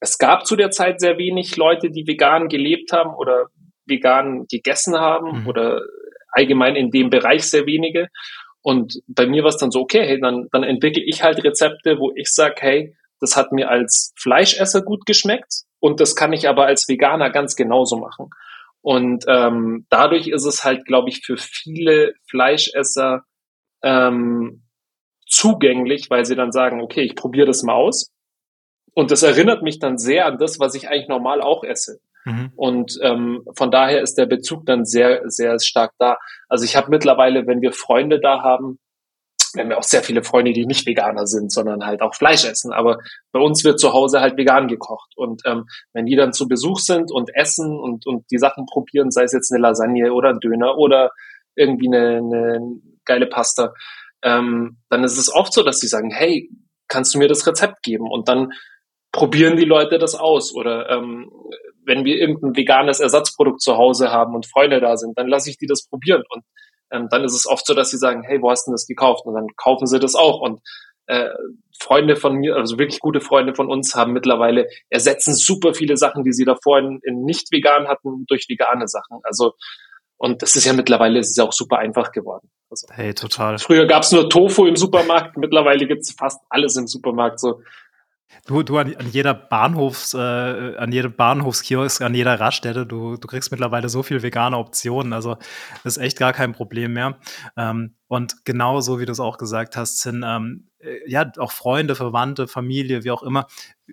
es 0.00 0.16
gab 0.16 0.46
zu 0.46 0.56
der 0.56 0.70
Zeit 0.70 1.00
sehr 1.00 1.18
wenig 1.18 1.56
Leute, 1.58 1.90
die 1.90 2.06
vegan 2.06 2.48
gelebt 2.48 2.92
haben 2.92 3.14
oder 3.14 3.48
vegan 3.84 4.46
gegessen 4.50 4.94
haben 4.94 5.42
mhm. 5.42 5.46
oder 5.46 5.82
allgemein 6.30 6.76
in 6.76 6.90
dem 6.90 7.10
Bereich 7.10 7.44
sehr 7.44 7.66
wenige. 7.66 8.08
Und 8.62 9.02
bei 9.06 9.26
mir 9.26 9.42
war 9.42 9.50
es 9.50 9.58
dann 9.58 9.70
so, 9.70 9.80
okay, 9.80 10.06
hey, 10.06 10.18
dann, 10.18 10.48
dann 10.50 10.62
entwickle 10.62 11.02
ich 11.04 11.22
halt 11.22 11.44
Rezepte, 11.44 11.98
wo 11.98 12.10
ich 12.16 12.32
sage, 12.32 12.54
hey, 12.60 12.96
das 13.20 13.36
hat 13.36 13.52
mir 13.52 13.70
als 13.70 14.12
Fleischesser 14.16 14.82
gut 14.82 15.06
geschmeckt 15.06 15.62
und 15.80 16.00
das 16.00 16.16
kann 16.16 16.32
ich 16.32 16.48
aber 16.48 16.66
als 16.66 16.88
Veganer 16.88 17.30
ganz 17.30 17.56
genauso 17.56 17.96
machen. 17.96 18.30
Und 18.80 19.24
ähm, 19.28 19.86
dadurch 19.88 20.28
ist 20.28 20.44
es 20.44 20.64
halt, 20.64 20.84
glaube 20.84 21.08
ich, 21.08 21.24
für 21.24 21.38
viele 21.38 22.14
Fleischesser 22.28 23.24
ähm, 23.82 24.64
zugänglich, 25.26 26.10
weil 26.10 26.24
sie 26.26 26.36
dann 26.36 26.52
sagen, 26.52 26.82
okay, 26.82 27.02
ich 27.02 27.16
probiere 27.16 27.46
das 27.46 27.62
mal 27.62 27.74
aus. 27.74 28.10
Und 28.92 29.10
das 29.10 29.22
erinnert 29.22 29.62
mich 29.62 29.78
dann 29.78 29.98
sehr 29.98 30.26
an 30.26 30.38
das, 30.38 30.60
was 30.60 30.74
ich 30.74 30.88
eigentlich 30.88 31.08
normal 31.08 31.40
auch 31.40 31.64
esse. 31.64 32.00
Mhm. 32.24 32.52
Und 32.56 32.98
ähm, 33.02 33.42
von 33.54 33.70
daher 33.70 34.02
ist 34.02 34.16
der 34.16 34.26
Bezug 34.26 34.66
dann 34.66 34.84
sehr, 34.84 35.22
sehr 35.30 35.58
stark 35.58 35.92
da. 35.98 36.18
Also 36.48 36.64
ich 36.64 36.76
habe 36.76 36.90
mittlerweile, 36.90 37.46
wenn 37.46 37.60
wir 37.60 37.72
Freunde 37.72 38.20
da 38.20 38.42
haben, 38.42 38.78
wir 39.54 39.62
haben 39.62 39.70
ja 39.70 39.78
auch 39.78 39.84
sehr 39.84 40.02
viele 40.02 40.22
Freunde, 40.22 40.52
die 40.52 40.66
nicht 40.66 40.86
Veganer 40.86 41.26
sind, 41.26 41.52
sondern 41.52 41.84
halt 41.86 42.02
auch 42.02 42.14
Fleisch 42.14 42.44
essen. 42.44 42.72
Aber 42.72 42.98
bei 43.32 43.40
uns 43.40 43.64
wird 43.64 43.78
zu 43.78 43.92
Hause 43.92 44.20
halt 44.20 44.36
vegan 44.36 44.68
gekocht. 44.68 45.12
Und 45.16 45.42
ähm, 45.44 45.66
wenn 45.92 46.06
die 46.06 46.16
dann 46.16 46.32
zu 46.32 46.48
Besuch 46.48 46.80
sind 46.80 47.10
und 47.12 47.30
essen 47.34 47.78
und, 47.78 48.06
und 48.06 48.30
die 48.30 48.38
Sachen 48.38 48.66
probieren, 48.66 49.10
sei 49.10 49.24
es 49.24 49.32
jetzt 49.32 49.52
eine 49.52 49.62
Lasagne 49.62 50.12
oder 50.12 50.30
ein 50.30 50.40
Döner 50.40 50.76
oder 50.76 51.10
irgendwie 51.54 51.88
eine, 51.88 52.18
eine 52.18 52.80
geile 53.04 53.26
Pasta, 53.26 53.72
ähm, 54.22 54.78
dann 54.88 55.04
ist 55.04 55.18
es 55.18 55.32
oft 55.32 55.52
so, 55.52 55.62
dass 55.62 55.78
sie 55.78 55.88
sagen, 55.88 56.10
hey, 56.10 56.50
kannst 56.88 57.14
du 57.14 57.18
mir 57.18 57.28
das 57.28 57.46
Rezept 57.46 57.82
geben? 57.82 58.10
Und 58.10 58.28
dann 58.28 58.52
probieren 59.12 59.56
die 59.56 59.64
Leute 59.64 59.98
das 59.98 60.14
aus. 60.14 60.54
Oder 60.54 60.90
ähm, 60.90 61.30
wenn 61.84 62.04
wir 62.04 62.16
irgendein 62.16 62.56
veganes 62.56 63.00
Ersatzprodukt 63.00 63.60
zu 63.60 63.76
Hause 63.76 64.10
haben 64.10 64.34
und 64.34 64.46
Freunde 64.46 64.80
da 64.80 64.96
sind, 64.96 65.16
dann 65.18 65.28
lasse 65.28 65.50
ich 65.50 65.58
die 65.58 65.66
das 65.66 65.86
probieren. 65.86 66.22
Und 66.28 66.44
ähm, 66.90 67.08
dann 67.10 67.24
ist 67.24 67.34
es 67.34 67.46
oft 67.46 67.66
so, 67.66 67.74
dass 67.74 67.90
sie 67.90 67.98
sagen, 67.98 68.22
hey, 68.24 68.40
wo 68.40 68.50
hast 68.50 68.66
du 68.66 68.72
das 68.72 68.86
gekauft? 68.86 69.26
Und 69.26 69.34
dann 69.34 69.48
kaufen 69.56 69.86
sie 69.86 69.98
das 69.98 70.14
auch. 70.14 70.40
Und 70.40 70.60
äh, 71.06 71.30
Freunde 71.78 72.16
von 72.16 72.36
mir, 72.36 72.56
also 72.56 72.78
wirklich 72.78 73.00
gute 73.00 73.20
Freunde 73.20 73.54
von 73.54 73.68
uns, 73.68 73.94
haben 73.94 74.12
mittlerweile 74.12 74.68
ersetzen 74.90 75.34
super 75.34 75.74
viele 75.74 75.96
Sachen, 75.96 76.24
die 76.24 76.32
sie 76.32 76.44
davor 76.44 76.78
in, 76.78 77.00
in 77.02 77.24
nicht 77.24 77.52
vegan 77.52 77.88
hatten, 77.88 78.24
durch 78.26 78.46
vegane 78.48 78.88
Sachen. 78.88 79.20
Also 79.24 79.54
und 80.16 80.42
das 80.42 80.56
ist 80.56 80.64
ja 80.64 80.72
mittlerweile 80.72 81.18
ist 81.18 81.30
es 81.30 81.38
auch 81.38 81.52
super 81.52 81.78
einfach 81.78 82.12
geworden. 82.12 82.48
Also, 82.70 82.86
hey, 82.90 83.14
total. 83.14 83.58
Früher 83.58 83.86
gab 83.86 84.04
es 84.04 84.12
nur 84.12 84.30
Tofu 84.30 84.66
im 84.66 84.76
Supermarkt, 84.76 85.36
mittlerweile 85.36 85.86
gibt 85.86 86.02
es 86.02 86.14
fast 86.16 86.40
alles 86.48 86.76
im 86.76 86.86
Supermarkt. 86.86 87.40
So 87.40 87.60
Du, 88.46 88.62
du 88.62 88.78
an, 88.78 88.94
an 88.96 89.10
jeder 89.10 89.34
Bahnhofs, 89.34 90.14
äh, 90.14 90.18
an 90.18 90.92
jedem 90.92 91.14
Bahnhofskiosk, 91.14 92.02
an 92.02 92.14
jeder 92.14 92.38
Raststätte, 92.38 92.86
du, 92.86 93.16
du 93.16 93.28
kriegst 93.28 93.50
mittlerweile 93.50 93.88
so 93.88 94.02
viel 94.02 94.22
vegane 94.22 94.58
Optionen. 94.58 95.12
Also 95.12 95.36
das 95.82 95.96
ist 95.96 96.02
echt 96.02 96.18
gar 96.18 96.32
kein 96.32 96.52
Problem 96.52 96.92
mehr. 96.92 97.18
Ähm, 97.56 97.94
und 98.06 98.44
genauso 98.44 99.00
wie 99.00 99.06
du 99.06 99.12
es 99.12 99.20
auch 99.20 99.38
gesagt 99.38 99.76
hast, 99.76 100.00
sind 100.00 100.22
ähm, 100.26 100.68
äh, 100.84 100.98
ja 101.06 101.30
auch 101.38 101.52
Freunde, 101.52 101.94
Verwandte, 101.94 102.46
Familie, 102.46 103.04
wie 103.04 103.10
auch 103.10 103.22
immer, 103.22 103.46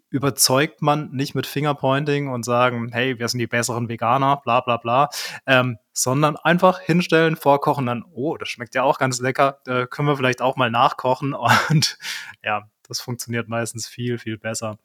überzeugt 0.10 0.82
man 0.82 1.12
nicht 1.12 1.34
mit 1.34 1.48
Fingerpointing 1.48 2.30
und 2.30 2.44
sagen, 2.44 2.90
hey, 2.92 3.18
wir 3.18 3.28
sind 3.28 3.40
die 3.40 3.48
besseren 3.48 3.90
Veganer, 3.90 4.42
bla 4.44 4.62
bla 4.62 4.78
bla, 4.78 5.10
ähm, 5.46 5.78
sondern 5.94 6.38
einfach 6.38 6.80
hinstellen, 6.80 7.36
vorkochen, 7.36 7.86
dann, 7.86 8.04
oh, 8.12 8.38
das 8.38 8.50
schmeckt 8.50 8.76
ja 8.76 8.84
auch 8.84 9.00
ganz 9.00 9.20
lecker, 9.20 9.60
äh, 9.66 9.88
können 9.88 10.08
wir 10.08 10.18
vielleicht 10.18 10.42
auch 10.42 10.56
mal 10.56 10.72
nachkochen 10.72 11.34
und 11.70 11.98
ja, 12.44 12.64
das 12.92 13.00
funktioniert 13.00 13.48
meistens 13.48 13.88
viel, 13.88 14.18
viel 14.18 14.38
besser. 14.38 14.78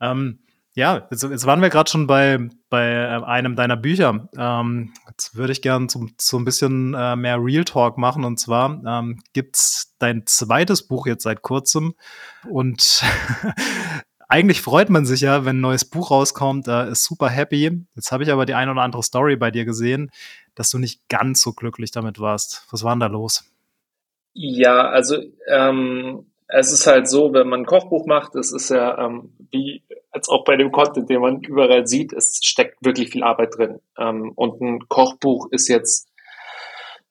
Ähm, 0.00 0.38
ja, 0.76 1.08
jetzt, 1.10 1.22
jetzt, 1.22 1.46
waren 1.46 1.62
wir 1.62 1.70
gerade 1.70 1.90
schon 1.90 2.06
bei, 2.06 2.38
bei 2.68 2.86
äh, 2.86 3.24
einem 3.24 3.56
deiner 3.56 3.76
Bücher. 3.76 4.28
Ähm, 4.36 4.92
jetzt 5.08 5.34
würde 5.34 5.52
ich 5.52 5.62
gerne 5.62 5.88
so, 5.90 6.38
ein 6.38 6.44
bisschen 6.44 6.94
äh, 6.94 7.16
mehr 7.16 7.42
Real 7.42 7.64
Talk 7.64 7.96
machen. 7.98 8.24
Und 8.24 8.38
zwar 8.38 8.82
ähm, 8.86 9.22
gibt 9.32 9.56
es 9.56 9.94
dein 9.98 10.26
zweites 10.26 10.86
Buch 10.86 11.06
jetzt 11.06 11.24
seit 11.24 11.42
kurzem. 11.42 11.94
Und 12.48 13.02
eigentlich 14.28 14.60
freut 14.60 14.90
man 14.90 15.06
sich 15.06 15.22
ja, 15.22 15.44
wenn 15.46 15.56
ein 15.56 15.62
neues 15.62 15.86
Buch 15.86 16.10
rauskommt, 16.10 16.68
äh, 16.68 16.90
ist 16.90 17.04
super 17.04 17.30
happy. 17.30 17.86
Jetzt 17.94 18.12
habe 18.12 18.22
ich 18.22 18.30
aber 18.30 18.44
die 18.44 18.54
eine 18.54 18.70
oder 18.70 18.82
andere 18.82 19.02
Story 19.02 19.36
bei 19.36 19.50
dir 19.50 19.64
gesehen, 19.64 20.10
dass 20.54 20.68
du 20.68 20.78
nicht 20.78 21.08
ganz 21.08 21.40
so 21.40 21.54
glücklich 21.54 21.90
damit 21.90 22.20
warst. 22.20 22.66
Was 22.70 22.84
war 22.84 22.94
denn 22.94 23.00
da 23.00 23.06
los? 23.06 23.44
Ja, 24.34 24.90
also 24.90 25.22
ähm, 25.48 26.26
es 26.48 26.72
ist 26.72 26.86
halt 26.86 27.08
so, 27.08 27.32
wenn 27.32 27.48
man 27.48 27.60
ein 27.60 27.66
Kochbuch 27.66 28.06
macht, 28.06 28.34
es 28.36 28.52
ist 28.52 28.70
ja 28.70 29.06
ähm, 29.06 29.32
wie 29.50 29.82
als 30.10 30.28
auch 30.28 30.44
bei 30.44 30.56
dem 30.56 30.72
Content, 30.72 31.10
den 31.10 31.20
man 31.20 31.40
überall 31.42 31.86
sieht, 31.86 32.12
es 32.12 32.40
steckt 32.42 32.84
wirklich 32.84 33.10
viel 33.10 33.22
Arbeit 33.22 33.56
drin. 33.56 33.80
Ähm, 33.98 34.32
und 34.34 34.60
ein 34.60 34.88
Kochbuch 34.88 35.48
ist 35.50 35.68
jetzt 35.68 36.08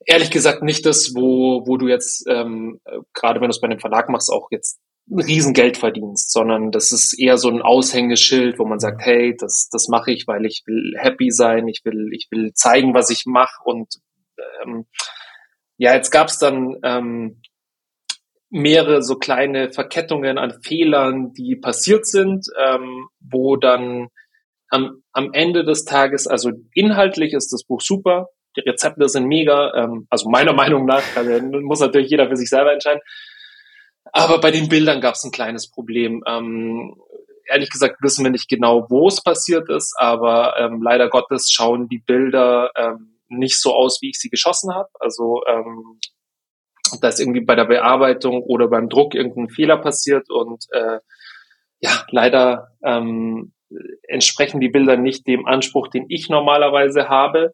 ehrlich 0.06 0.32
gesagt 0.32 0.63
nicht 0.63 0.86
das, 0.86 1.13
wo, 1.15 1.63
wo 1.67 1.78
du 1.78 1.88
jetzt, 1.88 2.26
ähm, 2.28 2.80
gerade 3.13 3.41
wenn 3.41 3.50
du 3.50 3.52
es 3.52 3.62
bei 3.62 3.67
einem 3.67 3.80
Verlag 3.80 4.10
machst, 4.10 4.32
auch 4.32 4.48
jetzt 4.52 4.80
ein 5.10 5.19
Riesengeld 5.19 5.78
verdienst, 5.78 6.32
sondern 6.32 6.71
das 6.71 6.91
ist 6.91 7.19
eher 7.19 7.38
so 7.38 7.50
ein 7.50 7.62
Aushängeschild, 7.62 8.58
wo 8.58 8.65
man 8.65 8.80
sagt, 8.80 9.02
hey, 9.04 9.36
das, 9.38 9.69
das 9.71 9.88
mache 9.88 10.12
ich, 10.12 10.28
weil 10.28 10.45
ich 10.45 10.63
will 10.65 10.95
happy 10.98 11.30
sein, 11.30 11.67
ich 11.67 11.82
will, 11.84 12.10
ich 12.12 12.28
will 12.32 12.54
zeigen, 12.54 12.93
was 12.93 13.12
ich 13.12 13.26
mache 13.26 13.63
und 13.63 14.00
ähm, 14.63 14.88
ja, 15.78 15.93
jetzt 15.93 16.10
gab's 16.10 16.39
dann 16.39 16.78
ähm, 16.84 17.41
mehrere 18.55 19.03
so 19.03 19.15
kleine 19.15 19.69
Verkettungen 19.69 20.37
an 20.37 20.61
Fehlern, 20.63 21.33
die 21.33 21.57
passiert 21.57 22.07
sind, 22.07 22.47
ähm, 22.65 23.09
wo 23.19 23.57
dann 23.57 24.07
am, 24.69 25.03
am 25.11 25.33
Ende 25.33 25.65
des 25.65 25.83
Tages, 25.83 26.25
also 26.25 26.51
inhaltlich 26.73 27.33
ist 27.33 27.51
das 27.51 27.65
Buch 27.65 27.81
super, 27.81 28.29
die 28.55 28.61
Rezepte 28.61 29.09
sind 29.09 29.25
mega, 29.25 29.73
ähm, 29.75 30.07
also 30.09 30.29
meiner 30.29 30.53
Meinung 30.61 30.85
nach, 30.85 31.03
also 31.17 31.37
muss 31.41 31.81
natürlich 31.81 32.09
jeder 32.09 32.29
für 32.29 32.37
sich 32.37 32.49
selber 32.49 32.71
entscheiden. 32.71 33.01
Aber 34.13 34.39
bei 34.39 34.51
den 34.51 34.69
Bildern 34.69 35.01
gab 35.01 35.15
es 35.15 35.23
ein 35.25 35.31
kleines 35.31 35.69
Problem. 35.69 36.23
Ähm, 36.25 36.95
ehrlich 37.47 37.69
gesagt 37.69 37.97
wissen 38.01 38.23
wir 38.23 38.31
nicht 38.31 38.47
genau, 38.47 38.85
wo 38.89 39.09
es 39.09 39.21
passiert 39.21 39.69
ist, 39.69 39.93
aber 39.97 40.57
ähm, 40.57 40.81
leider 40.81 41.09
Gottes 41.09 41.51
schauen 41.51 41.89
die 41.89 41.99
Bilder 41.99 42.71
ähm, 42.77 43.19
nicht 43.27 43.59
so 43.59 43.73
aus, 43.73 43.99
wie 44.01 44.11
ich 44.11 44.19
sie 44.19 44.29
geschossen 44.29 44.73
habe. 44.73 44.89
Also 45.01 45.41
ähm, 45.45 45.99
da 47.01 47.10
ist 47.10 47.19
irgendwie 47.19 47.41
bei 47.41 47.55
der 47.55 47.65
Bearbeitung 47.65 48.41
oder 48.43 48.67
beim 48.67 48.89
Druck 48.89 49.15
irgendein 49.15 49.49
Fehler 49.49 49.77
passiert 49.77 50.29
und 50.29 50.65
äh, 50.71 50.99
ja, 51.79 51.91
leider 52.10 52.69
ähm, 52.84 53.53
entsprechen 54.08 54.60
die 54.60 54.69
Bilder 54.69 54.97
nicht 54.97 55.27
dem 55.27 55.45
Anspruch, 55.45 55.88
den 55.88 56.05
ich 56.10 56.29
normalerweise 56.29 57.10
habe. 57.10 57.53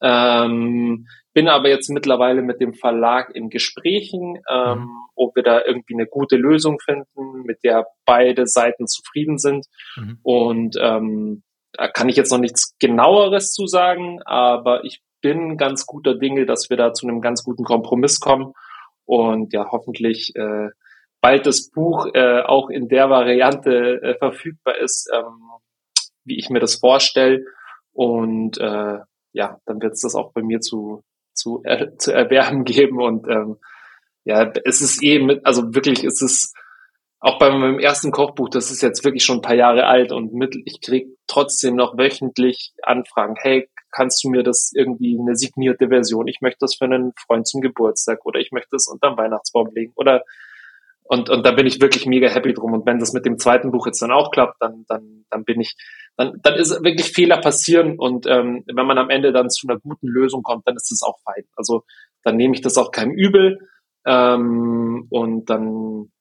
Ähm, 0.00 1.06
bin 1.34 1.48
aber 1.48 1.68
jetzt 1.68 1.88
mittlerweile 1.88 2.42
mit 2.42 2.60
dem 2.60 2.74
Verlag 2.74 3.34
in 3.34 3.50
Gesprächen, 3.50 4.40
ähm, 4.50 4.78
mhm. 4.78 4.88
ob 5.14 5.36
wir 5.36 5.42
da 5.42 5.60
irgendwie 5.64 5.94
eine 5.94 6.06
gute 6.06 6.36
Lösung 6.36 6.78
finden, 6.80 7.42
mit 7.44 7.58
der 7.64 7.86
beide 8.04 8.46
Seiten 8.46 8.86
zufrieden 8.86 9.38
sind. 9.38 9.66
Mhm. 9.96 10.18
Und 10.22 10.76
ähm, 10.80 11.42
da 11.72 11.88
kann 11.88 12.08
ich 12.08 12.16
jetzt 12.16 12.32
noch 12.32 12.38
nichts 12.38 12.76
genaueres 12.78 13.52
zu 13.52 13.66
sagen, 13.66 14.20
aber 14.24 14.84
ich 14.84 15.00
bin 15.20 15.56
ganz 15.56 15.86
guter 15.86 16.14
Dinge, 16.14 16.46
dass 16.46 16.70
wir 16.70 16.76
da 16.76 16.92
zu 16.92 17.06
einem 17.06 17.20
ganz 17.20 17.44
guten 17.44 17.64
Kompromiss 17.64 18.20
kommen 18.20 18.52
und 19.08 19.54
ja 19.54 19.66
hoffentlich 19.72 20.36
äh, 20.36 20.68
bald 21.22 21.46
das 21.46 21.70
Buch 21.70 22.06
äh, 22.12 22.42
auch 22.42 22.68
in 22.68 22.88
der 22.88 23.08
Variante 23.08 24.02
äh, 24.02 24.18
verfügbar 24.18 24.76
ist, 24.76 25.10
ähm, 25.12 25.40
wie 26.24 26.38
ich 26.38 26.50
mir 26.50 26.60
das 26.60 26.76
vorstelle. 26.76 27.44
Und 27.92 28.58
äh, 28.58 28.98
ja, 29.32 29.58
dann 29.64 29.80
wird 29.80 29.94
es 29.94 30.02
das 30.02 30.14
auch 30.14 30.32
bei 30.32 30.42
mir 30.42 30.60
zu, 30.60 31.02
zu, 31.32 31.62
er, 31.64 31.96
zu 31.96 32.12
erwerben 32.12 32.64
geben. 32.66 33.00
Und 33.00 33.26
ähm, 33.28 33.56
ja, 34.24 34.52
es 34.64 34.82
ist 34.82 35.02
eh 35.02 35.40
also 35.42 35.74
wirklich 35.74 36.04
ist 36.04 36.20
es 36.20 36.52
auch 37.18 37.38
bei 37.38 37.50
meinem 37.50 37.78
ersten 37.78 38.12
Kochbuch, 38.12 38.50
das 38.50 38.70
ist 38.70 38.82
jetzt 38.82 39.04
wirklich 39.04 39.24
schon 39.24 39.38
ein 39.38 39.42
paar 39.42 39.56
Jahre 39.56 39.86
alt 39.86 40.12
und 40.12 40.34
mit, 40.34 40.54
ich 40.66 40.80
krieg 40.80 41.08
trotzdem 41.26 41.74
noch 41.74 41.96
wöchentlich 41.96 42.74
Anfragen, 42.82 43.34
hey, 43.40 43.68
kannst 43.98 44.22
du 44.22 44.30
mir 44.30 44.44
das 44.44 44.70
irgendwie 44.74 45.18
eine 45.18 45.34
signierte 45.34 45.88
Version, 45.88 46.28
ich 46.28 46.40
möchte 46.40 46.58
das 46.60 46.76
für 46.76 46.84
einen 46.84 47.12
Freund 47.26 47.48
zum 47.48 47.60
Geburtstag 47.60 48.24
oder 48.24 48.38
ich 48.38 48.52
möchte 48.52 48.70
das 48.72 48.86
unterm 48.86 49.16
Weihnachtsbaum 49.16 49.70
legen 49.74 49.92
oder 49.96 50.22
und, 51.10 51.30
und 51.30 51.46
da 51.46 51.52
bin 51.52 51.66
ich 51.66 51.80
wirklich 51.80 52.04
mega 52.04 52.28
happy 52.28 52.52
drum. 52.52 52.74
Und 52.74 52.84
wenn 52.84 52.98
das 52.98 53.14
mit 53.14 53.24
dem 53.24 53.38
zweiten 53.38 53.70
Buch 53.70 53.86
jetzt 53.86 54.02
dann 54.02 54.12
auch 54.12 54.30
klappt, 54.30 54.60
dann, 54.60 54.84
dann, 54.88 55.24
dann 55.30 55.42
bin 55.44 55.58
ich, 55.58 55.74
dann, 56.18 56.38
dann 56.42 56.54
ist 56.56 56.84
wirklich 56.84 57.10
Fehler 57.10 57.40
passieren. 57.40 57.98
Und 57.98 58.26
ähm, 58.26 58.62
wenn 58.66 58.86
man 58.86 58.98
am 58.98 59.08
Ende 59.08 59.32
dann 59.32 59.48
zu 59.48 59.66
einer 59.66 59.80
guten 59.80 60.06
Lösung 60.06 60.42
kommt, 60.42 60.68
dann 60.68 60.76
ist 60.76 60.90
das 60.90 61.00
auch 61.02 61.18
fein. 61.24 61.44
Also 61.56 61.84
dann 62.24 62.36
nehme 62.36 62.54
ich 62.54 62.60
das 62.60 62.76
auch 62.76 62.90
keinem 62.90 63.12
übel. 63.12 63.58
Ähm, 64.04 65.06
und 65.08 65.48
dann, 65.48 66.12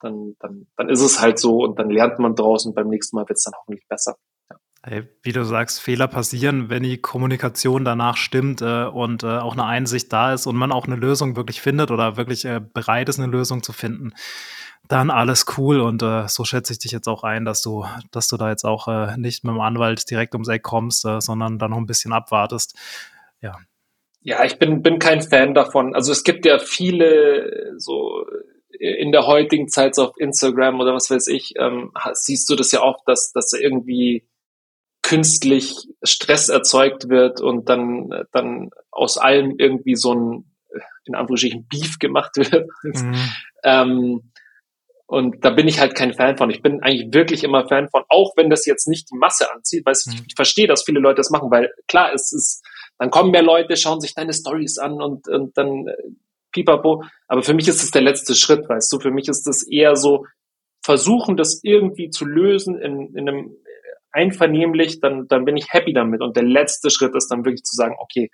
dann, 0.00 0.36
dann, 0.38 0.68
dann 0.76 0.88
ist 0.88 1.02
es 1.02 1.20
halt 1.20 1.40
so 1.40 1.64
und 1.64 1.80
dann 1.80 1.90
lernt 1.90 2.20
man 2.20 2.36
draus 2.36 2.66
und 2.66 2.76
beim 2.76 2.88
nächsten 2.88 3.16
Mal 3.16 3.28
wird 3.28 3.38
es 3.38 3.42
dann 3.42 3.54
hoffentlich 3.58 3.88
besser. 3.88 4.14
Wie 5.22 5.32
du 5.32 5.44
sagst, 5.44 5.80
Fehler 5.80 6.08
passieren, 6.08 6.70
wenn 6.70 6.82
die 6.82 6.96
Kommunikation 6.96 7.84
danach 7.84 8.16
stimmt 8.16 8.62
äh, 8.62 8.84
und 8.84 9.22
äh, 9.24 9.26
auch 9.26 9.52
eine 9.52 9.66
Einsicht 9.66 10.10
da 10.10 10.32
ist 10.32 10.46
und 10.46 10.56
man 10.56 10.72
auch 10.72 10.86
eine 10.86 10.96
Lösung 10.96 11.36
wirklich 11.36 11.60
findet 11.60 11.90
oder 11.90 12.16
wirklich 12.16 12.46
äh, 12.46 12.62
bereit 12.62 13.10
ist, 13.10 13.18
eine 13.18 13.30
Lösung 13.30 13.62
zu 13.62 13.74
finden, 13.74 14.14
dann 14.88 15.10
alles 15.10 15.44
cool. 15.58 15.80
Und 15.80 16.02
äh, 16.02 16.26
so 16.28 16.46
schätze 16.46 16.72
ich 16.72 16.78
dich 16.78 16.92
jetzt 16.92 17.08
auch 17.08 17.24
ein, 17.24 17.44
dass 17.44 17.60
du, 17.60 17.84
dass 18.10 18.26
du 18.28 18.38
da 18.38 18.48
jetzt 18.48 18.64
auch 18.64 18.88
äh, 18.88 19.18
nicht 19.18 19.44
mit 19.44 19.52
dem 19.52 19.60
Anwalt 19.60 20.10
direkt 20.10 20.34
ums 20.34 20.48
Eck 20.48 20.62
kommst, 20.62 21.04
äh, 21.04 21.20
sondern 21.20 21.58
da 21.58 21.68
noch 21.68 21.76
ein 21.76 21.86
bisschen 21.86 22.14
abwartest. 22.14 22.74
Ja. 23.42 23.58
Ja, 24.22 24.44
ich 24.44 24.58
bin, 24.58 24.82
bin 24.82 24.98
kein 24.98 25.20
Fan 25.20 25.52
davon. 25.52 25.94
Also 25.94 26.10
es 26.12 26.24
gibt 26.24 26.46
ja 26.46 26.58
viele 26.58 27.74
so 27.76 28.24
in 28.78 29.12
der 29.12 29.26
heutigen 29.26 29.68
Zeit 29.68 29.94
so 29.94 30.08
auf 30.08 30.16
Instagram 30.18 30.80
oder 30.80 30.94
was 30.94 31.10
weiß 31.10 31.26
ich, 31.26 31.52
ähm, 31.58 31.92
siehst 32.14 32.48
du 32.48 32.56
das 32.56 32.72
ja 32.72 32.82
oft, 32.82 33.06
dass, 33.06 33.32
dass 33.32 33.52
irgendwie 33.52 34.24
künstlich 35.10 35.74
Stress 36.04 36.48
erzeugt 36.48 37.08
wird 37.08 37.40
und 37.40 37.68
dann, 37.68 38.10
dann 38.30 38.70
aus 38.92 39.18
allem 39.18 39.56
irgendwie 39.58 39.96
so 39.96 40.14
ein, 40.14 40.44
in 41.04 41.16
Anführungsstrichen, 41.16 41.66
Beef 41.66 41.98
gemacht 41.98 42.36
wird. 42.36 42.68
Mhm. 42.84 43.14
ähm, 43.64 44.32
und 45.06 45.44
da 45.44 45.50
bin 45.50 45.66
ich 45.66 45.80
halt 45.80 45.96
kein 45.96 46.14
Fan 46.14 46.36
von. 46.36 46.50
Ich 46.50 46.62
bin 46.62 46.80
eigentlich 46.84 47.12
wirklich 47.12 47.42
immer 47.42 47.66
Fan 47.66 47.88
von, 47.88 48.04
auch 48.08 48.36
wenn 48.36 48.50
das 48.50 48.64
jetzt 48.66 48.86
nicht 48.86 49.10
die 49.10 49.16
Masse 49.16 49.52
anzieht, 49.52 49.84
weil 49.84 49.94
mhm. 50.06 50.24
ich, 50.28 50.34
verstehe, 50.36 50.68
dass 50.68 50.84
viele 50.84 51.00
Leute 51.00 51.16
das 51.16 51.30
machen, 51.30 51.50
weil 51.50 51.72
klar, 51.88 52.12
es 52.14 52.32
ist, 52.32 52.64
dann 52.96 53.10
kommen 53.10 53.32
mehr 53.32 53.42
Leute, 53.42 53.76
schauen 53.76 54.00
sich 54.00 54.14
deine 54.14 54.32
Stories 54.32 54.78
an 54.78 55.02
und, 55.02 55.26
und 55.26 55.58
dann 55.58 55.88
äh, 55.88 55.96
pipapo. 56.52 57.02
Aber 57.26 57.42
für 57.42 57.54
mich 57.54 57.66
ist 57.66 57.82
es 57.82 57.90
der 57.90 58.02
letzte 58.02 58.36
Schritt, 58.36 58.68
weißt 58.68 58.92
du? 58.92 59.00
Für 59.00 59.10
mich 59.10 59.26
ist 59.26 59.48
es 59.48 59.66
eher 59.66 59.96
so, 59.96 60.26
versuchen, 60.84 61.36
das 61.36 61.58
irgendwie 61.64 62.10
zu 62.10 62.24
lösen 62.24 62.78
in, 62.78 63.12
in 63.16 63.28
einem 63.28 63.56
einvernehmlich, 64.12 65.00
dann, 65.00 65.26
dann 65.28 65.44
bin 65.44 65.56
ich 65.56 65.72
happy 65.72 65.92
damit. 65.92 66.20
Und 66.22 66.36
der 66.36 66.44
letzte 66.44 66.90
Schritt 66.90 67.14
ist 67.14 67.28
dann 67.28 67.44
wirklich 67.44 67.64
zu 67.64 67.76
sagen, 67.76 67.96
okay, 67.98 68.30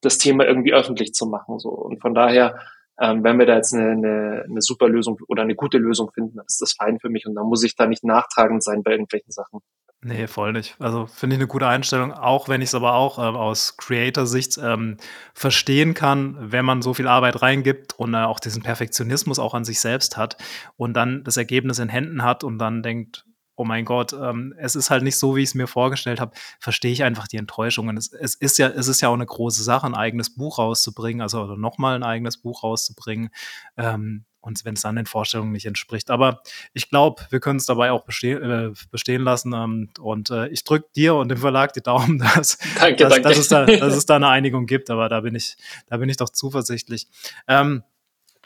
das 0.00 0.18
Thema 0.18 0.44
irgendwie 0.46 0.74
öffentlich 0.74 1.12
zu 1.12 1.26
machen. 1.26 1.58
So. 1.58 1.70
Und 1.70 2.00
von 2.00 2.14
daher 2.14 2.58
Ähm, 3.00 3.24
wenn 3.24 3.40
wir 3.40 3.46
da 3.46 3.56
jetzt 3.56 3.74
eine, 3.74 3.90
eine, 3.90 4.44
eine 4.48 4.62
super 4.62 4.88
Lösung 4.88 5.18
oder 5.26 5.42
eine 5.42 5.56
gute 5.56 5.78
Lösung 5.78 6.12
finden, 6.12 6.36
dann 6.36 6.46
ist 6.46 6.60
das 6.60 6.74
fein 6.74 7.00
für 7.00 7.08
mich 7.08 7.26
und 7.26 7.34
dann 7.34 7.46
muss 7.46 7.64
ich 7.64 7.74
da 7.74 7.86
nicht 7.86 8.04
nachtragend 8.04 8.62
sein 8.62 8.84
bei 8.84 8.92
irgendwelchen 8.92 9.32
Sachen. 9.32 9.58
Nee, 10.04 10.28
voll 10.28 10.52
nicht. 10.52 10.76
Also 10.78 11.06
finde 11.06 11.34
ich 11.34 11.40
eine 11.40 11.48
gute 11.48 11.66
Einstellung, 11.66 12.12
auch 12.12 12.48
wenn 12.48 12.62
ich 12.62 12.68
es 12.68 12.74
aber 12.76 12.94
auch 12.94 13.18
ähm, 13.18 13.34
aus 13.34 13.76
Creator-Sicht 13.78 14.60
ähm, 14.62 14.98
verstehen 15.34 15.94
kann, 15.94 16.36
wenn 16.38 16.64
man 16.64 16.82
so 16.82 16.94
viel 16.94 17.08
Arbeit 17.08 17.42
reingibt 17.42 17.98
und 17.98 18.14
äh, 18.14 18.18
auch 18.18 18.38
diesen 18.38 18.62
Perfektionismus 18.62 19.40
auch 19.40 19.54
an 19.54 19.64
sich 19.64 19.80
selbst 19.80 20.16
hat 20.16 20.36
und 20.76 20.94
dann 20.94 21.24
das 21.24 21.36
Ergebnis 21.36 21.80
in 21.80 21.88
Händen 21.88 22.22
hat 22.22 22.44
und 22.44 22.58
dann 22.58 22.84
denkt, 22.84 23.26
oh 23.56 23.64
mein 23.64 23.84
Gott, 23.84 24.12
ähm, 24.12 24.54
es 24.58 24.74
ist 24.74 24.90
halt 24.90 25.02
nicht 25.02 25.16
so, 25.16 25.36
wie 25.36 25.42
ich 25.42 25.50
es 25.50 25.54
mir 25.54 25.66
vorgestellt 25.66 26.20
habe, 26.20 26.32
verstehe 26.58 26.92
ich 26.92 27.04
einfach 27.04 27.28
die 27.28 27.36
Enttäuschung. 27.36 27.88
Und 27.88 27.96
es, 27.96 28.12
es, 28.12 28.34
ist 28.34 28.58
ja, 28.58 28.68
es 28.68 28.88
ist 28.88 29.00
ja 29.00 29.08
auch 29.08 29.14
eine 29.14 29.26
große 29.26 29.62
Sache, 29.62 29.86
ein 29.86 29.94
eigenes 29.94 30.34
Buch 30.34 30.58
rauszubringen, 30.58 31.20
also 31.20 31.56
nochmal 31.56 31.94
ein 31.94 32.02
eigenes 32.02 32.38
Buch 32.38 32.62
rauszubringen. 32.62 33.30
Ähm, 33.76 34.24
und 34.44 34.62
wenn 34.64 34.74
es 34.74 34.82
dann 34.82 34.96
den 34.96 35.06
Vorstellungen 35.06 35.52
nicht 35.52 35.64
entspricht. 35.64 36.10
Aber 36.10 36.42
ich 36.74 36.90
glaube, 36.90 37.22
wir 37.30 37.40
können 37.40 37.56
es 37.56 37.64
dabei 37.64 37.92
auch 37.92 38.04
bestehen, 38.04 38.42
äh, 38.42 38.72
bestehen 38.90 39.22
lassen. 39.22 39.54
Ähm, 39.54 39.88
und 39.98 40.28
äh, 40.30 40.48
ich 40.48 40.64
drücke 40.64 40.88
dir 40.94 41.14
und 41.14 41.30
dem 41.30 41.38
Verlag 41.38 41.72
die 41.72 41.80
Daumen, 41.80 42.18
dass, 42.34 42.58
danke, 42.78 43.04
dass, 43.04 43.14
danke. 43.14 43.28
Dass, 43.28 43.38
es 43.38 43.48
da, 43.48 43.64
dass 43.64 43.96
es 43.96 44.04
da 44.04 44.16
eine 44.16 44.28
Einigung 44.34 44.66
gibt. 44.66 44.90
Aber 44.90 45.08
da 45.08 45.20
bin 45.20 45.34
ich, 45.34 45.56
da 45.86 45.96
bin 45.96 46.10
ich 46.10 46.18
doch 46.18 46.28
zuversichtlich. 46.28 47.08
Ähm, 47.48 47.82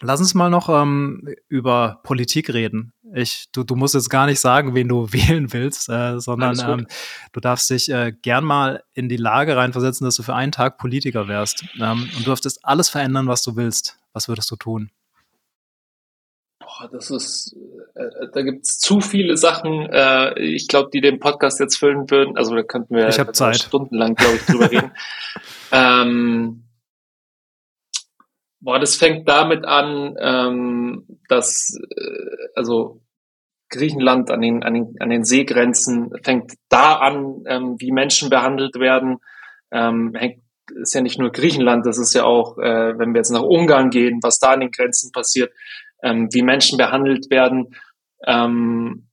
Lass 0.00 0.20
uns 0.20 0.34
mal 0.34 0.48
noch 0.48 0.68
ähm, 0.68 1.28
über 1.48 2.00
Politik 2.04 2.52
reden. 2.52 2.92
Ich, 3.14 3.46
du, 3.52 3.64
du 3.64 3.74
musst 3.74 3.94
jetzt 3.94 4.10
gar 4.10 4.26
nicht 4.26 4.40
sagen, 4.40 4.74
wen 4.74 4.88
du 4.88 5.12
wählen 5.12 5.52
willst, 5.52 5.88
äh, 5.88 6.20
sondern 6.20 6.58
ähm, 6.60 6.86
du 7.32 7.40
darfst 7.40 7.70
dich 7.70 7.90
äh, 7.90 8.12
gern 8.22 8.44
mal 8.44 8.84
in 8.94 9.08
die 9.08 9.16
Lage 9.16 9.56
reinversetzen, 9.56 10.04
dass 10.04 10.16
du 10.16 10.22
für 10.22 10.34
einen 10.34 10.52
Tag 10.52 10.78
Politiker 10.78 11.26
wärst 11.26 11.64
ähm, 11.80 12.08
und 12.14 12.20
du 12.20 12.24
dürftest 12.24 12.64
alles 12.64 12.88
verändern, 12.88 13.26
was 13.26 13.42
du 13.42 13.56
willst. 13.56 13.98
Was 14.12 14.28
würdest 14.28 14.50
du 14.50 14.56
tun? 14.56 14.90
Boah, 16.60 16.88
das 16.90 17.10
ist, 17.10 17.56
äh, 17.94 18.28
da 18.32 18.42
gibt's 18.42 18.78
zu 18.78 19.00
viele 19.00 19.36
Sachen, 19.36 19.88
äh, 19.90 20.38
ich 20.40 20.68
glaube, 20.68 20.90
die 20.92 21.00
den 21.00 21.18
Podcast 21.18 21.60
jetzt 21.60 21.76
füllen 21.76 22.10
würden. 22.10 22.36
Also 22.36 22.54
da 22.54 22.62
könnten 22.62 22.94
wir 22.94 23.08
ich 23.08 23.16
Zeit. 23.32 23.56
stundenlang, 23.56 24.14
glaube 24.14 24.36
ich, 24.36 24.42
drüber 24.46 24.70
reden. 24.70 24.92
ähm, 25.72 26.67
Boah, 28.60 28.78
das 28.78 28.96
fängt 28.96 29.28
damit 29.28 29.64
an, 29.64 30.16
ähm, 30.20 31.06
dass 31.28 31.78
äh, 31.96 32.36
also 32.56 33.00
Griechenland 33.70 34.30
an 34.30 34.40
den, 34.40 34.62
an 34.62 34.74
den, 34.74 34.94
an 34.98 35.10
den 35.10 35.24
Seegrenzen 35.24 36.10
fängt 36.22 36.54
da 36.68 36.94
an, 36.94 37.44
ähm, 37.46 37.76
wie 37.78 37.92
Menschen 37.92 38.30
behandelt 38.30 38.76
werden. 38.76 39.18
Ähm, 39.70 40.14
hängt, 40.14 40.42
ist 40.82 40.94
ja 40.94 41.00
nicht 41.00 41.18
nur 41.18 41.30
Griechenland, 41.30 41.86
das 41.86 41.98
ist 41.98 42.14
ja 42.14 42.24
auch, 42.24 42.58
äh, 42.58 42.98
wenn 42.98 43.12
wir 43.12 43.18
jetzt 43.18 43.30
nach 43.30 43.42
Ungarn 43.42 43.90
gehen, 43.90 44.20
was 44.22 44.38
da 44.38 44.52
an 44.52 44.60
den 44.60 44.70
Grenzen 44.70 45.12
passiert, 45.12 45.52
ähm, 46.02 46.28
wie 46.32 46.42
Menschen 46.42 46.78
behandelt 46.78 47.30
werden. 47.30 47.74
Ähm, 48.26 49.08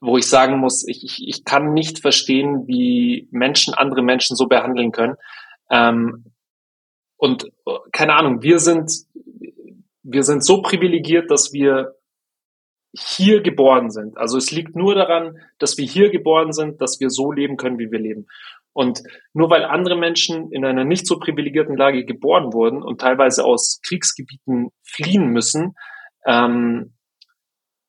wo 0.00 0.16
ich 0.16 0.26
sagen 0.28 0.58
muss, 0.58 0.86
ich, 0.88 1.04
ich, 1.04 1.28
ich 1.28 1.44
kann 1.44 1.74
nicht 1.74 2.00
verstehen, 2.00 2.66
wie 2.66 3.28
Menschen 3.30 3.74
andere 3.74 4.02
Menschen 4.02 4.34
so 4.34 4.46
behandeln 4.46 4.92
können. 4.92 5.16
Ähm, 5.70 6.24
und 7.20 7.44
äh, 7.66 7.72
keine 7.92 8.14
Ahnung, 8.14 8.42
wir 8.42 8.58
sind, 8.58 8.90
wir 10.02 10.22
sind 10.22 10.44
so 10.44 10.62
privilegiert, 10.62 11.30
dass 11.30 11.52
wir 11.52 11.94
hier 12.92 13.42
geboren 13.42 13.90
sind. 13.90 14.18
Also 14.18 14.36
es 14.36 14.50
liegt 14.50 14.74
nur 14.74 14.94
daran, 14.94 15.38
dass 15.58 15.78
wir 15.78 15.86
hier 15.86 16.10
geboren 16.10 16.52
sind, 16.52 16.80
dass 16.80 16.98
wir 16.98 17.10
so 17.10 17.30
leben 17.30 17.56
können, 17.56 17.78
wie 17.78 17.92
wir 17.92 18.00
leben. 18.00 18.26
Und 18.72 19.02
nur 19.32 19.50
weil 19.50 19.64
andere 19.64 19.96
Menschen 19.96 20.50
in 20.50 20.64
einer 20.64 20.84
nicht 20.84 21.06
so 21.06 21.18
privilegierten 21.18 21.76
Lage 21.76 22.04
geboren 22.04 22.52
wurden 22.52 22.82
und 22.82 23.00
teilweise 23.00 23.44
aus 23.44 23.80
Kriegsgebieten 23.86 24.70
fliehen 24.82 25.26
müssen, 25.26 25.74
ähm, 26.26 26.94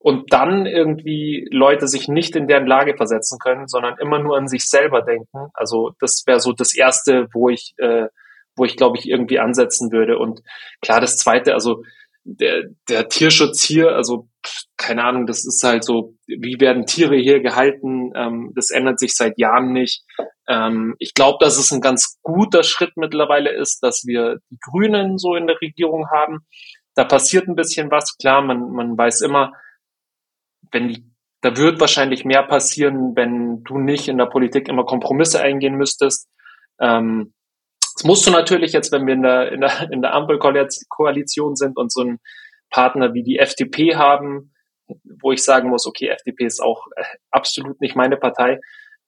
und 0.03 0.33
dann 0.33 0.65
irgendwie 0.65 1.47
Leute 1.51 1.87
sich 1.87 2.07
nicht 2.07 2.35
in 2.35 2.47
deren 2.47 2.65
Lage 2.65 2.97
versetzen 2.97 3.37
können, 3.37 3.67
sondern 3.67 3.97
immer 3.99 4.17
nur 4.17 4.35
an 4.35 4.47
sich 4.47 4.65
selber 4.65 5.03
denken. 5.03 5.49
Also 5.53 5.91
das 5.99 6.23
wäre 6.25 6.39
so 6.39 6.53
das 6.53 6.75
Erste, 6.75 7.27
wo 7.33 7.49
ich 7.49 7.75
äh, 7.77 8.07
wo 8.61 8.65
ich 8.65 8.77
glaube 8.77 8.97
ich 8.99 9.09
irgendwie 9.09 9.39
ansetzen 9.39 9.91
würde. 9.91 10.19
Und 10.19 10.41
klar, 10.81 11.01
das 11.01 11.17
zweite, 11.17 11.53
also 11.55 11.83
der, 12.23 12.65
der 12.87 13.09
Tierschutz 13.09 13.63
hier, 13.63 13.95
also 13.95 14.29
keine 14.77 15.03
Ahnung, 15.03 15.25
das 15.25 15.45
ist 15.45 15.63
halt 15.63 15.83
so, 15.83 16.13
wie 16.27 16.59
werden 16.59 16.85
Tiere 16.85 17.15
hier 17.15 17.39
gehalten? 17.39 18.11
Ähm, 18.15 18.51
das 18.55 18.69
ändert 18.69 18.99
sich 18.99 19.15
seit 19.15 19.39
Jahren 19.39 19.71
nicht. 19.73 20.03
Ähm, 20.47 20.95
ich 20.99 21.15
glaube, 21.15 21.37
dass 21.39 21.57
es 21.57 21.71
ein 21.71 21.81
ganz 21.81 22.19
guter 22.21 22.61
Schritt 22.61 22.91
mittlerweile 22.95 23.51
ist, 23.51 23.79
dass 23.81 24.03
wir 24.05 24.37
die 24.51 24.57
Grünen 24.61 25.17
so 25.17 25.35
in 25.35 25.47
der 25.47 25.59
Regierung 25.59 26.05
haben. 26.11 26.41
Da 26.93 27.05
passiert 27.05 27.47
ein 27.47 27.55
bisschen 27.55 27.89
was. 27.89 28.15
Klar, 28.17 28.43
man, 28.43 28.71
man 28.71 28.95
weiß 28.95 29.21
immer, 29.21 29.53
wenn 30.71 30.89
die, 30.89 31.11
da 31.41 31.57
wird 31.57 31.79
wahrscheinlich 31.79 32.23
mehr 32.23 32.43
passieren, 32.43 33.15
wenn 33.15 33.63
du 33.63 33.79
nicht 33.79 34.07
in 34.07 34.19
der 34.19 34.27
Politik 34.27 34.67
immer 34.67 34.85
Kompromisse 34.85 35.41
eingehen 35.41 35.75
müsstest. 35.75 36.29
Ähm, 36.79 37.33
das 37.95 38.03
musst 38.03 38.25
du 38.27 38.31
natürlich 38.31 38.73
jetzt, 38.73 38.91
wenn 38.91 39.05
wir 39.05 39.13
in 39.13 39.23
der, 39.23 39.51
in 39.51 39.61
der, 39.61 39.91
in 39.91 40.01
der 40.01 40.13
Ampelkoalition 40.13 41.55
sind 41.55 41.77
und 41.77 41.91
so 41.91 42.01
einen 42.01 42.19
Partner 42.69 43.13
wie 43.13 43.23
die 43.23 43.39
FDP 43.39 43.95
haben, 43.95 44.53
wo 45.21 45.31
ich 45.31 45.43
sagen 45.43 45.69
muss, 45.69 45.85
okay, 45.85 46.07
FDP 46.07 46.45
ist 46.45 46.61
auch 46.61 46.87
äh, 46.95 47.03
absolut 47.29 47.79
nicht 47.81 47.95
meine 47.95 48.17
Partei. 48.17 48.59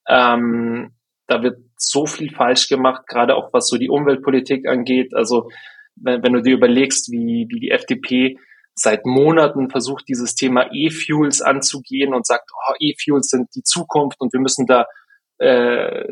Ähm, 0.08 0.94
da 1.28 1.42
wird 1.42 1.58
so 1.78 2.06
viel 2.06 2.34
falsch 2.34 2.68
gemacht, 2.68 3.08
gerade 3.08 3.36
auch 3.36 3.52
was 3.54 3.68
so 3.68 3.78
die 3.78 3.90
Umweltpolitik 3.90 4.68
angeht. 4.68 5.14
Also 5.16 5.50
wenn, 5.96 6.24
wenn 6.24 6.34
du 6.34 6.42
dir 6.42 6.54
überlegst, 6.54 7.12
wie, 7.12 7.48
wie 7.50 7.60
die 7.60 7.72
FDP 7.72 8.38
seit 8.76 9.06
Monaten 9.06 9.70
versucht, 9.70 10.06
dieses 10.08 10.36
Thema 10.36 10.70
E-Fuels 10.72 11.42
anzugehen 11.42 12.14
und 12.14 12.26
sagt, 12.26 12.50
oh, 12.54 12.74
E-Fuels 12.80 13.28
sind 13.28 13.50
die 13.56 13.64
Zukunft 13.64 14.20
und 14.20 14.34
wir 14.34 14.40
müssen 14.40 14.66
da 14.66 14.86
äh, 15.44 16.06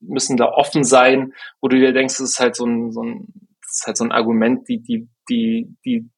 müssen 0.00 0.36
da 0.36 0.46
offen 0.46 0.84
sein, 0.84 1.34
wo 1.60 1.68
du 1.68 1.78
dir 1.78 1.92
denkst, 1.92 2.14
das 2.18 2.30
ist 2.30 2.40
halt 2.40 2.56
so 2.56 2.64
ein, 2.64 2.92
so 2.92 3.02
ein, 3.02 3.26
das 3.62 3.80
ist 3.80 3.86
halt 3.86 3.96
so 3.96 4.04
ein 4.04 4.12
Argument, 4.12 4.66
die, 4.68 4.82
die, 4.82 5.08
die, 5.28 5.76
die 5.84 6.10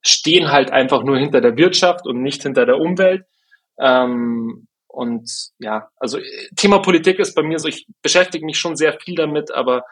stehen 0.00 0.50
halt 0.50 0.70
einfach 0.70 1.02
nur 1.02 1.18
hinter 1.18 1.40
der 1.40 1.56
Wirtschaft 1.56 2.06
und 2.06 2.22
nicht 2.22 2.42
hinter 2.42 2.66
der 2.66 2.78
Umwelt. 2.78 3.24
Ähm, 3.78 4.68
und 4.86 5.30
ja, 5.58 5.88
also 5.96 6.18
Thema 6.56 6.80
Politik 6.80 7.18
ist 7.18 7.34
bei 7.34 7.42
mir 7.42 7.58
so, 7.58 7.68
ich 7.68 7.86
beschäftige 8.02 8.44
mich 8.44 8.58
schon 8.58 8.76
sehr 8.76 8.98
viel 9.00 9.14
damit, 9.14 9.50
aber 9.50 9.84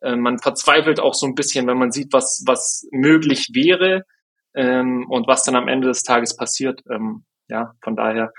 äh, 0.00 0.16
man 0.16 0.38
verzweifelt 0.38 1.00
auch 1.00 1.14
so 1.14 1.26
ein 1.26 1.34
bisschen, 1.34 1.66
wenn 1.66 1.78
man 1.78 1.90
sieht, 1.90 2.12
was, 2.12 2.44
was 2.46 2.86
möglich 2.92 3.50
wäre 3.52 4.04
ähm, 4.54 5.06
und 5.08 5.26
was 5.26 5.42
dann 5.42 5.56
am 5.56 5.68
Ende 5.68 5.88
des 5.88 6.02
Tages 6.02 6.36
passiert. 6.36 6.80
Ähm, 6.90 7.24
ja, 7.48 7.72
von 7.82 7.96
daher 7.96 8.32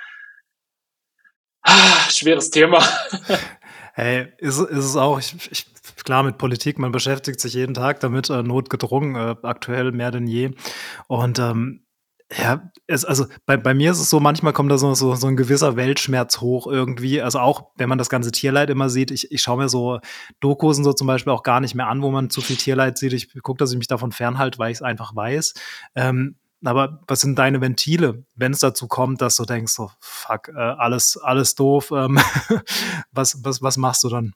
ah, 1.66 2.10
schweres 2.10 2.50
Thema. 2.50 2.84
Hey, 3.98 4.28
ist, 4.40 4.60
ist 4.60 4.86
es 4.86 4.98
auch, 4.98 5.20
ich, 5.20 5.34
ich, 5.50 5.66
klar 6.04 6.24
mit 6.24 6.38
Politik, 6.38 6.80
man 6.80 6.92
beschäftigt 6.92 7.40
sich 7.40 7.54
jeden 7.54 7.74
Tag 7.74 8.02
damit, 8.02 8.30
äh, 8.30 8.44
notgedrungen, 8.44 9.16
äh, 9.16 9.36
aktuell 9.42 9.94
mehr 9.94 10.12
denn 10.12 10.28
je. 10.28 10.52
Und 11.08 11.40
ähm, 11.40 11.86
ja, 12.32 12.72
es, 12.88 13.06
also 13.06 13.26
bei, 13.46 13.56
bei 13.56 13.74
mir 13.74 13.92
ist 13.92 14.00
es 14.00 14.10
so, 14.10 14.20
manchmal 14.20 14.52
kommt 14.52 14.72
da 14.72 14.78
so, 14.78 14.94
so, 14.96 15.16
so 15.16 15.28
ein 15.28 15.38
gewisser 15.38 15.76
Weltschmerz 15.76 16.42
hoch 16.42 16.68
irgendwie. 16.68 17.22
Also 17.22 17.40
auch, 17.40 17.72
wenn 17.78 17.88
man 17.88 17.98
das 17.98 18.10
ganze 18.10 18.32
Tierleid 18.32 18.70
immer 18.70 18.90
sieht, 18.90 19.12
ich, 19.12 19.32
ich 19.32 19.42
schaue 19.42 19.58
mir 19.58 19.70
so 19.70 20.00
Dokus 20.40 20.78
und 20.78 20.84
so 20.84 20.94
zum 20.94 21.08
Beispiel 21.08 21.32
auch 21.32 21.44
gar 21.44 21.62
nicht 21.62 21.76
mehr 21.76 21.88
an, 21.88 22.02
wo 22.02 22.10
man 22.12 22.30
zu 22.30 22.42
viel 22.42 22.56
Tierleid 22.56 22.98
sieht. 22.98 23.14
Ich 23.14 23.32
gucke, 23.44 23.60
dass 23.60 23.72
ich 23.72 23.78
mich 23.78 23.88
davon 23.88 24.12
fernhalte, 24.12 24.58
weil 24.58 24.72
ich 24.72 24.78
es 24.78 24.82
einfach 24.82 25.16
weiß. 25.16 25.54
Ähm, 25.96 26.36
aber 26.68 27.00
was 27.08 27.22
sind 27.22 27.38
deine 27.38 27.62
Ventile, 27.62 28.24
wenn 28.36 28.52
es 28.52 28.60
dazu 28.60 28.88
kommt, 28.88 29.22
dass 29.22 29.38
du 29.38 29.46
denkst, 29.46 29.74
so, 29.74 29.92
fuck, 30.00 30.50
äh, 30.50 30.60
alles, 30.60 31.18
alles 31.18 31.56
doof, 31.56 31.92
ähm, 31.92 32.20
was, 33.12 33.44
was, 33.44 33.62
was 33.62 33.78
machst 33.78 34.04
du 34.04 34.10
dann? 34.10 34.34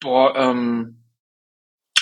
Boah, 0.00 0.34
ähm, 0.36 1.02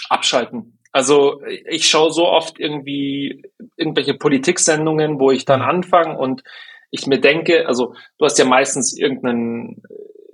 abschalten. 0.09 0.79
Also 0.93 1.41
ich 1.69 1.89
schaue 1.89 2.13
so 2.13 2.27
oft 2.27 2.59
irgendwie 2.59 3.43
irgendwelche 3.77 4.15
Politiksendungen, 4.15 5.21
wo 5.21 5.31
ich 5.31 5.45
dann 5.45 5.61
mhm. 5.61 5.69
anfange 5.69 6.19
und 6.19 6.43
ich 6.91 7.07
mir 7.07 7.21
denke, 7.21 7.69
also 7.69 7.95
du 8.19 8.25
hast 8.25 8.39
ja 8.39 8.45
meistens 8.45 8.97
irgendeinen 8.97 9.83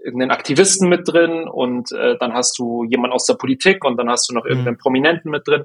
irgendeinen 0.02 0.30
Aktivisten 0.30 0.88
mit 0.88 1.08
drin 1.08 1.48
und 1.48 1.90
äh, 1.90 2.16
dann 2.18 2.32
hast 2.32 2.58
du 2.58 2.84
jemand 2.84 3.12
aus 3.12 3.26
der 3.26 3.34
Politik 3.34 3.84
und 3.84 3.96
dann 3.96 4.08
hast 4.08 4.30
du 4.30 4.34
noch 4.34 4.44
mhm. 4.44 4.50
irgendeinen 4.50 4.78
Prominenten 4.78 5.30
mit 5.32 5.46
drin. 5.48 5.64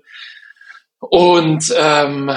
Und 0.99 1.73
ähm, 1.77 2.31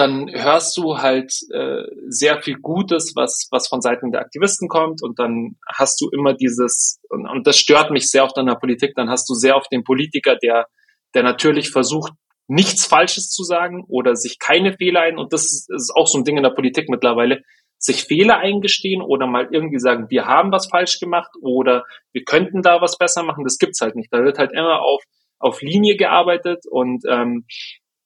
dann 0.00 0.30
hörst 0.32 0.78
du 0.78 0.98
halt 0.98 1.32
äh, 1.52 1.84
sehr 2.08 2.40
viel 2.40 2.56
Gutes, 2.56 3.12
was, 3.14 3.48
was 3.50 3.68
von 3.68 3.82
Seiten 3.82 4.10
der 4.10 4.22
Aktivisten 4.22 4.68
kommt 4.68 5.02
und 5.02 5.18
dann 5.18 5.56
hast 5.68 6.00
du 6.00 6.08
immer 6.08 6.32
dieses, 6.32 7.00
und, 7.10 7.28
und 7.28 7.46
das 7.46 7.58
stört 7.58 7.90
mich 7.90 8.10
sehr 8.10 8.24
oft 8.24 8.36
an 8.38 8.46
der 8.46 8.54
Politik, 8.54 8.94
dann 8.96 9.10
hast 9.10 9.28
du 9.28 9.34
sehr 9.34 9.56
oft 9.56 9.70
den 9.70 9.84
Politiker, 9.84 10.36
der, 10.36 10.66
der 11.14 11.22
natürlich 11.22 11.70
versucht, 11.70 12.12
nichts 12.48 12.86
Falsches 12.86 13.28
zu 13.28 13.44
sagen 13.44 13.84
oder 13.88 14.16
sich 14.16 14.38
keine 14.38 14.72
Fehler 14.72 15.02
ein, 15.02 15.18
und 15.18 15.34
das 15.34 15.44
ist, 15.44 15.70
ist 15.70 15.92
auch 15.94 16.06
so 16.06 16.18
ein 16.18 16.24
Ding 16.24 16.38
in 16.38 16.42
der 16.42 16.50
Politik 16.50 16.88
mittlerweile, 16.88 17.42
sich 17.78 18.04
Fehler 18.04 18.38
eingestehen 18.38 19.02
oder 19.02 19.26
mal 19.26 19.48
irgendwie 19.52 19.78
sagen, 19.78 20.06
wir 20.08 20.26
haben 20.26 20.50
was 20.50 20.68
falsch 20.68 20.98
gemacht 20.98 21.30
oder 21.42 21.84
wir 22.12 22.24
könnten 22.24 22.62
da 22.62 22.80
was 22.80 22.98
besser 22.98 23.22
machen, 23.22 23.44
das 23.44 23.58
gibt's 23.58 23.80
halt 23.80 23.96
nicht. 23.96 24.12
Da 24.12 24.22
wird 24.22 24.38
halt 24.38 24.52
immer 24.52 24.82
auf, 24.82 25.02
auf 25.38 25.62
Linie 25.62 25.96
gearbeitet 25.96 26.64
und 26.70 27.04
ähm, 27.08 27.46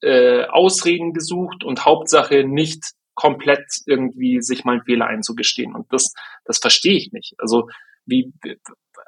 äh, 0.04 0.46
Ausreden 0.46 1.12
gesucht 1.12 1.64
und 1.64 1.84
Hauptsache 1.84 2.44
nicht 2.44 2.84
komplett 3.14 3.64
irgendwie 3.86 4.42
sich 4.42 4.64
mal 4.64 4.72
einen 4.72 4.84
Fehler 4.84 5.06
einzugestehen. 5.06 5.74
Und 5.74 5.92
das, 5.92 6.12
das 6.44 6.58
verstehe 6.58 6.96
ich 6.96 7.12
nicht. 7.12 7.34
Also 7.38 7.68
wie, 8.06 8.32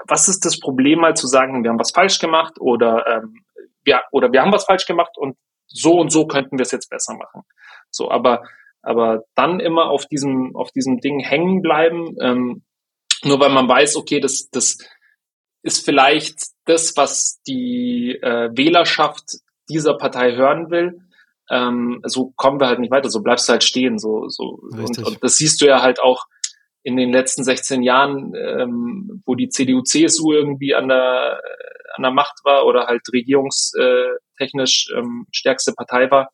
was 0.07 0.29
ist 0.29 0.45
das 0.45 0.59
Problem 0.59 1.01
mal 1.01 1.17
zu 1.17 1.27
sagen, 1.27 1.63
wir 1.63 1.71
haben 1.71 1.79
was 1.79 1.91
falsch 1.91 2.19
gemacht 2.19 2.55
oder 2.61 3.07
ähm, 3.07 3.45
ja, 3.85 4.03
oder 4.11 4.33
wir 4.33 4.43
haben 4.43 4.53
was 4.53 4.65
falsch 4.65 4.87
gemacht 4.87 5.17
und 5.17 5.37
so 5.67 5.99
und 5.99 6.11
so 6.11 6.27
könnten 6.27 6.59
wir 6.59 6.63
es 6.63 6.73
jetzt 6.73 6.91
besser 6.91 7.15
machen. 7.15 7.43
So, 7.91 8.11
aber 8.11 8.43
aber 8.83 9.25
dann 9.35 9.59
immer 9.59 9.87
auf 9.91 10.07
diesem 10.07 10.55
auf 10.55 10.71
diesem 10.71 10.99
Ding 11.01 11.21
hängen 11.21 11.61
bleiben, 11.61 12.17
ähm, 12.21 12.65
nur 13.25 13.41
weil 13.41 13.51
man 13.51 13.69
weiß, 13.69 13.97
okay, 13.97 14.21
das 14.21 14.49
das 14.51 14.79
ist 15.63 15.85
vielleicht 15.85 16.39
das, 16.65 16.97
was 16.97 17.41
die 17.47 18.17
äh, 18.23 18.51
Wählerschaft 18.57 19.39
dieser 19.69 19.97
Partei 19.97 20.35
hören 20.35 20.71
will. 20.71 21.01
Ähm, 21.51 22.01
so 22.05 22.33
kommen 22.37 22.61
wir 22.61 22.67
halt 22.67 22.81
nicht 22.81 22.91
weiter, 22.91 23.11
so 23.11 23.23
bleibst 23.23 23.49
du 23.49 23.53
halt 23.53 23.65
stehen. 23.65 23.99
So, 23.99 24.29
so. 24.29 24.59
Und, 24.71 24.99
und 24.99 25.23
das 25.23 25.37
siehst 25.37 25.61
du 25.61 25.67
ja 25.67 25.83
halt 25.83 26.01
auch 26.01 26.25
in 26.83 26.97
den 26.97 27.13
letzten 27.13 27.45
16 27.45 27.83
Jahren, 27.83 28.33
ähm, 28.37 29.23
wo 29.27 29.35
die 29.35 29.49
CDU, 29.49 29.83
CSU 29.83 30.33
irgendwie 30.33 30.75
an 30.75 30.89
der, 30.89 31.41
an 31.95 32.03
der 32.03 32.13
Macht 32.13 32.41
war 32.45 32.65
oder 32.65 32.87
halt 32.87 33.03
regierungstechnisch 33.13 34.93
ähm, 34.97 35.27
stärkste 35.33 35.73
Partei 35.73 36.11
war. 36.11 36.31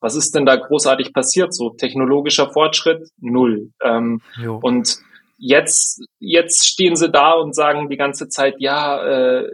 Was 0.00 0.14
ist 0.14 0.34
denn 0.34 0.44
da 0.44 0.56
großartig 0.56 1.14
passiert? 1.14 1.54
So 1.54 1.70
technologischer 1.70 2.50
Fortschritt? 2.50 3.08
Null. 3.18 3.70
Ähm, 3.82 4.20
und 4.60 4.98
jetzt, 5.38 6.04
jetzt 6.18 6.66
stehen 6.66 6.96
sie 6.96 7.10
da 7.10 7.32
und 7.32 7.54
sagen 7.54 7.88
die 7.88 7.96
ganze 7.96 8.28
Zeit, 8.28 8.56
ja, 8.58 9.02
äh, 9.04 9.48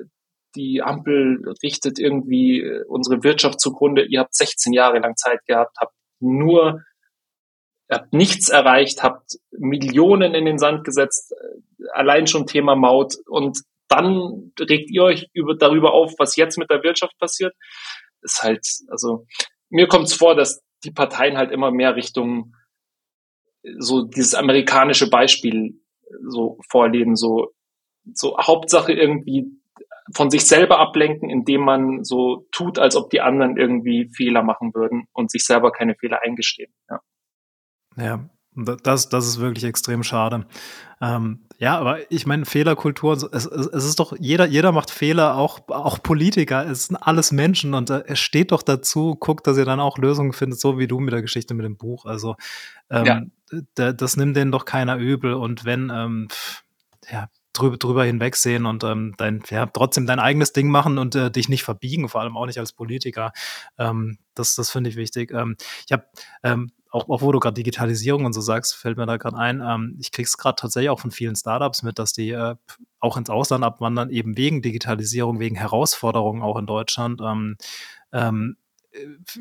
die 0.55 0.83
Ampel 0.83 1.43
richtet 1.63 1.99
irgendwie 1.99 2.61
äh, 2.61 2.85
unsere 2.89 3.23
Wirtschaft 3.23 3.61
zugrunde. 3.61 4.07
Ihr 4.07 4.21
habt 4.21 4.35
16 4.35 4.73
Jahre 4.73 4.99
lang 4.99 5.17
Zeit 5.17 5.45
gehabt, 5.47 5.77
habt 5.81 5.95
nur, 6.21 6.83
habt 7.91 8.13
nichts 8.13 8.49
erreicht, 8.49 9.03
habt 9.03 9.39
Millionen 9.51 10.35
in 10.35 10.45
den 10.45 10.59
Sand 10.59 10.85
gesetzt, 10.85 11.33
äh, 11.33 11.85
allein 11.93 12.27
schon 12.27 12.47
Thema 12.47 12.77
Maut 12.77 13.15
und 13.27 13.61
dann 13.89 14.53
regt 14.61 14.91
ihr 14.91 15.03
euch 15.03 15.29
über, 15.33 15.57
darüber 15.57 15.93
auf, 15.93 16.15
was 16.19 16.37
jetzt 16.37 16.59
mit 16.59 16.71
der 16.71 16.83
Wirtschaft 16.85 17.19
passiert. 17.19 17.55
Ist 18.23 18.43
halt, 18.43 18.65
also 18.89 19.27
mir 19.69 19.89
kommt 19.89 20.07
es 20.07 20.15
vor, 20.15 20.37
dass 20.37 20.63
die 20.85 20.93
Parteien 20.93 21.37
halt 21.37 21.51
immer 21.51 21.73
mehr 21.73 21.97
Richtung 21.97 22.55
so 23.79 24.03
dieses 24.05 24.35
amerikanische 24.35 25.11
Beispiel 25.11 25.81
so 26.29 26.59
vorleben, 26.69 27.17
so, 27.17 27.53
so 28.13 28.37
Hauptsache 28.39 28.93
irgendwie 28.93 29.47
von 30.15 30.31
sich 30.31 30.47
selber 30.47 30.79
ablenken, 30.79 31.31
indem 31.31 31.63
man 31.63 32.05
so 32.05 32.47
tut, 32.53 32.79
als 32.79 32.97
ob 32.97 33.11
die 33.11 33.21
anderen 33.21 33.57
irgendwie 33.57 34.11
Fehler 34.15 34.43
machen 34.43 34.75
würden 34.75 35.07
und 35.13 35.31
sich 35.31 35.45
selber 35.45 35.73
keine 35.73 35.95
Fehler 35.95 36.21
eingestehen. 36.23 36.73
Ja, 36.89 37.01
ja 37.97 38.31
das, 38.55 39.09
das 39.09 39.27
ist 39.27 39.41
wirklich 39.41 39.65
extrem 39.65 40.03
schade. 40.03 40.47
Ähm, 41.01 41.47
ja, 41.59 41.79
aber 41.79 42.11
ich 42.11 42.27
meine, 42.27 42.47
Fehlerkultur, 42.47 43.13
es, 43.13 43.23
es, 43.23 43.47
es, 43.47 43.85
ist 43.85 44.01
doch, 44.01 44.15
jeder, 44.19 44.47
jeder 44.47 44.73
macht 44.73 44.91
Fehler, 44.91 45.37
auch, 45.37 45.61
auch 45.69 46.03
Politiker, 46.03 46.67
es 46.67 46.87
sind 46.87 46.97
alles 46.97 47.33
Menschen 47.33 47.75
und 47.75 47.91
äh, 47.91 48.03
es 48.07 48.19
steht 48.19 48.53
doch 48.53 48.63
dazu, 48.63 49.15
guckt, 49.15 49.47
dass 49.47 49.57
ihr 49.57 49.65
dann 49.65 49.81
auch 49.81 49.99
Lösungen 49.99 50.33
findet, 50.33 50.59
so 50.59 50.79
wie 50.79 50.89
du 50.89 50.99
mit 51.01 51.13
der 51.13 51.23
Geschichte 51.23 51.55
mit 51.55 51.65
dem 51.65 51.77
Buch. 51.77 52.07
Also 52.07 52.37
ähm, 52.91 53.33
ja. 53.77 53.93
das 53.93 54.17
nimmt 54.17 54.37
denen 54.37 54.53
doch 54.53 54.65
keiner 54.65 54.97
übel 54.97 55.35
und 55.35 55.65
wenn, 55.65 55.91
ähm, 55.95 56.29
ja, 57.11 57.29
drüber, 57.53 57.77
drüber 57.77 58.05
hinwegsehen 58.05 58.67
und 58.67 58.85
ähm, 58.85 59.15
dein, 59.17 59.43
ja, 59.51 59.67
trotzdem 59.67 60.07
dein 60.07 60.21
eigenes 60.21 60.53
Ding 60.53 60.69
machen 60.69 60.99
und 60.99 61.15
äh, 61.15 61.31
dich 61.31 61.49
nicht 61.49 61.65
verbiegen, 61.65 62.09
vor 62.09 62.21
allem 62.21 62.37
auch 62.37 62.47
nicht 62.47 62.59
als 62.59 62.73
Politiker. 62.73 63.33
Ähm, 63.79 64.19
das 64.35 64.55
das 64.55 64.71
finde 64.71 64.91
ich 64.91 64.97
wichtig. 64.97 65.33
Ähm, 65.33 65.57
ich 65.87 65.93
habe 65.93 66.05
ähm, 66.43 66.73
auch, 66.91 67.09
auch 67.09 67.23
wo 67.23 67.33
du 67.33 67.39
gerade 67.39 67.55
Digitalisierung 67.55 68.25
und 68.25 68.33
so 68.33 68.41
sagst, 68.41 68.75
fällt 68.75 68.97
mir 68.97 69.07
da 69.07 69.17
gerade 69.17 69.37
ein, 69.37 69.61
ähm, 69.61 69.97
ich 70.01 70.11
krieg's 70.13 70.37
gerade 70.37 70.57
tatsächlich 70.57 70.91
auch 70.91 71.01
von 71.01 71.11
vielen 71.11 71.37
Startups 71.37 71.83
mit, 71.83 71.99
dass 71.99 72.13
die 72.13 72.31
äh, 72.31 72.57
auch 72.99 73.17
ins 73.17 73.31
Ausland 73.31 73.65
abwandern, 73.65 74.11
eben 74.11 74.37
wegen 74.37 74.63
Digitalisierung, 74.63 75.39
wegen 75.41 75.57
Herausforderungen 75.57 76.43
auch 76.43 76.59
in 76.59 76.67
Deutschland. 76.67 77.21
Ähm, 77.23 77.57
ähm, 78.13 78.57
äh, 78.57 78.70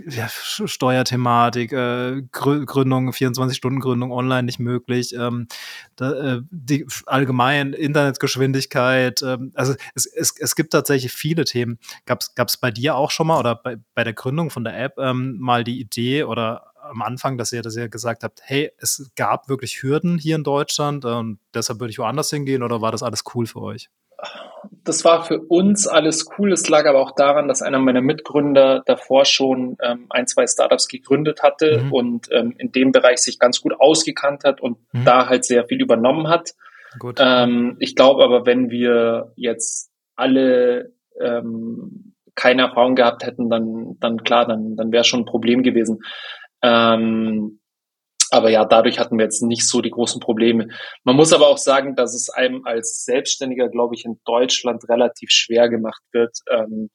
ja, 0.08 0.28
Steuerthematik, 0.30 1.72
äh, 1.72 2.22
Gründung, 2.32 3.10
24-Stunden-Gründung 3.12 4.12
online 4.12 4.44
nicht 4.44 4.60
möglich, 4.60 5.14
ähm, 5.14 5.48
da, 5.96 6.36
äh, 6.36 6.42
die 6.52 6.86
allgemein 7.06 7.74
Internetgeschwindigkeit, 7.74 9.22
ähm, 9.24 9.52
also 9.56 9.74
es, 9.96 10.06
es, 10.06 10.36
es 10.38 10.56
gibt 10.56 10.72
tatsächlich 10.72 11.12
viele 11.12 11.46
Themen. 11.46 11.80
Gab 12.06 12.22
es 12.22 12.58
bei 12.58 12.72
dir 12.72 12.96
auch 12.96 13.12
schon 13.12 13.28
mal 13.28 13.40
oder 13.40 13.56
bei, 13.56 13.78
bei 13.96 14.04
der 14.04 14.14
Gründung 14.14 14.50
von 14.50 14.64
der 14.64 14.80
App 14.80 14.98
ähm, 15.00 15.38
mal 15.40 15.64
die 15.64 15.80
Idee 15.80 16.24
oder 16.24 16.70
am 16.82 17.02
Anfang, 17.02 17.38
dass 17.38 17.52
ihr, 17.52 17.62
dass 17.62 17.76
ihr 17.76 17.90
gesagt 17.90 18.24
habt, 18.24 18.42
hey, 18.44 18.72
es 18.78 19.12
gab 19.16 19.50
wirklich 19.50 19.84
Hürden 19.84 20.18
hier 20.18 20.36
in 20.36 20.44
Deutschland 20.44 21.06
und 21.06 21.40
deshalb 21.54 21.80
würde 21.80 21.92
ich 21.92 22.00
woanders 22.00 22.30
hingehen 22.30 22.64
oder 22.64 22.82
war 22.82 22.92
das 22.92 23.04
alles 23.04 23.24
cool 23.34 23.46
für 23.46 23.62
euch? 23.62 23.90
Das 24.84 25.06
war 25.06 25.24
für 25.24 25.40
uns 25.40 25.88
alles 25.88 26.26
cool. 26.38 26.52
Es 26.52 26.68
lag 26.70 26.86
aber 26.86 27.00
auch 27.00 27.12
daran, 27.12 27.48
dass 27.48 27.62
einer 27.62 27.80
meiner 27.80 28.02
Mitgründer 28.02 28.84
davor 28.86 29.26
schon 29.26 29.78
ähm, 29.82 30.08
ein, 30.10 30.28
zwei 30.28 30.48
Startups 30.48 30.88
gegründet 30.88 31.44
hatte 31.44 31.84
mhm. 31.84 31.94
und 31.94 32.28
ähm, 32.32 32.56
in 32.58 32.72
dem 32.72 32.92
Bereich 32.92 33.20
sich 33.20 33.40
ganz 33.40 33.62
gut 33.62 33.74
ausgekannt 33.80 34.44
hat 34.44 34.62
und 34.62 34.78
mhm. 34.92 35.06
da 35.06 35.30
halt 35.30 35.46
sehr 35.46 35.66
viel 35.66 35.82
übernommen 35.82 36.28
hat. 36.28 36.52
Ähm, 37.20 37.78
ich 37.80 37.96
glaube 37.96 38.24
aber, 38.24 38.46
wenn 38.46 38.70
wir 38.70 39.32
jetzt 39.36 39.92
alle 40.16 40.92
ähm, 41.20 42.16
keine 42.36 42.64
Erfahrung 42.64 42.96
gehabt 42.96 43.26
hätten, 43.26 43.50
dann, 43.50 43.98
dann 44.00 44.24
klar, 44.24 44.46
dann, 44.46 44.76
dann 44.76 44.92
wäre 44.92 45.04
schon 45.04 45.22
ein 45.22 45.26
Problem 45.26 45.62
gewesen. 45.62 46.00
Ähm, 46.62 47.59
aber 48.32 48.50
ja, 48.50 48.66
dadurch 48.66 49.00
hatten 49.00 49.18
wir 49.18 49.26
jetzt 49.26 49.42
nicht 49.42 49.68
so 49.68 49.82
die 49.82 49.90
großen 49.90 50.20
Probleme. 50.20 50.68
Man 51.04 51.16
muss 51.16 51.34
aber 51.34 51.48
auch 51.48 51.58
sagen, 51.58 51.96
dass 51.96 52.14
es 52.14 52.30
einem 52.30 52.66
als 52.66 53.04
Selbstständiger, 53.06 53.70
glaube 53.70 53.96
ich, 53.96 54.06
in 54.06 54.20
Deutschland 54.26 54.88
relativ 54.90 55.30
schwer 55.32 55.70
gemacht 55.70 56.02
wird. 56.12 56.38
Ähm, 56.52 56.90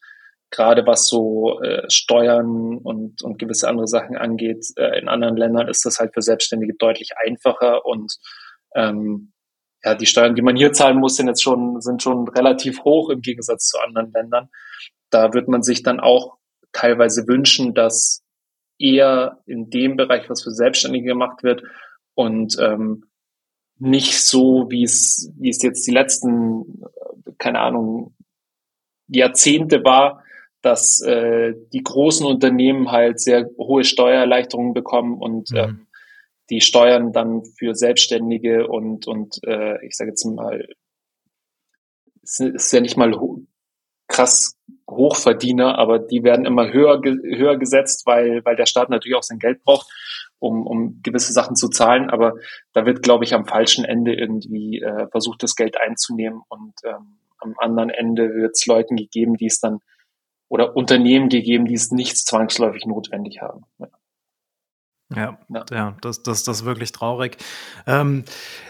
gerade 0.51 0.87
was 0.87 1.09
so 1.09 1.61
äh, 1.63 1.83
Steuern 1.91 2.79
und, 2.79 3.23
und 3.23 3.39
gewisse 3.39 3.69
andere 3.69 3.89
Sachen 3.89 4.17
angeht. 4.17 4.65
Äh, 4.77 5.01
in 5.01 5.09
anderen 5.09 5.37
Ländern 5.37 5.69
ist 5.69 5.85
das 5.85 5.99
halt 5.99 6.15
für 6.15 6.23
Selbstständige 6.23 6.75
deutlich 6.79 7.11
einfacher 7.25 7.85
und 7.85 8.17
ähm, 8.77 9.33
ja, 9.83 9.95
die 9.95 10.07
Steuern, 10.07 10.35
die 10.35 10.43
man 10.43 10.57
hier 10.57 10.73
zahlen 10.73 10.99
muss, 10.99 11.17
sind 11.17 11.27
jetzt 11.27 11.43
schon, 11.43 11.81
sind 11.81 12.03
schon 12.03 12.27
relativ 12.29 12.85
hoch 12.85 13.11
im 13.11 13.21
Gegensatz 13.21 13.67
zu 13.67 13.79
anderen 13.81 14.13
Ländern. 14.13 14.49
Da 15.11 15.35
wird 15.35 15.49
man 15.49 15.63
sich 15.63 15.83
dann 15.83 16.01
auch 16.01 16.39
teilweise 16.73 17.27
wünschen, 17.27 17.75
dass 17.75 18.24
eher 18.79 19.43
in 19.47 19.71
dem 19.71 19.97
Bereich, 19.97 20.29
was 20.29 20.43
für 20.43 20.51
Selbstständige 20.51 21.07
gemacht 21.07 21.43
wird 21.43 21.63
und 22.15 22.57
ähm, 22.61 23.05
nicht 23.79 24.25
so, 24.25 24.67
wie 24.71 24.85
es, 24.85 25.31
wie 25.37 25.49
es 25.51 25.63
jetzt 25.63 25.87
die 25.87 25.93
letzten, 25.93 26.83
keine 27.39 27.61
Ahnung, 27.61 28.15
Jahrzehnte 29.09 29.85
war, 29.85 30.23
dass 30.63 31.01
äh, 31.03 31.55
die 31.73 31.83
großen 31.83 32.25
Unternehmen 32.25 32.91
halt 32.91 33.21
sehr 33.21 33.51
hohe 33.59 33.85
Steuererleichterungen 33.85 34.73
bekommen 34.73 35.19
und 35.19 35.51
mhm. 35.51 35.57
ähm, 35.57 35.87
die 36.51 36.61
Steuern 36.61 37.13
dann 37.13 37.45
für 37.45 37.75
Selbstständige 37.75 38.67
und 38.69 39.07
und 39.07 39.43
äh, 39.45 39.85
ich 39.85 39.97
sage 39.97 40.11
jetzt 40.11 40.25
mal, 40.25 40.67
es 42.23 42.41
ist 42.41 42.73
ja 42.73 42.81
nicht 42.81 42.97
mal 42.97 43.15
krass 44.09 44.54
Hochverdiener, 44.91 45.79
aber 45.79 45.99
die 45.99 46.23
werden 46.23 46.45
immer 46.45 46.73
höher, 46.73 47.01
höher 47.03 47.57
gesetzt, 47.57 48.07
weil, 48.07 48.45
weil 48.45 48.57
der 48.57 48.67
Staat 48.67 48.91
natürlich 48.91 49.17
auch 49.17 49.23
sein 49.23 49.39
Geld 49.39 49.63
braucht, 49.65 49.87
um, 50.39 50.67
um 50.67 51.01
gewisse 51.03 51.33
Sachen 51.33 51.57
zu 51.57 51.69
zahlen. 51.69 52.11
Aber 52.11 52.35
da 52.73 52.85
wird, 52.85 53.03
glaube 53.03 53.25
ich, 53.25 53.35
am 53.35 53.47
falschen 53.47 53.85
Ende 53.85 54.15
irgendwie 54.15 54.81
äh, 54.81 55.09
versucht, 55.09 55.43
das 55.43 55.57
Geld 55.57 55.81
einzunehmen 55.81 56.43
und 56.49 56.75
ähm, 56.85 57.19
am 57.39 57.55
anderen 57.59 57.91
Ende 57.91 58.35
wird 58.35 58.53
es 58.55 58.67
Leuten 58.67 58.97
gegeben, 58.97 59.37
die 59.37 59.47
es 59.47 59.61
dann 59.61 59.81
oder 60.49 60.77
Unternehmen 60.77 61.29
gegeben, 61.29 61.67
die 61.67 61.75
es 61.75 61.91
nicht 61.91 62.17
zwangsläufig 62.17 62.87
notwendig 62.87 63.41
haben. 63.41 63.65
Ja. 63.79 63.89
Ja, 65.17 65.39
ja, 65.49 65.65
ja, 65.71 65.97
das, 66.01 66.23
das, 66.23 66.45
das 66.45 66.61
ist 66.61 66.65
wirklich 66.65 66.93
traurig. 66.93 67.37
Ähm, 67.87 68.25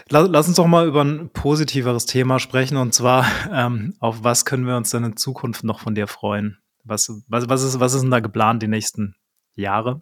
lass, 0.09 0.27
lass, 0.29 0.47
uns 0.47 0.57
doch 0.57 0.67
mal 0.67 0.87
über 0.87 1.03
ein 1.03 1.29
positiveres 1.31 2.05
Thema 2.05 2.39
sprechen 2.39 2.77
und 2.77 2.93
zwar, 2.93 3.25
ähm, 3.53 3.95
auf 3.99 4.23
was 4.23 4.45
können 4.45 4.67
wir 4.67 4.77
uns 4.77 4.91
denn 4.91 5.03
in 5.03 5.17
Zukunft 5.17 5.63
noch 5.63 5.79
von 5.79 5.95
dir 5.95 6.07
freuen? 6.07 6.57
Was, 6.83 7.11
was, 7.27 7.49
was, 7.49 7.63
ist, 7.63 7.79
was 7.79 7.93
ist 7.93 8.01
denn 8.01 8.11
da 8.11 8.19
geplant 8.19 8.61
die 8.61 8.67
nächsten 8.67 9.15
Jahre? 9.55 10.01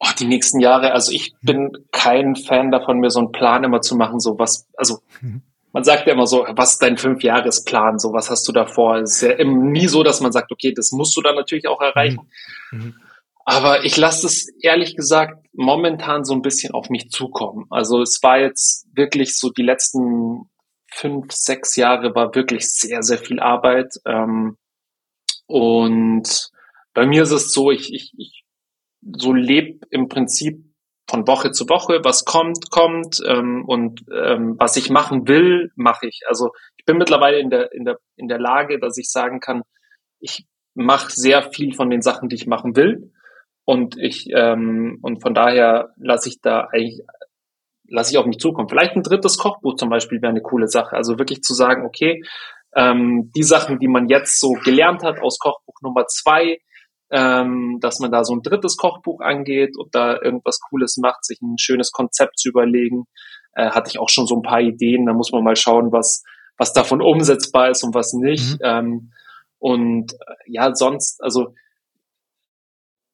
Oh, 0.00 0.06
die 0.18 0.26
nächsten 0.26 0.60
Jahre, 0.60 0.92
also 0.92 1.10
ich 1.10 1.32
mhm. 1.40 1.46
bin 1.46 1.72
kein 1.90 2.36
Fan 2.36 2.70
davon, 2.70 3.00
mir 3.00 3.10
so 3.10 3.18
einen 3.18 3.32
Plan 3.32 3.64
immer 3.64 3.80
zu 3.80 3.96
machen, 3.96 4.20
so 4.20 4.38
was, 4.38 4.68
also 4.76 5.00
mhm. 5.20 5.42
man 5.72 5.82
sagt 5.82 6.06
ja 6.06 6.12
immer 6.12 6.28
so, 6.28 6.46
was 6.50 6.74
ist 6.74 6.82
dein 6.82 6.96
Fünfjahresplan, 6.96 7.98
so 7.98 8.12
was 8.12 8.30
hast 8.30 8.46
du 8.46 8.52
davor? 8.52 8.98
Es 8.98 9.20
ist 9.20 9.38
ja 9.38 9.44
nie 9.44 9.88
so, 9.88 10.04
dass 10.04 10.20
man 10.20 10.30
sagt, 10.30 10.52
okay, 10.52 10.72
das 10.72 10.92
musst 10.92 11.16
du 11.16 11.22
dann 11.22 11.34
natürlich 11.34 11.66
auch 11.66 11.80
erreichen. 11.80 12.28
Mhm. 12.70 12.94
Aber 13.50 13.86
ich 13.86 13.96
lasse 13.96 14.26
es 14.26 14.46
ehrlich 14.60 14.94
gesagt 14.94 15.46
momentan 15.54 16.22
so 16.22 16.34
ein 16.34 16.42
bisschen 16.42 16.74
auf 16.74 16.90
mich 16.90 17.08
zukommen. 17.08 17.64
Also 17.70 18.02
es 18.02 18.22
war 18.22 18.38
jetzt 18.38 18.86
wirklich 18.94 19.38
so 19.38 19.48
die 19.48 19.62
letzten 19.62 20.50
fünf, 20.92 21.32
sechs 21.32 21.74
Jahre 21.74 22.14
war 22.14 22.34
wirklich 22.34 22.70
sehr, 22.70 23.02
sehr 23.02 23.16
viel 23.16 23.40
Arbeit. 23.40 23.94
Ähm, 24.04 24.58
und 25.46 26.50
bei 26.92 27.06
mir 27.06 27.22
ist 27.22 27.30
es 27.30 27.54
so, 27.54 27.70
ich, 27.70 27.90
ich, 27.94 28.12
ich 28.18 28.44
so 29.16 29.32
lebe 29.32 29.78
im 29.88 30.10
Prinzip 30.10 30.62
von 31.08 31.26
Woche 31.26 31.50
zu 31.50 31.70
Woche, 31.70 32.00
was 32.04 32.26
kommt, 32.26 32.70
kommt 32.70 33.22
ähm, 33.26 33.64
und 33.66 34.04
ähm, 34.14 34.56
was 34.58 34.76
ich 34.76 34.90
machen 34.90 35.26
will, 35.26 35.72
mache 35.74 36.06
ich. 36.06 36.20
Also 36.28 36.50
ich 36.76 36.84
bin 36.84 36.98
mittlerweile 36.98 37.38
in 37.38 37.48
der, 37.48 37.72
in, 37.72 37.86
der, 37.86 37.98
in 38.16 38.28
der 38.28 38.38
Lage, 38.38 38.78
dass 38.78 38.98
ich 38.98 39.10
sagen 39.10 39.40
kann, 39.40 39.62
ich 40.20 40.44
mache 40.74 41.10
sehr 41.10 41.50
viel 41.50 41.72
von 41.72 41.88
den 41.88 42.02
Sachen, 42.02 42.28
die 42.28 42.36
ich 42.36 42.46
machen 42.46 42.76
will. 42.76 43.10
Und 43.68 43.98
ich 43.98 44.30
ähm, 44.34 44.98
und 45.02 45.20
von 45.20 45.34
daher 45.34 45.90
lasse 45.98 46.30
ich 46.30 46.40
da 46.40 46.68
eigentlich 46.72 47.02
lasse 47.86 48.12
ich 48.12 48.16
auf 48.16 48.24
mich 48.24 48.38
zukommen. 48.38 48.66
Vielleicht 48.66 48.96
ein 48.96 49.02
drittes 49.02 49.36
Kochbuch 49.36 49.74
zum 49.74 49.90
Beispiel 49.90 50.22
wäre 50.22 50.30
eine 50.30 50.40
coole 50.40 50.68
Sache. 50.68 50.96
Also 50.96 51.18
wirklich 51.18 51.42
zu 51.42 51.52
sagen, 51.52 51.84
okay, 51.84 52.22
ähm, 52.74 53.30
die 53.36 53.42
Sachen, 53.42 53.78
die 53.78 53.88
man 53.88 54.08
jetzt 54.08 54.40
so 54.40 54.52
gelernt 54.52 55.02
hat 55.02 55.20
aus 55.20 55.38
Kochbuch 55.38 55.82
Nummer 55.82 56.06
zwei, 56.06 56.60
ähm, 57.10 57.76
dass 57.82 57.98
man 57.98 58.10
da 58.10 58.24
so 58.24 58.32
ein 58.34 58.40
drittes 58.40 58.78
Kochbuch 58.78 59.20
angeht 59.20 59.76
und 59.76 59.94
da 59.94 60.18
irgendwas 60.18 60.60
Cooles 60.70 60.96
macht, 60.96 61.26
sich 61.26 61.42
ein 61.42 61.58
schönes 61.58 61.92
Konzept 61.92 62.38
zu 62.38 62.48
überlegen. 62.48 63.04
Äh, 63.52 63.68
hatte 63.72 63.90
ich 63.90 63.98
auch 63.98 64.08
schon 64.08 64.26
so 64.26 64.36
ein 64.36 64.42
paar 64.42 64.62
Ideen. 64.62 65.04
Da 65.04 65.12
muss 65.12 65.30
man 65.30 65.44
mal 65.44 65.56
schauen, 65.56 65.92
was, 65.92 66.24
was 66.56 66.72
davon 66.72 67.02
umsetzbar 67.02 67.68
ist 67.68 67.84
und 67.84 67.94
was 67.94 68.14
nicht. 68.14 68.52
Mhm. 68.52 68.58
Ähm, 68.62 69.12
und 69.58 70.14
äh, 70.14 70.34
ja, 70.46 70.74
sonst, 70.74 71.22
also 71.22 71.52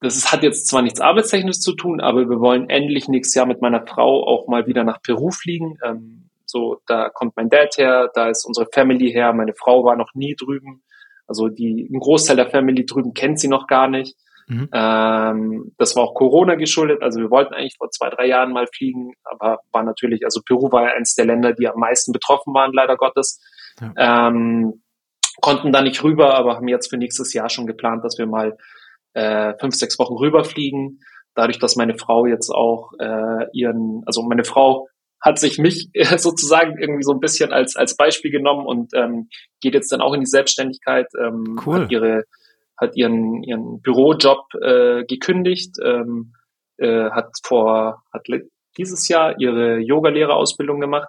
das 0.05 0.15
ist, 0.15 0.31
hat 0.31 0.43
jetzt 0.43 0.67
zwar 0.67 0.81
nichts 0.81 1.01
arbeitstechnisch 1.01 1.59
zu 1.59 1.73
tun, 1.73 1.99
aber 1.99 2.29
wir 2.29 2.39
wollen 2.39 2.69
endlich 2.69 3.07
nächstes 3.07 3.35
Jahr 3.35 3.45
mit 3.45 3.61
meiner 3.61 3.85
Frau 3.85 4.25
auch 4.25 4.47
mal 4.47 4.67
wieder 4.67 4.83
nach 4.83 5.01
Peru 5.01 5.31
fliegen. 5.31 5.77
Ähm, 5.83 6.29
so, 6.45 6.81
da 6.87 7.09
kommt 7.09 7.35
mein 7.35 7.49
Dad 7.49 7.77
her, 7.77 8.09
da 8.13 8.29
ist 8.29 8.45
unsere 8.45 8.67
Family 8.71 9.11
her. 9.11 9.33
Meine 9.33 9.53
Frau 9.53 9.83
war 9.83 9.95
noch 9.95 10.13
nie 10.13 10.35
drüben. 10.35 10.83
Also 11.27 11.49
die, 11.49 11.89
ein 11.91 11.99
Großteil 11.99 12.35
der 12.35 12.49
Family 12.49 12.85
drüben 12.85 13.13
kennt 13.13 13.39
sie 13.39 13.47
noch 13.47 13.67
gar 13.67 13.87
nicht. 13.87 14.15
Mhm. 14.47 14.69
Ähm, 14.71 15.71
das 15.77 15.95
war 15.95 16.03
auch 16.03 16.13
Corona 16.13 16.55
geschuldet. 16.55 17.01
Also 17.01 17.19
wir 17.19 17.31
wollten 17.31 17.53
eigentlich 17.53 17.77
vor 17.77 17.89
zwei, 17.89 18.09
drei 18.09 18.27
Jahren 18.27 18.53
mal 18.53 18.67
fliegen, 18.67 19.13
aber 19.23 19.59
war 19.71 19.83
natürlich, 19.83 20.23
also 20.23 20.41
Peru 20.45 20.71
war 20.71 20.83
ja 20.83 20.91
eines 20.91 21.15
der 21.15 21.25
Länder, 21.25 21.53
die 21.53 21.67
am 21.67 21.79
meisten 21.79 22.11
betroffen 22.11 22.53
waren, 22.53 22.71
leider 22.71 22.95
Gottes. 22.95 23.41
Ja. 23.81 24.27
Ähm, 24.27 24.83
konnten 25.41 25.71
da 25.71 25.81
nicht 25.81 26.03
rüber, 26.03 26.35
aber 26.35 26.55
haben 26.55 26.67
jetzt 26.67 26.89
für 26.89 26.97
nächstes 26.97 27.33
Jahr 27.33 27.49
schon 27.49 27.65
geplant, 27.65 28.03
dass 28.03 28.17
wir 28.17 28.27
mal 28.27 28.55
äh, 29.15 29.53
fünf, 29.59 29.75
sechs 29.75 29.97
Wochen 29.97 30.15
rüberfliegen. 30.15 31.01
Dadurch, 31.33 31.57
dass 31.57 31.75
meine 31.75 31.97
Frau 31.97 32.25
jetzt 32.25 32.49
auch 32.49 32.91
äh, 32.99 33.47
ihren, 33.53 34.03
also 34.05 34.21
meine 34.21 34.43
Frau 34.43 34.87
hat 35.21 35.39
sich 35.39 35.57
mich 35.57 35.89
sozusagen 36.17 36.77
irgendwie 36.77 37.03
so 37.03 37.13
ein 37.13 37.19
bisschen 37.19 37.51
als, 37.51 37.75
als 37.75 37.97
Beispiel 37.97 38.31
genommen 38.31 38.65
und 38.65 38.93
ähm, 38.93 39.29
geht 39.61 39.73
jetzt 39.73 39.91
dann 39.91 40.01
auch 40.01 40.13
in 40.13 40.19
die 40.19 40.27
Selbstständigkeit, 40.27 41.07
ähm, 41.19 41.59
cool. 41.65 41.81
hat 41.81 41.91
ihre 41.91 42.23
hat 42.77 42.97
ihren 42.97 43.41
ihren 43.43 43.81
Bürojob 43.81 44.53
äh, 44.61 45.05
gekündigt, 45.05 45.77
ähm, 45.81 46.33
äh, 46.77 47.09
hat 47.09 47.29
vor 47.43 48.03
hat 48.11 48.27
dieses 48.77 49.07
Jahr 49.07 49.39
ihre 49.39 49.77
Yogalehrerausbildung 49.77 50.81
gemacht, 50.81 51.07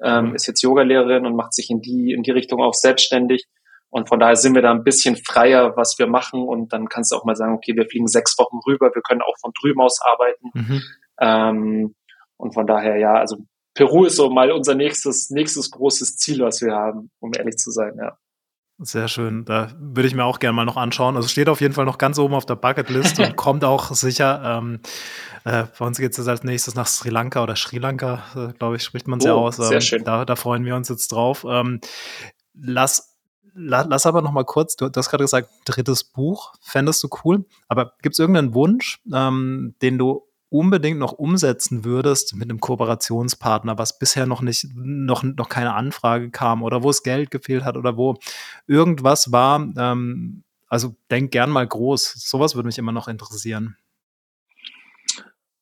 ähm, 0.00 0.36
ist 0.36 0.46
jetzt 0.46 0.62
Yogalehrerin 0.62 1.26
und 1.26 1.34
macht 1.34 1.52
sich 1.52 1.68
in 1.68 1.80
die 1.80 2.12
in 2.12 2.22
die 2.22 2.30
Richtung 2.30 2.62
auch 2.62 2.74
selbstständig 2.74 3.46
und 3.90 4.08
von 4.08 4.20
daher 4.20 4.36
sind 4.36 4.54
wir 4.54 4.62
da 4.62 4.70
ein 4.70 4.84
bisschen 4.84 5.16
freier, 5.16 5.76
was 5.76 5.96
wir 5.98 6.06
machen 6.06 6.42
und 6.42 6.72
dann 6.72 6.88
kannst 6.88 7.12
du 7.12 7.16
auch 7.16 7.24
mal 7.24 7.36
sagen, 7.36 7.54
okay, 7.54 7.74
wir 7.76 7.86
fliegen 7.86 8.06
sechs 8.06 8.38
Wochen 8.38 8.58
rüber, 8.66 8.90
wir 8.94 9.02
können 9.02 9.22
auch 9.22 9.36
von 9.40 9.52
drüben 9.60 9.80
aus 9.80 10.00
arbeiten. 10.00 10.50
Mhm. 10.54 10.82
Ähm, 11.20 11.94
und 12.36 12.54
von 12.54 12.66
daher, 12.66 12.96
ja, 12.96 13.14
also 13.14 13.36
Peru 13.74 14.04
ist 14.04 14.16
so 14.16 14.30
mal 14.30 14.50
unser 14.52 14.74
nächstes, 14.74 15.30
nächstes 15.30 15.70
großes 15.70 16.16
Ziel, 16.16 16.40
was 16.40 16.62
wir 16.62 16.72
haben, 16.72 17.10
um 17.20 17.32
ehrlich 17.36 17.56
zu 17.56 17.70
sein, 17.70 17.94
ja. 17.98 18.16
Sehr 18.82 19.08
schön. 19.08 19.44
Da 19.44 19.68
würde 19.78 20.08
ich 20.08 20.14
mir 20.14 20.24
auch 20.24 20.38
gerne 20.38 20.54
mal 20.54 20.64
noch 20.64 20.78
anschauen. 20.78 21.14
Also 21.14 21.28
steht 21.28 21.50
auf 21.50 21.60
jeden 21.60 21.74
Fall 21.74 21.84
noch 21.84 21.98
ganz 21.98 22.18
oben 22.18 22.32
auf 22.32 22.46
der 22.46 22.56
Bucketlist 22.56 23.18
und 23.18 23.36
kommt 23.36 23.62
auch 23.62 23.92
sicher. 23.92 24.40
Ähm, 24.42 24.80
äh, 25.44 25.64
bei 25.78 25.84
uns 25.84 25.98
geht 25.98 26.12
es 26.12 26.16
jetzt 26.16 26.28
als 26.28 26.44
nächstes 26.44 26.74
nach 26.74 26.86
Sri 26.86 27.10
Lanka 27.10 27.42
oder 27.42 27.56
Sri 27.56 27.76
Lanka, 27.76 28.22
äh, 28.34 28.52
glaube 28.54 28.76
ich, 28.76 28.82
spricht 28.82 29.06
man 29.06 29.18
es 29.18 29.26
oh, 29.26 29.28
ja 29.28 29.34
aus. 29.34 29.58
Ähm, 29.58 29.66
sehr 29.66 29.80
schön. 29.82 30.04
Da, 30.04 30.24
da 30.24 30.34
freuen 30.34 30.64
wir 30.64 30.76
uns 30.76 30.88
jetzt 30.88 31.12
drauf. 31.12 31.44
Ähm, 31.46 31.80
lass, 32.54 33.09
la, 33.09 33.09
lass 33.54 34.06
aber 34.06 34.22
noch 34.22 34.32
mal 34.32 34.44
kurz, 34.44 34.76
du, 34.76 34.90
hast 34.94 35.10
gerade 35.10 35.24
gesagt, 35.24 35.50
drittes 35.64 36.04
Buch, 36.04 36.54
fändest 36.60 37.02
du 37.02 37.08
cool. 37.24 37.44
Aber 37.68 37.92
gibt 38.02 38.14
es 38.14 38.18
irgendeinen 38.18 38.54
Wunsch, 38.54 39.00
ähm, 39.12 39.74
den 39.82 39.98
du 39.98 40.26
unbedingt 40.50 40.98
noch 40.98 41.12
umsetzen 41.12 41.84
würdest 41.84 42.34
mit 42.34 42.50
einem 42.50 42.60
Kooperationspartner, 42.60 43.78
was 43.78 43.98
bisher 43.98 44.26
noch 44.26 44.42
nicht, 44.42 44.66
noch, 44.74 45.22
noch 45.22 45.48
keine 45.48 45.74
Anfrage 45.74 46.30
kam 46.30 46.62
oder 46.62 46.82
wo 46.82 46.90
es 46.90 47.02
Geld 47.02 47.30
gefehlt 47.30 47.64
hat 47.64 47.76
oder 47.76 47.96
wo 47.96 48.16
irgendwas 48.66 49.30
war. 49.32 49.60
Ähm, 49.76 50.42
also 50.66 50.94
denk 51.10 51.30
gern 51.30 51.50
mal 51.50 51.66
groß. 51.66 52.14
Sowas 52.16 52.54
würde 52.54 52.66
mich 52.66 52.78
immer 52.78 52.92
noch 52.92 53.08
interessieren. 53.08 53.76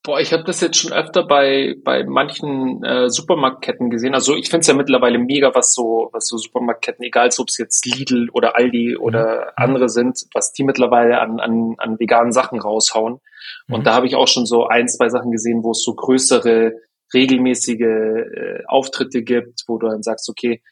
Boah, 0.09 0.19
ich 0.19 0.33
habe 0.33 0.43
das 0.43 0.59
jetzt 0.59 0.77
schon 0.77 0.91
öfter 0.91 1.21
bei, 1.21 1.75
bei 1.83 2.03
manchen 2.03 2.83
äh, 2.83 3.11
Supermarktketten 3.11 3.91
gesehen. 3.91 4.15
Also 4.15 4.35
ich 4.35 4.49
finde 4.49 4.61
es 4.61 4.67
ja 4.67 4.73
mittlerweile 4.73 5.19
mega, 5.19 5.53
was 5.53 5.71
so, 5.71 6.09
was 6.13 6.25
so 6.25 6.35
Supermarktketten, 6.37 7.05
egal 7.05 7.29
ob 7.37 7.47
es 7.47 7.59
jetzt 7.59 7.85
Lidl 7.85 8.27
oder 8.31 8.55
Aldi 8.55 8.97
oder 8.97 9.35
mhm. 9.35 9.51
andere 9.55 9.87
sind, 9.87 10.25
was 10.33 10.51
die 10.51 10.63
mittlerweile 10.63 11.21
an, 11.21 11.39
an, 11.39 11.75
an 11.77 11.99
veganen 11.99 12.31
Sachen 12.31 12.59
raushauen. 12.59 13.19
Mhm. 13.67 13.75
Und 13.75 13.85
da 13.85 13.93
habe 13.93 14.07
ich 14.07 14.15
auch 14.15 14.27
schon 14.27 14.47
so 14.47 14.65
ein, 14.65 14.87
zwei 14.87 15.09
Sachen 15.09 15.29
gesehen, 15.29 15.61
wo 15.61 15.73
es 15.73 15.83
so 15.83 15.93
größere, 15.93 16.73
regelmäßige 17.13 17.79
äh, 17.79 18.63
Auftritte 18.65 19.21
gibt, 19.21 19.65
wo 19.67 19.77
du 19.77 19.89
dann 19.89 20.01
sagst, 20.01 20.27
okay, 20.27 20.63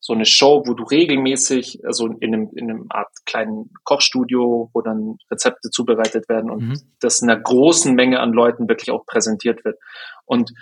so 0.00 0.14
eine 0.14 0.24
Show, 0.24 0.62
wo 0.66 0.72
du 0.72 0.82
regelmäßig, 0.82 1.84
also 1.84 2.06
in 2.06 2.34
einem, 2.34 2.50
in 2.54 2.70
einem 2.70 2.86
Art 2.88 3.10
kleinen 3.26 3.70
Kochstudio, 3.84 4.70
wo 4.72 4.80
dann 4.80 5.18
Rezepte 5.30 5.68
zubereitet 5.70 6.28
werden 6.28 6.50
und 6.50 6.68
mhm. 6.68 6.80
das 7.00 7.22
einer 7.22 7.38
großen 7.38 7.94
Menge 7.94 8.18
an 8.20 8.32
Leuten 8.32 8.66
wirklich 8.68 8.90
auch 8.90 9.04
präsentiert 9.04 9.62
wird. 9.64 9.78
Und 10.24 10.52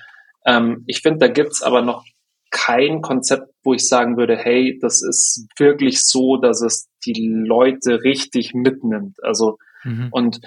ähm, 0.45 0.83
ich 0.87 1.03
finde, 1.03 1.21
da 1.21 1.29
gibt's 1.29 1.63
aber 1.63 1.83
noch 1.83 2.05
kein 2.51 3.01
Konzept, 3.01 3.55
wo 3.63 3.75
ich 3.75 3.87
sagen 3.87 4.17
würde, 4.17 4.37
hey, 4.37 4.77
das 4.81 5.03
ist 5.03 5.47
wirklich 5.57 6.05
so, 6.05 6.37
dass 6.37 6.61
es 6.61 6.89
die 7.07 7.29
Leute 7.29 8.03
richtig 8.03 8.55
mitnimmt. 8.55 9.23
Also 9.23 9.59
mhm. 9.85 10.09
und 10.11 10.41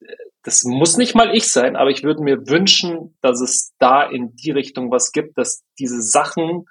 äh, 0.00 0.06
das 0.42 0.64
muss 0.64 0.96
nicht 0.96 1.14
mal 1.14 1.32
ich 1.32 1.48
sein, 1.52 1.76
aber 1.76 1.90
ich 1.90 2.02
würde 2.02 2.22
mir 2.22 2.48
wünschen, 2.48 3.16
dass 3.20 3.40
es 3.40 3.72
da 3.78 4.02
in 4.02 4.34
die 4.34 4.50
Richtung 4.50 4.90
was 4.90 5.12
gibt, 5.12 5.38
dass 5.38 5.62
diese 5.78 6.02
Sachen 6.02 6.64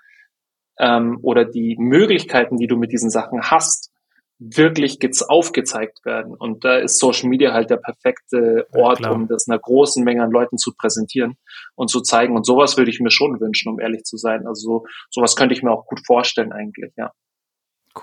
ähm, 0.79 1.19
oder 1.21 1.45
die 1.45 1.75
Möglichkeiten, 1.77 2.57
die 2.57 2.67
du 2.67 2.77
mit 2.77 2.91
diesen 2.91 3.09
Sachen 3.09 3.43
hast, 3.43 3.91
wirklich 4.39 4.99
aufgezeigt 5.27 6.05
werden. 6.05 6.33
Und 6.33 6.63
da 6.63 6.77
ist 6.77 6.97
Social 6.97 7.27
Media 7.27 7.53
halt 7.53 7.69
der 7.69 7.77
perfekte 7.77 8.67
Ort, 8.73 9.01
ja, 9.01 9.11
um 9.11 9.27
das 9.27 9.49
einer 9.49 9.59
großen 9.59 10.03
Menge 10.03 10.23
an 10.23 10.31
Leuten 10.31 10.57
zu 10.57 10.73
präsentieren 10.73 11.35
und 11.75 11.89
zu 11.89 12.01
zeigen. 12.01 12.37
Und 12.37 12.45
sowas 12.45 12.77
würde 12.77 12.89
ich 12.89 13.01
mir 13.01 13.11
schon 13.11 13.39
wünschen, 13.41 13.69
um 13.69 13.79
ehrlich 13.79 14.03
zu 14.03 14.15
sein. 14.15 14.47
Also 14.47 14.61
so, 14.61 14.85
sowas 15.09 15.35
könnte 15.35 15.53
ich 15.53 15.61
mir 15.61 15.71
auch 15.71 15.85
gut 15.85 15.99
vorstellen 16.05 16.53
eigentlich, 16.53 16.93
ja. 16.95 17.11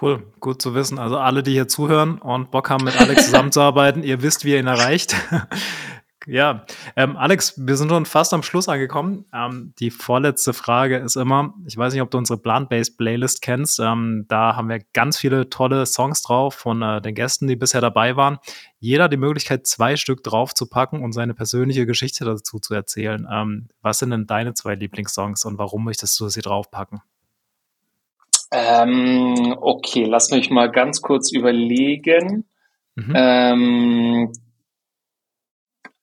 Cool, 0.01 0.25
gut 0.41 0.61
zu 0.61 0.75
wissen. 0.75 0.99
Also 0.99 1.17
alle, 1.17 1.43
die 1.43 1.53
hier 1.53 1.69
zuhören 1.69 2.19
und 2.19 2.51
Bock 2.51 2.69
haben, 2.69 2.85
mit 2.85 3.01
Alex 3.01 3.27
zusammenzuarbeiten, 3.27 4.03
ihr 4.03 4.21
wisst, 4.21 4.45
wie 4.45 4.51
ihr 4.51 4.59
ihn 4.59 4.67
erreicht. 4.67 5.17
Ja, 6.25 6.65
ähm, 6.97 7.17
Alex, 7.17 7.55
wir 7.57 7.77
sind 7.77 7.91
schon 7.91 8.07
fast 8.07 8.35
am 8.35 8.43
Schluss 8.43 8.69
angekommen. 8.69 9.27
Ähm, 9.33 9.75
die 9.79 9.91
vorletzte 9.91 10.55
Frage 10.55 10.97
ist 10.97 11.17
immer, 11.17 11.55
ich 11.67 11.77
weiß 11.77 11.93
nicht, 11.93 12.03
ob 12.03 12.11
du 12.11 12.19
unsere 12.19 12.39
Plant-Based 12.39 12.97
Playlist 12.97 13.43
kennst. 13.43 13.79
Ähm, 13.79 14.25
da 14.29 14.57
haben 14.57 14.69
wir 14.69 14.81
ganz 14.93 15.19
viele 15.19 15.51
tolle 15.51 15.87
Songs 15.87 16.23
drauf 16.23 16.55
von 16.55 16.83
äh, 16.83 17.01
den 17.01 17.15
Gästen, 17.15 17.47
die 17.47 17.55
bisher 17.55 17.81
dabei 17.81 18.17
waren. 18.17 18.39
Jeder 18.81 19.05
hat 19.05 19.13
die 19.13 19.19
Möglichkeit, 19.19 19.67
zwei 19.67 19.97
Stück 19.97 20.25
draufzupacken 20.25 21.03
und 21.03 21.13
seine 21.13 21.35
persönliche 21.35 21.87
Geschichte 21.87 22.25
dazu 22.25 22.59
zu 22.59 22.75
erzählen. 22.75 23.27
Ähm, 23.31 23.69
was 23.83 24.01
sind 24.01 24.11
denn 24.11 24.27
deine 24.27 24.55
zwei 24.55 24.75
Lieblingssongs 24.75 25.45
und 25.45 25.59
warum 25.59 25.85
möchtest 25.85 26.19
du 26.19 26.29
sie 26.29 26.43
draufpacken? 26.43 27.03
Ähm, 28.51 29.57
okay, 29.61 30.05
lass 30.05 30.31
mich 30.31 30.51
mal 30.51 30.71
ganz 30.71 31.03
kurz 31.03 31.31
überlegen. 31.31 32.47
Mhm. 32.97 33.13
Ähm, 33.15 34.33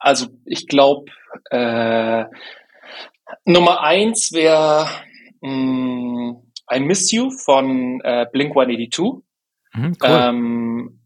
also 0.04 0.28
ich 0.46 0.68
glaube, 0.68 1.06
äh, 1.50 2.26
Nummer 3.46 3.82
eins 3.84 4.34
wäre 4.34 4.86
mm, 5.40 6.34
I 6.72 6.80
Miss 6.82 7.10
You 7.12 7.32
von 7.32 8.02
äh, 8.04 8.26
Blink 8.30 8.52
182. 8.52 9.24
Mhm, 9.74 9.98
cool. 10.04 10.10
ähm, 10.10 11.00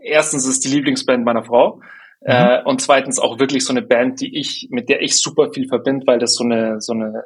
erstens 0.00 0.46
ist 0.46 0.64
die 0.64 0.68
Lieblingsband 0.68 1.24
meiner 1.24 1.42
Frau. 1.42 1.80
Mhm. 2.20 2.30
Äh, 2.30 2.62
und 2.64 2.80
zweitens 2.80 3.18
auch 3.18 3.40
wirklich 3.40 3.64
so 3.64 3.72
eine 3.72 3.82
Band, 3.82 4.20
die 4.20 4.38
ich, 4.38 4.68
mit 4.70 4.88
der 4.88 5.02
ich 5.02 5.20
super 5.20 5.50
viel 5.52 5.66
verbinde, 5.66 6.06
weil 6.06 6.20
das 6.20 6.34
so 6.34 6.44
eine, 6.44 6.80
so 6.80 6.92
eine, 6.92 7.24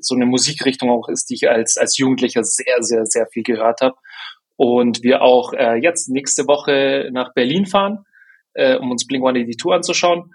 so 0.00 0.14
eine 0.14 0.26
Musikrichtung 0.26 0.90
auch 0.90 1.08
ist, 1.08 1.28
die 1.28 1.34
ich 1.34 1.50
als, 1.50 1.76
als 1.76 1.98
Jugendlicher 1.98 2.44
sehr, 2.44 2.76
sehr, 2.82 3.04
sehr 3.04 3.26
viel 3.26 3.42
gehört 3.42 3.80
habe. 3.80 3.96
Und 4.54 5.02
wir 5.02 5.22
auch 5.22 5.52
äh, 5.54 5.74
jetzt 5.74 6.08
nächste 6.08 6.46
Woche 6.46 7.08
nach 7.10 7.34
Berlin 7.34 7.66
fahren, 7.66 8.04
äh, 8.54 8.76
um 8.76 8.92
uns 8.92 9.08
Blink 9.08 9.24
182 9.24 9.72
anzuschauen. 9.72 10.32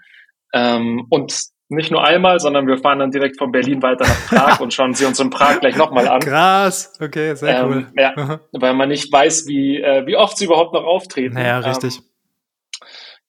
Ähm, 0.54 1.06
und 1.10 1.34
nicht 1.68 1.90
nur 1.90 2.04
einmal, 2.04 2.38
sondern 2.38 2.66
wir 2.66 2.78
fahren 2.78 3.00
dann 3.00 3.10
direkt 3.10 3.38
von 3.38 3.50
Berlin 3.50 3.82
weiter 3.82 4.04
nach 4.04 4.26
Prag 4.28 4.60
und 4.60 4.72
schauen 4.72 4.94
sie 4.94 5.04
uns 5.04 5.18
in 5.18 5.30
Prag 5.30 5.60
gleich 5.60 5.76
nochmal 5.76 6.06
an. 6.06 6.20
Krass, 6.20 6.92
okay, 7.00 7.34
sehr 7.34 7.60
ähm, 7.60 7.66
cool. 7.66 7.86
Ja, 7.96 8.40
weil 8.52 8.74
man 8.74 8.88
nicht 8.88 9.12
weiß, 9.12 9.46
wie, 9.48 9.80
äh, 9.80 10.06
wie 10.06 10.16
oft 10.16 10.38
sie 10.38 10.44
überhaupt 10.44 10.72
noch 10.72 10.84
auftreten. 10.84 11.34
Naja, 11.34 11.58
richtig. 11.58 11.96
Ähm, 11.96 12.02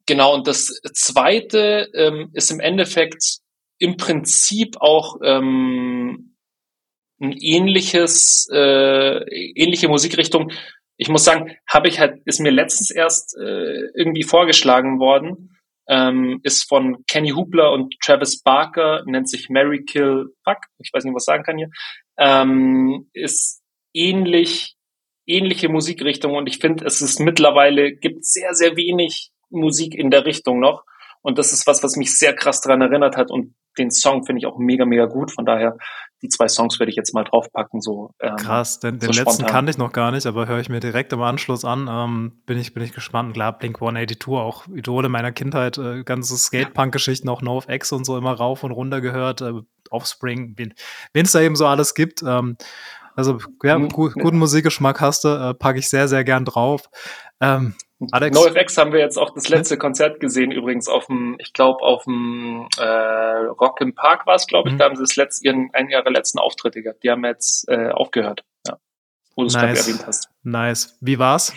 genau, 0.06 0.36
und 0.36 0.48
das 0.48 0.80
zweite 0.94 1.90
ähm, 1.96 2.30
ist 2.34 2.52
im 2.52 2.60
Endeffekt 2.60 3.40
im 3.80 3.98
Prinzip 3.98 4.78
auch 4.80 5.18
ähm, 5.24 6.36
ein 7.20 7.32
ähnliches, 7.32 8.48
äh, 8.52 9.24
ähnliche 9.56 9.88
Musikrichtung. 9.88 10.52
Ich 10.98 11.10
muss 11.10 11.26
sagen, 11.26 11.56
habe 11.68 11.88
ich 11.88 12.00
halt, 12.00 12.22
ist 12.26 12.40
mir 12.40 12.52
letztens 12.52 12.92
erst 12.92 13.36
äh, 13.38 13.90
irgendwie 13.96 14.24
vorgeschlagen 14.24 15.00
worden 15.00 15.55
ähm, 15.88 16.40
ist 16.44 16.68
von 16.68 17.04
Kenny 17.08 17.30
Hubler 17.30 17.72
und 17.72 17.96
Travis 18.04 18.42
Barker, 18.42 19.04
nennt 19.06 19.30
sich 19.30 19.50
Mary 19.50 19.84
Kill 19.84 20.34
Fuck, 20.44 20.58
ich 20.80 20.92
weiß 20.94 21.04
nicht, 21.04 21.16
was 21.16 21.24
ich 21.24 21.26
sagen 21.26 21.44
kann 21.44 21.58
hier, 21.58 21.70
ähm, 22.18 23.10
ist 23.14 23.62
ähnlich, 23.94 24.76
ähnliche 25.26 25.70
Musikrichtung 25.70 26.36
und 26.36 26.48
ich 26.48 26.60
finde, 26.60 26.86
es 26.86 27.02
ist 27.02 27.20
mittlerweile, 27.20 27.94
gibt 27.96 28.26
sehr, 28.26 28.54
sehr 28.54 28.76
wenig 28.76 29.32
Musik 29.50 29.96
in 29.96 30.12
der 30.12 30.26
Richtung 30.26 30.60
noch 30.60 30.84
und 31.26 31.40
das 31.40 31.52
ist 31.52 31.66
was, 31.66 31.82
was 31.82 31.96
mich 31.96 32.18
sehr 32.18 32.36
krass 32.36 32.62
daran 32.62 32.82
erinnert 32.82 33.18
hat 33.18 33.32
und 33.32 33.56
den 33.80 33.90
Song 33.90 34.24
finde 34.26 34.40
ich 34.40 34.46
auch 34.46 34.60
mega, 34.60 34.86
mega 34.86 35.06
gut. 35.06 35.32
Von 35.32 35.44
daher, 35.44 35.76
die 36.22 36.30
zwei 36.30 36.48
Songs 36.48 36.80
werde 36.80 36.92
ich 36.92 36.96
jetzt 36.96 37.16
mal 37.16 37.24
draufpacken. 37.24 37.82
So, 37.82 38.12
ähm, 38.22 38.36
Krass, 38.36 38.80
den, 38.80 39.00
den 39.00 39.12
so 39.12 39.24
letzten 39.24 39.46
kannte 39.48 39.72
ich 39.72 39.80
noch 39.80 39.92
gar 39.92 40.12
nicht, 40.12 40.28
aber 40.28 40.48
höre 40.48 40.60
ich 40.60 40.70
mir 40.70 40.80
direkt 40.80 41.12
im 41.14 41.22
Anschluss 41.24 41.66
an. 41.66 41.88
Ähm, 41.90 42.44
bin, 42.46 42.60
ich, 42.60 42.76
bin 42.76 42.84
ich 42.84 42.94
gespannt. 42.94 43.34
Klar, 43.34 43.58
Blink 43.58 43.78
182, 43.78 44.28
auch 44.28 44.68
Idole 44.68 45.10
meiner 45.10 45.32
Kindheit, 45.32 45.80
äh, 45.80 46.04
ganze 46.04 46.38
Skatepunk-Geschichten, 46.38 47.28
auch 47.28 47.42
NoFX 47.42 47.92
und 47.92 48.06
so 48.06 48.18
immer 48.18 48.34
rauf 48.34 48.64
und 48.64 48.72
runter 48.72 49.02
gehört. 49.02 49.42
Äh, 49.42 49.54
Offspring, 49.90 50.54
wen 50.58 50.74
es 51.14 51.32
da 51.32 51.42
eben 51.42 51.56
so 51.56 51.66
alles 51.66 51.96
gibt. 51.96 52.22
Ähm, 52.22 52.56
also, 53.16 53.40
ja, 53.64 53.80
mhm. 53.80 53.90
gu 53.90 54.12
guten 54.12 54.38
Musikgeschmack 54.38 55.02
hast 55.02 55.24
du, 55.24 55.30
äh, 55.30 55.54
packe 55.56 55.80
ich 55.80 55.90
sehr, 55.90 56.08
sehr 56.08 56.24
gern 56.24 56.46
drauf. 56.46 56.90
Ähm, 57.42 57.74
Alex? 58.12 58.38
NoFX 58.38 58.78
haben 58.78 58.92
wir 58.92 59.00
jetzt 59.00 59.18
auch 59.18 59.34
das 59.34 59.48
letzte 59.48 59.78
Konzert 59.78 60.20
gesehen, 60.20 60.52
übrigens 60.52 60.88
auf 60.88 61.06
dem, 61.08 61.38
ich 61.40 61.54
glaube, 61.54 61.82
auf 61.82 62.04
dem 62.04 62.68
äh, 62.78 62.84
Rock 62.84 63.80
im 63.80 63.96
Park 63.96 64.28
war 64.28 64.36
es, 64.36 64.48
glaube 64.48 64.70
ich. 64.70 64.74
Mhm. 64.76 64.80
Da 64.80 64.86
haben 64.86 64.96
sie 64.96 65.04
das 65.04 65.16
letzte, 65.16 65.46
ihren, 65.46 65.70
einen 65.74 65.90
ihrer 65.90 66.10
letzten 66.10 66.40
Auftritte 66.40 66.82
gehabt. 66.82 67.04
Die 67.04 67.10
haben 67.10 67.24
jetzt 67.24 67.68
äh, 67.70 67.90
aufgehört, 67.90 68.44
ja. 68.68 68.78
Wo 69.36 69.44
du 69.44 69.48
es 69.48 69.54
nice. 69.54 69.62
gerade 69.64 69.80
erwähnt 69.80 70.08
hast. 70.08 70.30
Nice. 70.44 70.98
Wie 71.00 71.20
war's? 71.20 71.54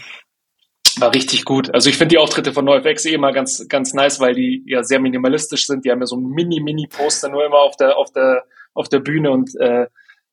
War 0.99 1.15
richtig 1.15 1.45
gut. 1.45 1.73
Also 1.75 1.91
ich 1.91 1.97
finde 1.97 2.15
die 2.15 2.19
Auftritte 2.19 2.53
von 2.53 2.65
NoFX 2.65 3.05
eh 3.07 3.15
immer 3.15 3.33
ganz, 3.33 3.67
ganz 3.69 3.93
nice, 3.93 4.21
weil 4.21 4.35
die 4.35 4.63
ja 4.67 4.83
sehr 4.83 5.01
minimalistisch 5.01 5.67
sind. 5.67 5.85
Die 5.85 5.91
haben 5.91 6.01
ja 6.01 6.07
so 6.07 6.17
ein 6.17 6.25
Mini-Mini-Poster 6.25 7.29
nur 7.29 7.45
immer 7.45 7.59
auf 7.59 7.77
der, 7.77 7.97
auf 7.97 8.13
der, 8.13 8.45
auf 8.75 8.89
der 8.89 9.01
Bühne 9.01 9.31
und 9.31 9.55
äh, 9.61 9.87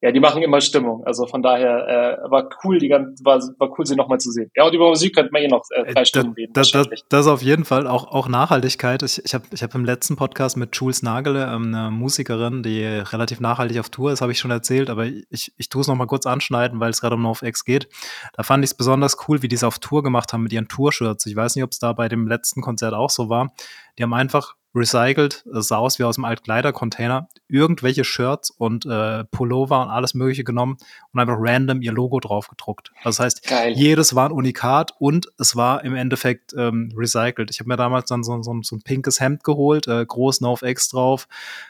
ja, 0.05 0.11
die 0.11 0.19
machen 0.19 0.43
immer 0.43 0.61
Stimmung. 0.61 1.03
Also 1.03 1.25
von 1.25 1.41
daher 1.41 2.19
äh, 2.27 2.29
war 2.29 2.47
cool, 2.63 2.77
die 2.77 2.89
ganze, 2.89 3.25
war, 3.25 3.39
war 3.57 3.71
cool, 3.75 3.87
sie 3.87 3.95
nochmal 3.95 4.19
zu 4.19 4.29
sehen. 4.29 4.51
Ja, 4.55 4.63
und 4.67 4.73
über 4.75 4.87
Musik 4.87 5.15
könnte 5.15 5.31
man 5.31 5.41
eh 5.41 5.47
noch 5.47 5.63
äh, 5.71 5.91
drei 5.91 6.01
äh, 6.01 6.05
Stunden 6.05 6.33
reden. 6.33 6.53
Das, 6.53 6.69
das, 6.69 6.87
das 7.09 7.25
auf 7.25 7.41
jeden 7.41 7.65
Fall 7.65 7.87
auch, 7.87 8.11
auch 8.11 8.27
Nachhaltigkeit. 8.27 9.01
Ich, 9.01 9.25
ich 9.25 9.33
habe 9.33 9.45
ich 9.51 9.63
hab 9.63 9.73
im 9.73 9.83
letzten 9.83 10.15
Podcast 10.15 10.57
mit 10.57 10.75
Jules 10.75 11.01
Nagele, 11.01 11.45
ähm, 11.51 11.73
eine 11.73 11.89
Musikerin, 11.89 12.61
die 12.61 12.83
relativ 12.85 13.39
nachhaltig 13.39 13.79
auf 13.79 13.89
Tour 13.89 14.11
ist, 14.11 14.21
habe 14.21 14.31
ich 14.31 14.37
schon 14.37 14.51
erzählt, 14.51 14.91
aber 14.91 15.07
ich, 15.07 15.51
ich 15.57 15.69
tue 15.69 15.81
es 15.81 15.87
nochmal 15.87 16.05
kurz 16.05 16.27
anschneiden, 16.27 16.79
weil 16.79 16.91
es 16.91 17.01
gerade 17.01 17.15
um 17.15 17.23
NoFX 17.23 17.65
geht. 17.65 17.89
Da 18.35 18.43
fand 18.43 18.63
ich 18.63 18.69
es 18.69 18.77
besonders 18.77 19.17
cool, 19.27 19.41
wie 19.41 19.47
die 19.47 19.55
es 19.55 19.63
auf 19.63 19.79
Tour 19.79 20.03
gemacht 20.03 20.33
haben 20.33 20.43
mit 20.43 20.53
ihren 20.53 20.67
Tour-Shirts. 20.67 21.25
Ich 21.25 21.35
weiß 21.35 21.55
nicht, 21.55 21.63
ob 21.63 21.71
es 21.71 21.79
da 21.79 21.93
bei 21.93 22.09
dem 22.09 22.27
letzten 22.27 22.61
Konzert 22.61 22.93
auch 22.93 23.09
so 23.09 23.29
war. 23.29 23.53
Die 23.97 24.03
haben 24.03 24.13
einfach 24.13 24.53
recycelt, 24.75 25.45
es 25.55 25.69
sah 25.69 25.77
aus 25.77 25.97
wie 25.99 26.03
aus 26.03 26.15
dem 26.15 26.25
Altkleidercontainer, 26.25 27.29
irgendwelche 27.47 28.03
Shirts 28.03 28.49
und 28.49 28.85
äh, 28.85 29.23
Pullover 29.25 29.81
und 29.81 29.89
alles 29.89 30.13
mögliche 30.13 30.43
genommen 30.43 30.77
und 31.13 31.19
einfach 31.19 31.37
random 31.37 31.81
ihr 31.81 31.93
Logo 31.93 32.19
drauf 32.19 32.49
gedruckt. 32.49 32.91
Das 33.03 33.19
heißt, 33.19 33.47
Geil. 33.47 33.73
jedes 33.73 34.15
war 34.15 34.29
ein 34.29 34.33
Unikat 34.33 34.93
und 34.99 35.31
es 35.39 35.55
war 35.55 35.83
im 35.83 35.95
Endeffekt 35.95 36.53
ähm, 36.57 36.91
recycelt. 36.95 37.49
Ich 37.51 37.59
habe 37.59 37.69
mir 37.69 37.77
damals 37.77 38.09
dann 38.09 38.23
so, 38.23 38.41
so, 38.41 38.53
so, 38.61 38.75
ein 38.75 38.81
pinkes 38.81 39.19
Hemd 39.19 39.43
geholt, 39.43 39.87
äh, 39.87 40.05
groß 40.05 40.41
No 40.41 40.57
X 40.61 40.89
drauf. 40.89 41.27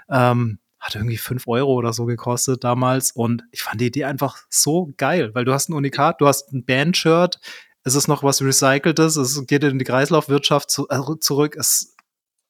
Ähm, 0.09 0.59
hat 0.79 0.95
irgendwie 0.95 1.17
fünf 1.17 1.47
Euro 1.47 1.73
oder 1.73 1.93
so 1.93 2.05
gekostet 2.05 2.63
damals 2.63 3.11
und 3.11 3.43
ich 3.51 3.63
fand 3.63 3.81
die 3.81 3.87
Idee 3.87 4.03
einfach 4.03 4.37
so 4.49 4.93
geil, 4.97 5.31
weil 5.33 5.43
du 5.43 5.51
hast 5.51 5.69
ein 5.69 5.73
Unikat, 5.73 6.21
du 6.21 6.27
hast 6.27 6.53
ein 6.53 6.63
Band-Shirt, 6.63 7.39
es 7.83 7.95
ist 7.95 8.07
noch 8.07 8.21
was 8.21 8.41
Recyceltes, 8.41 9.15
es 9.15 9.47
geht 9.47 9.63
in 9.63 9.79
die 9.79 9.85
Kreislaufwirtschaft 9.85 10.69
zu, 10.69 10.87
äh, 10.89 11.01
zurück, 11.19 11.55
es 11.57 11.94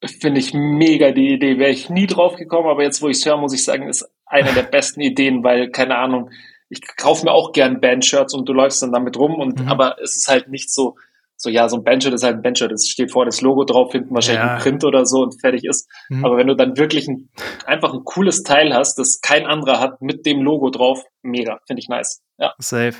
Finde 0.07 0.39
ich 0.39 0.53
mega 0.53 1.11
die 1.11 1.33
Idee. 1.33 1.59
Wäre 1.59 1.71
ich 1.71 1.89
nie 1.89 2.07
drauf 2.07 2.35
gekommen, 2.35 2.67
aber 2.67 2.83
jetzt, 2.83 3.01
wo 3.01 3.07
ich 3.07 3.17
es 3.17 3.25
höre, 3.25 3.37
muss 3.37 3.53
ich 3.53 3.63
sagen, 3.63 3.87
ist 3.87 4.07
eine 4.25 4.53
der 4.53 4.63
besten 4.63 5.01
Ideen, 5.01 5.43
weil, 5.43 5.69
keine 5.69 5.97
Ahnung, 5.97 6.29
ich 6.69 6.81
kaufe 6.97 7.25
mir 7.25 7.31
auch 7.31 7.51
gern 7.51 7.79
Bandshirts 7.79 8.33
und 8.33 8.49
du 8.49 8.53
läufst 8.53 8.81
dann 8.81 8.91
damit 8.91 9.17
rum 9.17 9.35
und 9.35 9.61
mhm. 9.61 9.67
aber 9.67 9.97
es 10.01 10.15
ist 10.15 10.27
halt 10.27 10.49
nicht 10.49 10.73
so, 10.73 10.95
so 11.37 11.49
ja, 11.49 11.69
so 11.69 11.77
ein 11.77 11.83
Bandshirt 11.83 12.13
ist 12.13 12.23
halt 12.23 12.37
ein 12.37 12.41
Bandshirt. 12.41 12.71
Es 12.71 12.87
steht 12.87 13.11
vor 13.11 13.25
das 13.25 13.41
Logo 13.41 13.65
drauf, 13.65 13.91
hinten 13.91 14.13
wahrscheinlich 14.15 14.43
ja. 14.43 14.55
ein 14.55 14.61
Print 14.61 14.83
oder 14.83 15.05
so 15.05 15.21
und 15.21 15.39
fertig 15.39 15.63
ist. 15.63 15.89
Mhm. 16.09 16.25
Aber 16.25 16.37
wenn 16.37 16.47
du 16.47 16.55
dann 16.55 16.77
wirklich 16.77 17.07
ein, 17.07 17.29
einfach 17.65 17.93
ein 17.93 18.03
cooles 18.03 18.43
Teil 18.43 18.73
hast, 18.73 18.97
das 18.97 19.21
kein 19.21 19.45
anderer 19.45 19.79
hat, 19.79 20.01
mit 20.01 20.25
dem 20.25 20.41
Logo 20.41 20.69
drauf, 20.69 21.03
mega, 21.21 21.59
finde 21.67 21.81
ich 21.81 21.89
nice. 21.89 22.23
Ja. 22.37 22.53
Safe. 22.57 22.95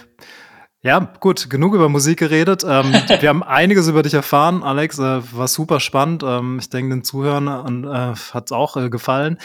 Ja, 0.86 1.00
gut, 1.00 1.50
genug 1.50 1.74
über 1.74 1.90
Musik 1.90 2.20
geredet. 2.20 2.64
Ähm, 2.64 2.94
wir 3.20 3.30
haben 3.30 3.42
einiges 3.42 3.88
über 3.88 4.04
dich 4.04 4.14
erfahren, 4.14 4.62
Alex. 4.62 5.00
Äh, 5.00 5.24
war 5.36 5.48
super 5.48 5.80
spannend. 5.80 6.22
Ähm, 6.22 6.60
ich 6.60 6.70
denke, 6.70 6.94
den 6.94 7.04
Zuhörern 7.04 7.86
äh, 7.86 8.16
hat 8.16 8.46
es 8.46 8.52
auch 8.52 8.78
äh, 8.78 8.92
gefallen. 8.92 9.40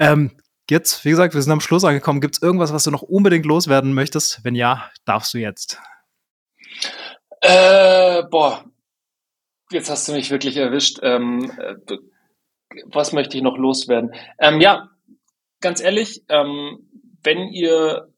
Ähm, 0.00 0.32
jetzt, 0.68 1.04
wie 1.04 1.10
gesagt, 1.10 1.34
wir 1.34 1.42
sind 1.42 1.52
am 1.52 1.60
Schluss 1.60 1.84
angekommen. 1.84 2.20
Gibt 2.20 2.34
es 2.34 2.42
irgendwas, 2.42 2.72
was 2.72 2.82
du 2.82 2.90
noch 2.90 3.02
unbedingt 3.02 3.46
loswerden 3.46 3.94
möchtest? 3.94 4.42
Wenn 4.42 4.56
ja, 4.56 4.90
darfst 5.04 5.32
du 5.32 5.38
jetzt. 5.38 5.78
Äh, 7.40 8.24
boah, 8.28 8.64
jetzt 9.70 9.90
hast 9.90 10.08
du 10.08 10.12
mich 10.12 10.32
wirklich 10.32 10.56
erwischt. 10.56 10.98
Ähm, 11.04 11.52
äh, 11.56 11.76
was 12.86 13.12
möchte 13.12 13.36
ich 13.36 13.44
noch 13.44 13.56
loswerden? 13.56 14.10
Ähm, 14.40 14.60
ja, 14.60 14.88
ganz 15.60 15.80
ehrlich, 15.80 16.24
ähm, 16.28 16.80
wenn 17.22 17.46
ihr 17.46 18.09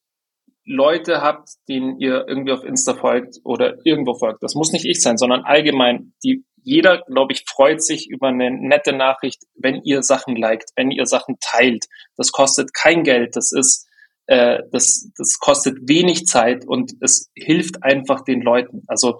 Leute 0.65 1.21
habt, 1.21 1.49
denen 1.69 1.99
ihr 1.99 2.25
irgendwie 2.29 2.53
auf 2.53 2.65
Insta 2.65 2.95
folgt 2.95 3.39
oder 3.45 3.79
irgendwo 3.85 4.15
folgt. 4.15 4.43
Das 4.43 4.55
muss 4.55 4.73
nicht 4.73 4.85
ich 4.85 5.03
sein, 5.03 5.17
sondern 5.17 5.43
allgemein. 5.43 6.15
Die, 6.23 6.45
jeder, 6.63 7.03
glaube 7.03 7.33
ich, 7.33 7.45
freut 7.47 7.83
sich 7.83 8.09
über 8.09 8.29
eine 8.29 8.51
nette 8.51 8.93
Nachricht, 8.93 9.43
wenn 9.55 9.83
ihr 9.83 10.03
Sachen 10.03 10.37
liked, 10.37 10.71
wenn 10.77 10.91
ihr 10.91 11.07
Sachen 11.07 11.39
teilt. 11.41 11.87
Das 12.17 12.31
kostet 12.31 12.73
kein 12.75 13.03
Geld. 13.03 13.35
Das 13.35 13.51
ist, 13.53 13.89
äh, 14.27 14.61
das, 14.71 15.11
das 15.17 15.39
kostet 15.41 15.89
wenig 15.89 16.27
Zeit 16.27 16.65
und 16.67 16.93
es 17.01 17.31
hilft 17.35 17.83
einfach 17.83 18.23
den 18.23 18.41
Leuten. 18.41 18.85
Also 18.87 19.19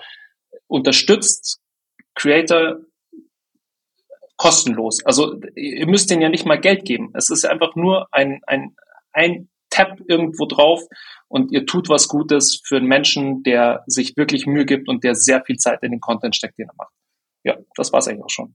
unterstützt 0.69 1.61
Creator 2.15 2.79
kostenlos. 4.37 5.05
Also 5.05 5.41
ihr 5.57 5.87
müsst 5.87 6.11
denen 6.11 6.23
ja 6.23 6.29
nicht 6.29 6.47
mal 6.47 6.61
Geld 6.61 6.85
geben. 6.85 7.11
Es 7.15 7.31
ist 7.31 7.45
einfach 7.45 7.75
nur 7.75 8.07
ein, 8.13 8.41
ein, 8.47 8.77
ein 9.13 9.49
Tab 9.73 9.99
irgendwo 10.07 10.47
drauf 10.47 10.83
und 11.29 11.51
ihr 11.51 11.67
tut 11.67 11.89
was 11.89 12.09
Gutes 12.09 12.61
für 12.65 12.77
einen 12.77 12.87
Menschen, 12.87 13.43
der 13.43 13.83
sich 13.87 14.17
wirklich 14.17 14.47
Mühe 14.47 14.67
gibt 14.67 14.89
und 14.89 15.03
der 15.03 15.15
sehr 15.15 15.43
viel 15.45 15.57
Zeit 15.57 15.83
in 15.83 15.91
den 15.91 16.01
Content 16.01 16.37
steckt, 16.37 16.59
den 16.59 16.69
er 16.69 16.75
macht. 16.77 16.93
Ja, 17.45 17.57
das 17.75 17.93
war 17.93 17.99
es 17.99 18.09
eigentlich 18.09 18.25
auch 18.25 18.31
schon. 18.31 18.55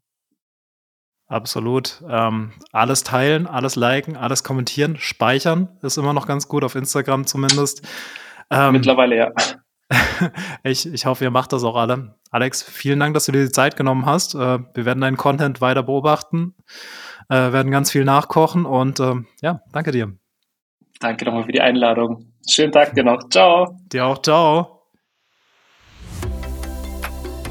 Absolut. 1.28 2.02
Ähm, 2.10 2.54
alles 2.72 3.04
teilen, 3.04 3.48
alles 3.48 3.76
liken, 3.76 4.16
alles 4.16 4.44
kommentieren, 4.44 4.96
speichern 4.98 5.78
ist 5.82 5.98
immer 5.98 6.14
noch 6.14 6.26
ganz 6.26 6.48
gut, 6.48 6.64
auf 6.64 6.76
Instagram 6.76 7.26
zumindest. 7.26 7.86
Ähm, 8.50 8.74
Mittlerweile 8.74 9.18
ja. 9.18 9.32
ich, 10.64 10.92
ich 10.92 11.06
hoffe, 11.06 11.26
ihr 11.26 11.32
macht 11.32 11.52
das 11.54 11.64
auch 11.64 11.76
alle. 11.76 12.16
Alex, 12.32 12.62
vielen 12.62 13.00
Dank, 13.00 13.14
dass 13.14 13.26
du 13.26 13.32
dir 13.32 13.44
die 13.44 13.52
Zeit 13.52 13.76
genommen 13.76 14.06
hast. 14.06 14.36
Äh, 14.36 14.60
wir 14.74 14.86
werden 14.86 15.02
deinen 15.02 15.18
Content 15.18 15.60
weiter 15.62 15.84
beobachten, 15.84 16.56
äh, 17.30 17.52
werden 17.52 17.72
ganz 17.72 17.92
viel 17.92 18.06
nachkochen 18.06 18.66
und 18.66 19.00
äh, 19.00 19.16
ja, 19.42 19.62
danke 19.72 19.92
dir. 19.92 20.18
Danke 21.00 21.26
nochmal 21.26 21.44
für 21.44 21.52
die 21.52 21.62
Einladung. 21.62 22.26
Schönen 22.50 22.72
Tag 22.72 22.94
dir 22.94 23.04
noch. 23.04 23.30
Ciao. 23.30 23.78
Dir 23.92 24.06
auch. 24.06 24.22
Ciao. 24.22 24.78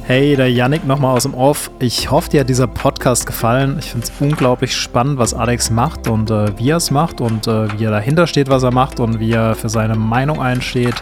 Hey, 0.03 0.37
der 0.37 0.51
Yannick 0.51 0.87
nochmal 0.87 1.17
aus 1.17 1.25
dem 1.25 1.35
Off. 1.35 1.71
Ich 1.81 2.11
hoffe, 2.11 2.31
dir 2.31 2.41
hat 2.41 2.49
dieser 2.49 2.69
Podcast 2.69 3.27
gefallen. 3.27 3.77
Ich 3.81 3.91
finde 3.91 4.07
es 4.07 4.13
unglaublich 4.21 4.75
spannend, 4.75 5.19
was 5.19 5.35
Alex 5.35 5.71
macht 5.71 6.09
und 6.09 6.31
äh, 6.31 6.57
wie 6.59 6.71
er 6.71 6.77
es 6.77 6.93
macht 6.93 7.21
und 7.21 7.49
äh, 7.49 7.77
wie 7.77 7.85
er 7.85 7.91
dahinter 7.91 8.29
steht, 8.29 8.49
was 8.49 8.63
er 8.63 8.73
macht 8.73 9.01
und 9.01 9.19
wie 9.19 9.33
er 9.33 9.57
für 9.57 9.69
seine 9.69 9.97
Meinung 9.97 10.41
einsteht. 10.41 10.95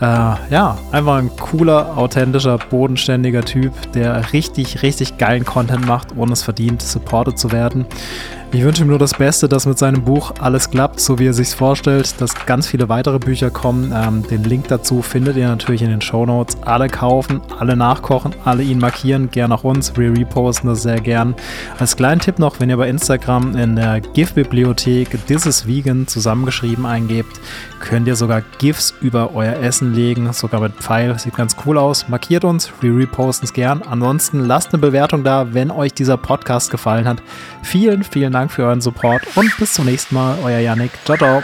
Äh, 0.00 0.04
ja, 0.04 0.76
einfach 0.92 1.16
ein 1.16 1.30
cooler, 1.36 1.96
authentischer, 1.96 2.58
bodenständiger 2.58 3.44
Typ, 3.44 3.72
der 3.92 4.32
richtig, 4.34 4.82
richtig 4.82 5.16
geilen 5.16 5.46
Content 5.46 5.86
macht, 5.86 6.08
ohne 6.16 6.32
es 6.32 6.42
verdient, 6.42 6.82
supported 6.82 7.38
zu 7.38 7.52
werden. 7.52 7.86
Ich 8.54 8.62
wünsche 8.62 8.82
ihm 8.82 8.88
nur 8.88 9.00
das 9.00 9.14
Beste, 9.14 9.48
dass 9.48 9.66
mit 9.66 9.78
seinem 9.78 10.04
Buch 10.04 10.32
alles 10.38 10.70
klappt, 10.70 11.00
so 11.00 11.18
wie 11.18 11.26
er 11.26 11.32
sich 11.32 11.48
vorstellt, 11.48 12.20
dass 12.20 12.46
ganz 12.46 12.68
viele 12.68 12.88
weitere 12.88 13.18
Bücher 13.18 13.50
kommen. 13.50 13.92
Ähm, 13.92 14.22
den 14.28 14.44
Link 14.44 14.68
dazu 14.68 15.02
findet 15.02 15.36
ihr 15.36 15.48
natürlich 15.48 15.82
in 15.82 15.90
den 15.90 16.00
Show 16.00 16.24
Notes. 16.24 16.56
Alle 16.62 16.86
kaufen, 16.86 17.40
alle 17.58 17.74
nachkochen, 17.74 18.32
alle 18.44 18.62
ihn 18.62 18.78
markieren, 18.78 19.28
gern 19.32 19.50
auch 19.50 19.64
uns. 19.64 19.96
Wir 19.96 20.16
reposten 20.16 20.70
das 20.70 20.84
sehr 20.84 21.00
gern. 21.00 21.34
Als 21.80 21.96
kleinen 21.96 22.20
Tipp 22.20 22.38
noch, 22.38 22.60
wenn 22.60 22.70
ihr 22.70 22.76
bei 22.76 22.88
Instagram 22.88 23.56
in 23.56 23.74
der 23.74 24.00
GIF-Bibliothek 24.00 25.26
This 25.26 25.46
is 25.46 25.66
Vegan 25.66 26.06
zusammengeschrieben 26.06 26.86
eingebt, 26.86 27.40
könnt 27.84 28.08
ihr 28.08 28.16
sogar 28.16 28.42
GIFs 28.58 28.94
über 29.00 29.34
euer 29.34 29.56
Essen 29.56 29.94
legen, 29.94 30.32
sogar 30.32 30.60
mit 30.60 30.72
Pfeil. 30.72 31.18
Sieht 31.18 31.36
ganz 31.36 31.54
cool 31.64 31.78
aus. 31.78 32.08
Markiert 32.08 32.44
uns, 32.44 32.72
wir 32.80 32.96
reposten 32.96 33.44
es 33.44 33.52
gern. 33.52 33.82
Ansonsten 33.82 34.40
lasst 34.40 34.72
eine 34.72 34.80
Bewertung 34.80 35.22
da, 35.22 35.52
wenn 35.52 35.70
euch 35.70 35.92
dieser 35.92 36.16
Podcast 36.16 36.70
gefallen 36.70 37.06
hat. 37.06 37.22
Vielen, 37.62 38.02
vielen 38.02 38.32
Dank 38.32 38.50
für 38.50 38.64
euren 38.64 38.80
Support 38.80 39.36
und 39.36 39.54
bis 39.58 39.74
zum 39.74 39.84
nächsten 39.84 40.14
Mal. 40.14 40.38
Euer 40.42 40.60
Yannick. 40.60 40.92
Ciao, 41.04 41.16
ciao. 41.18 41.42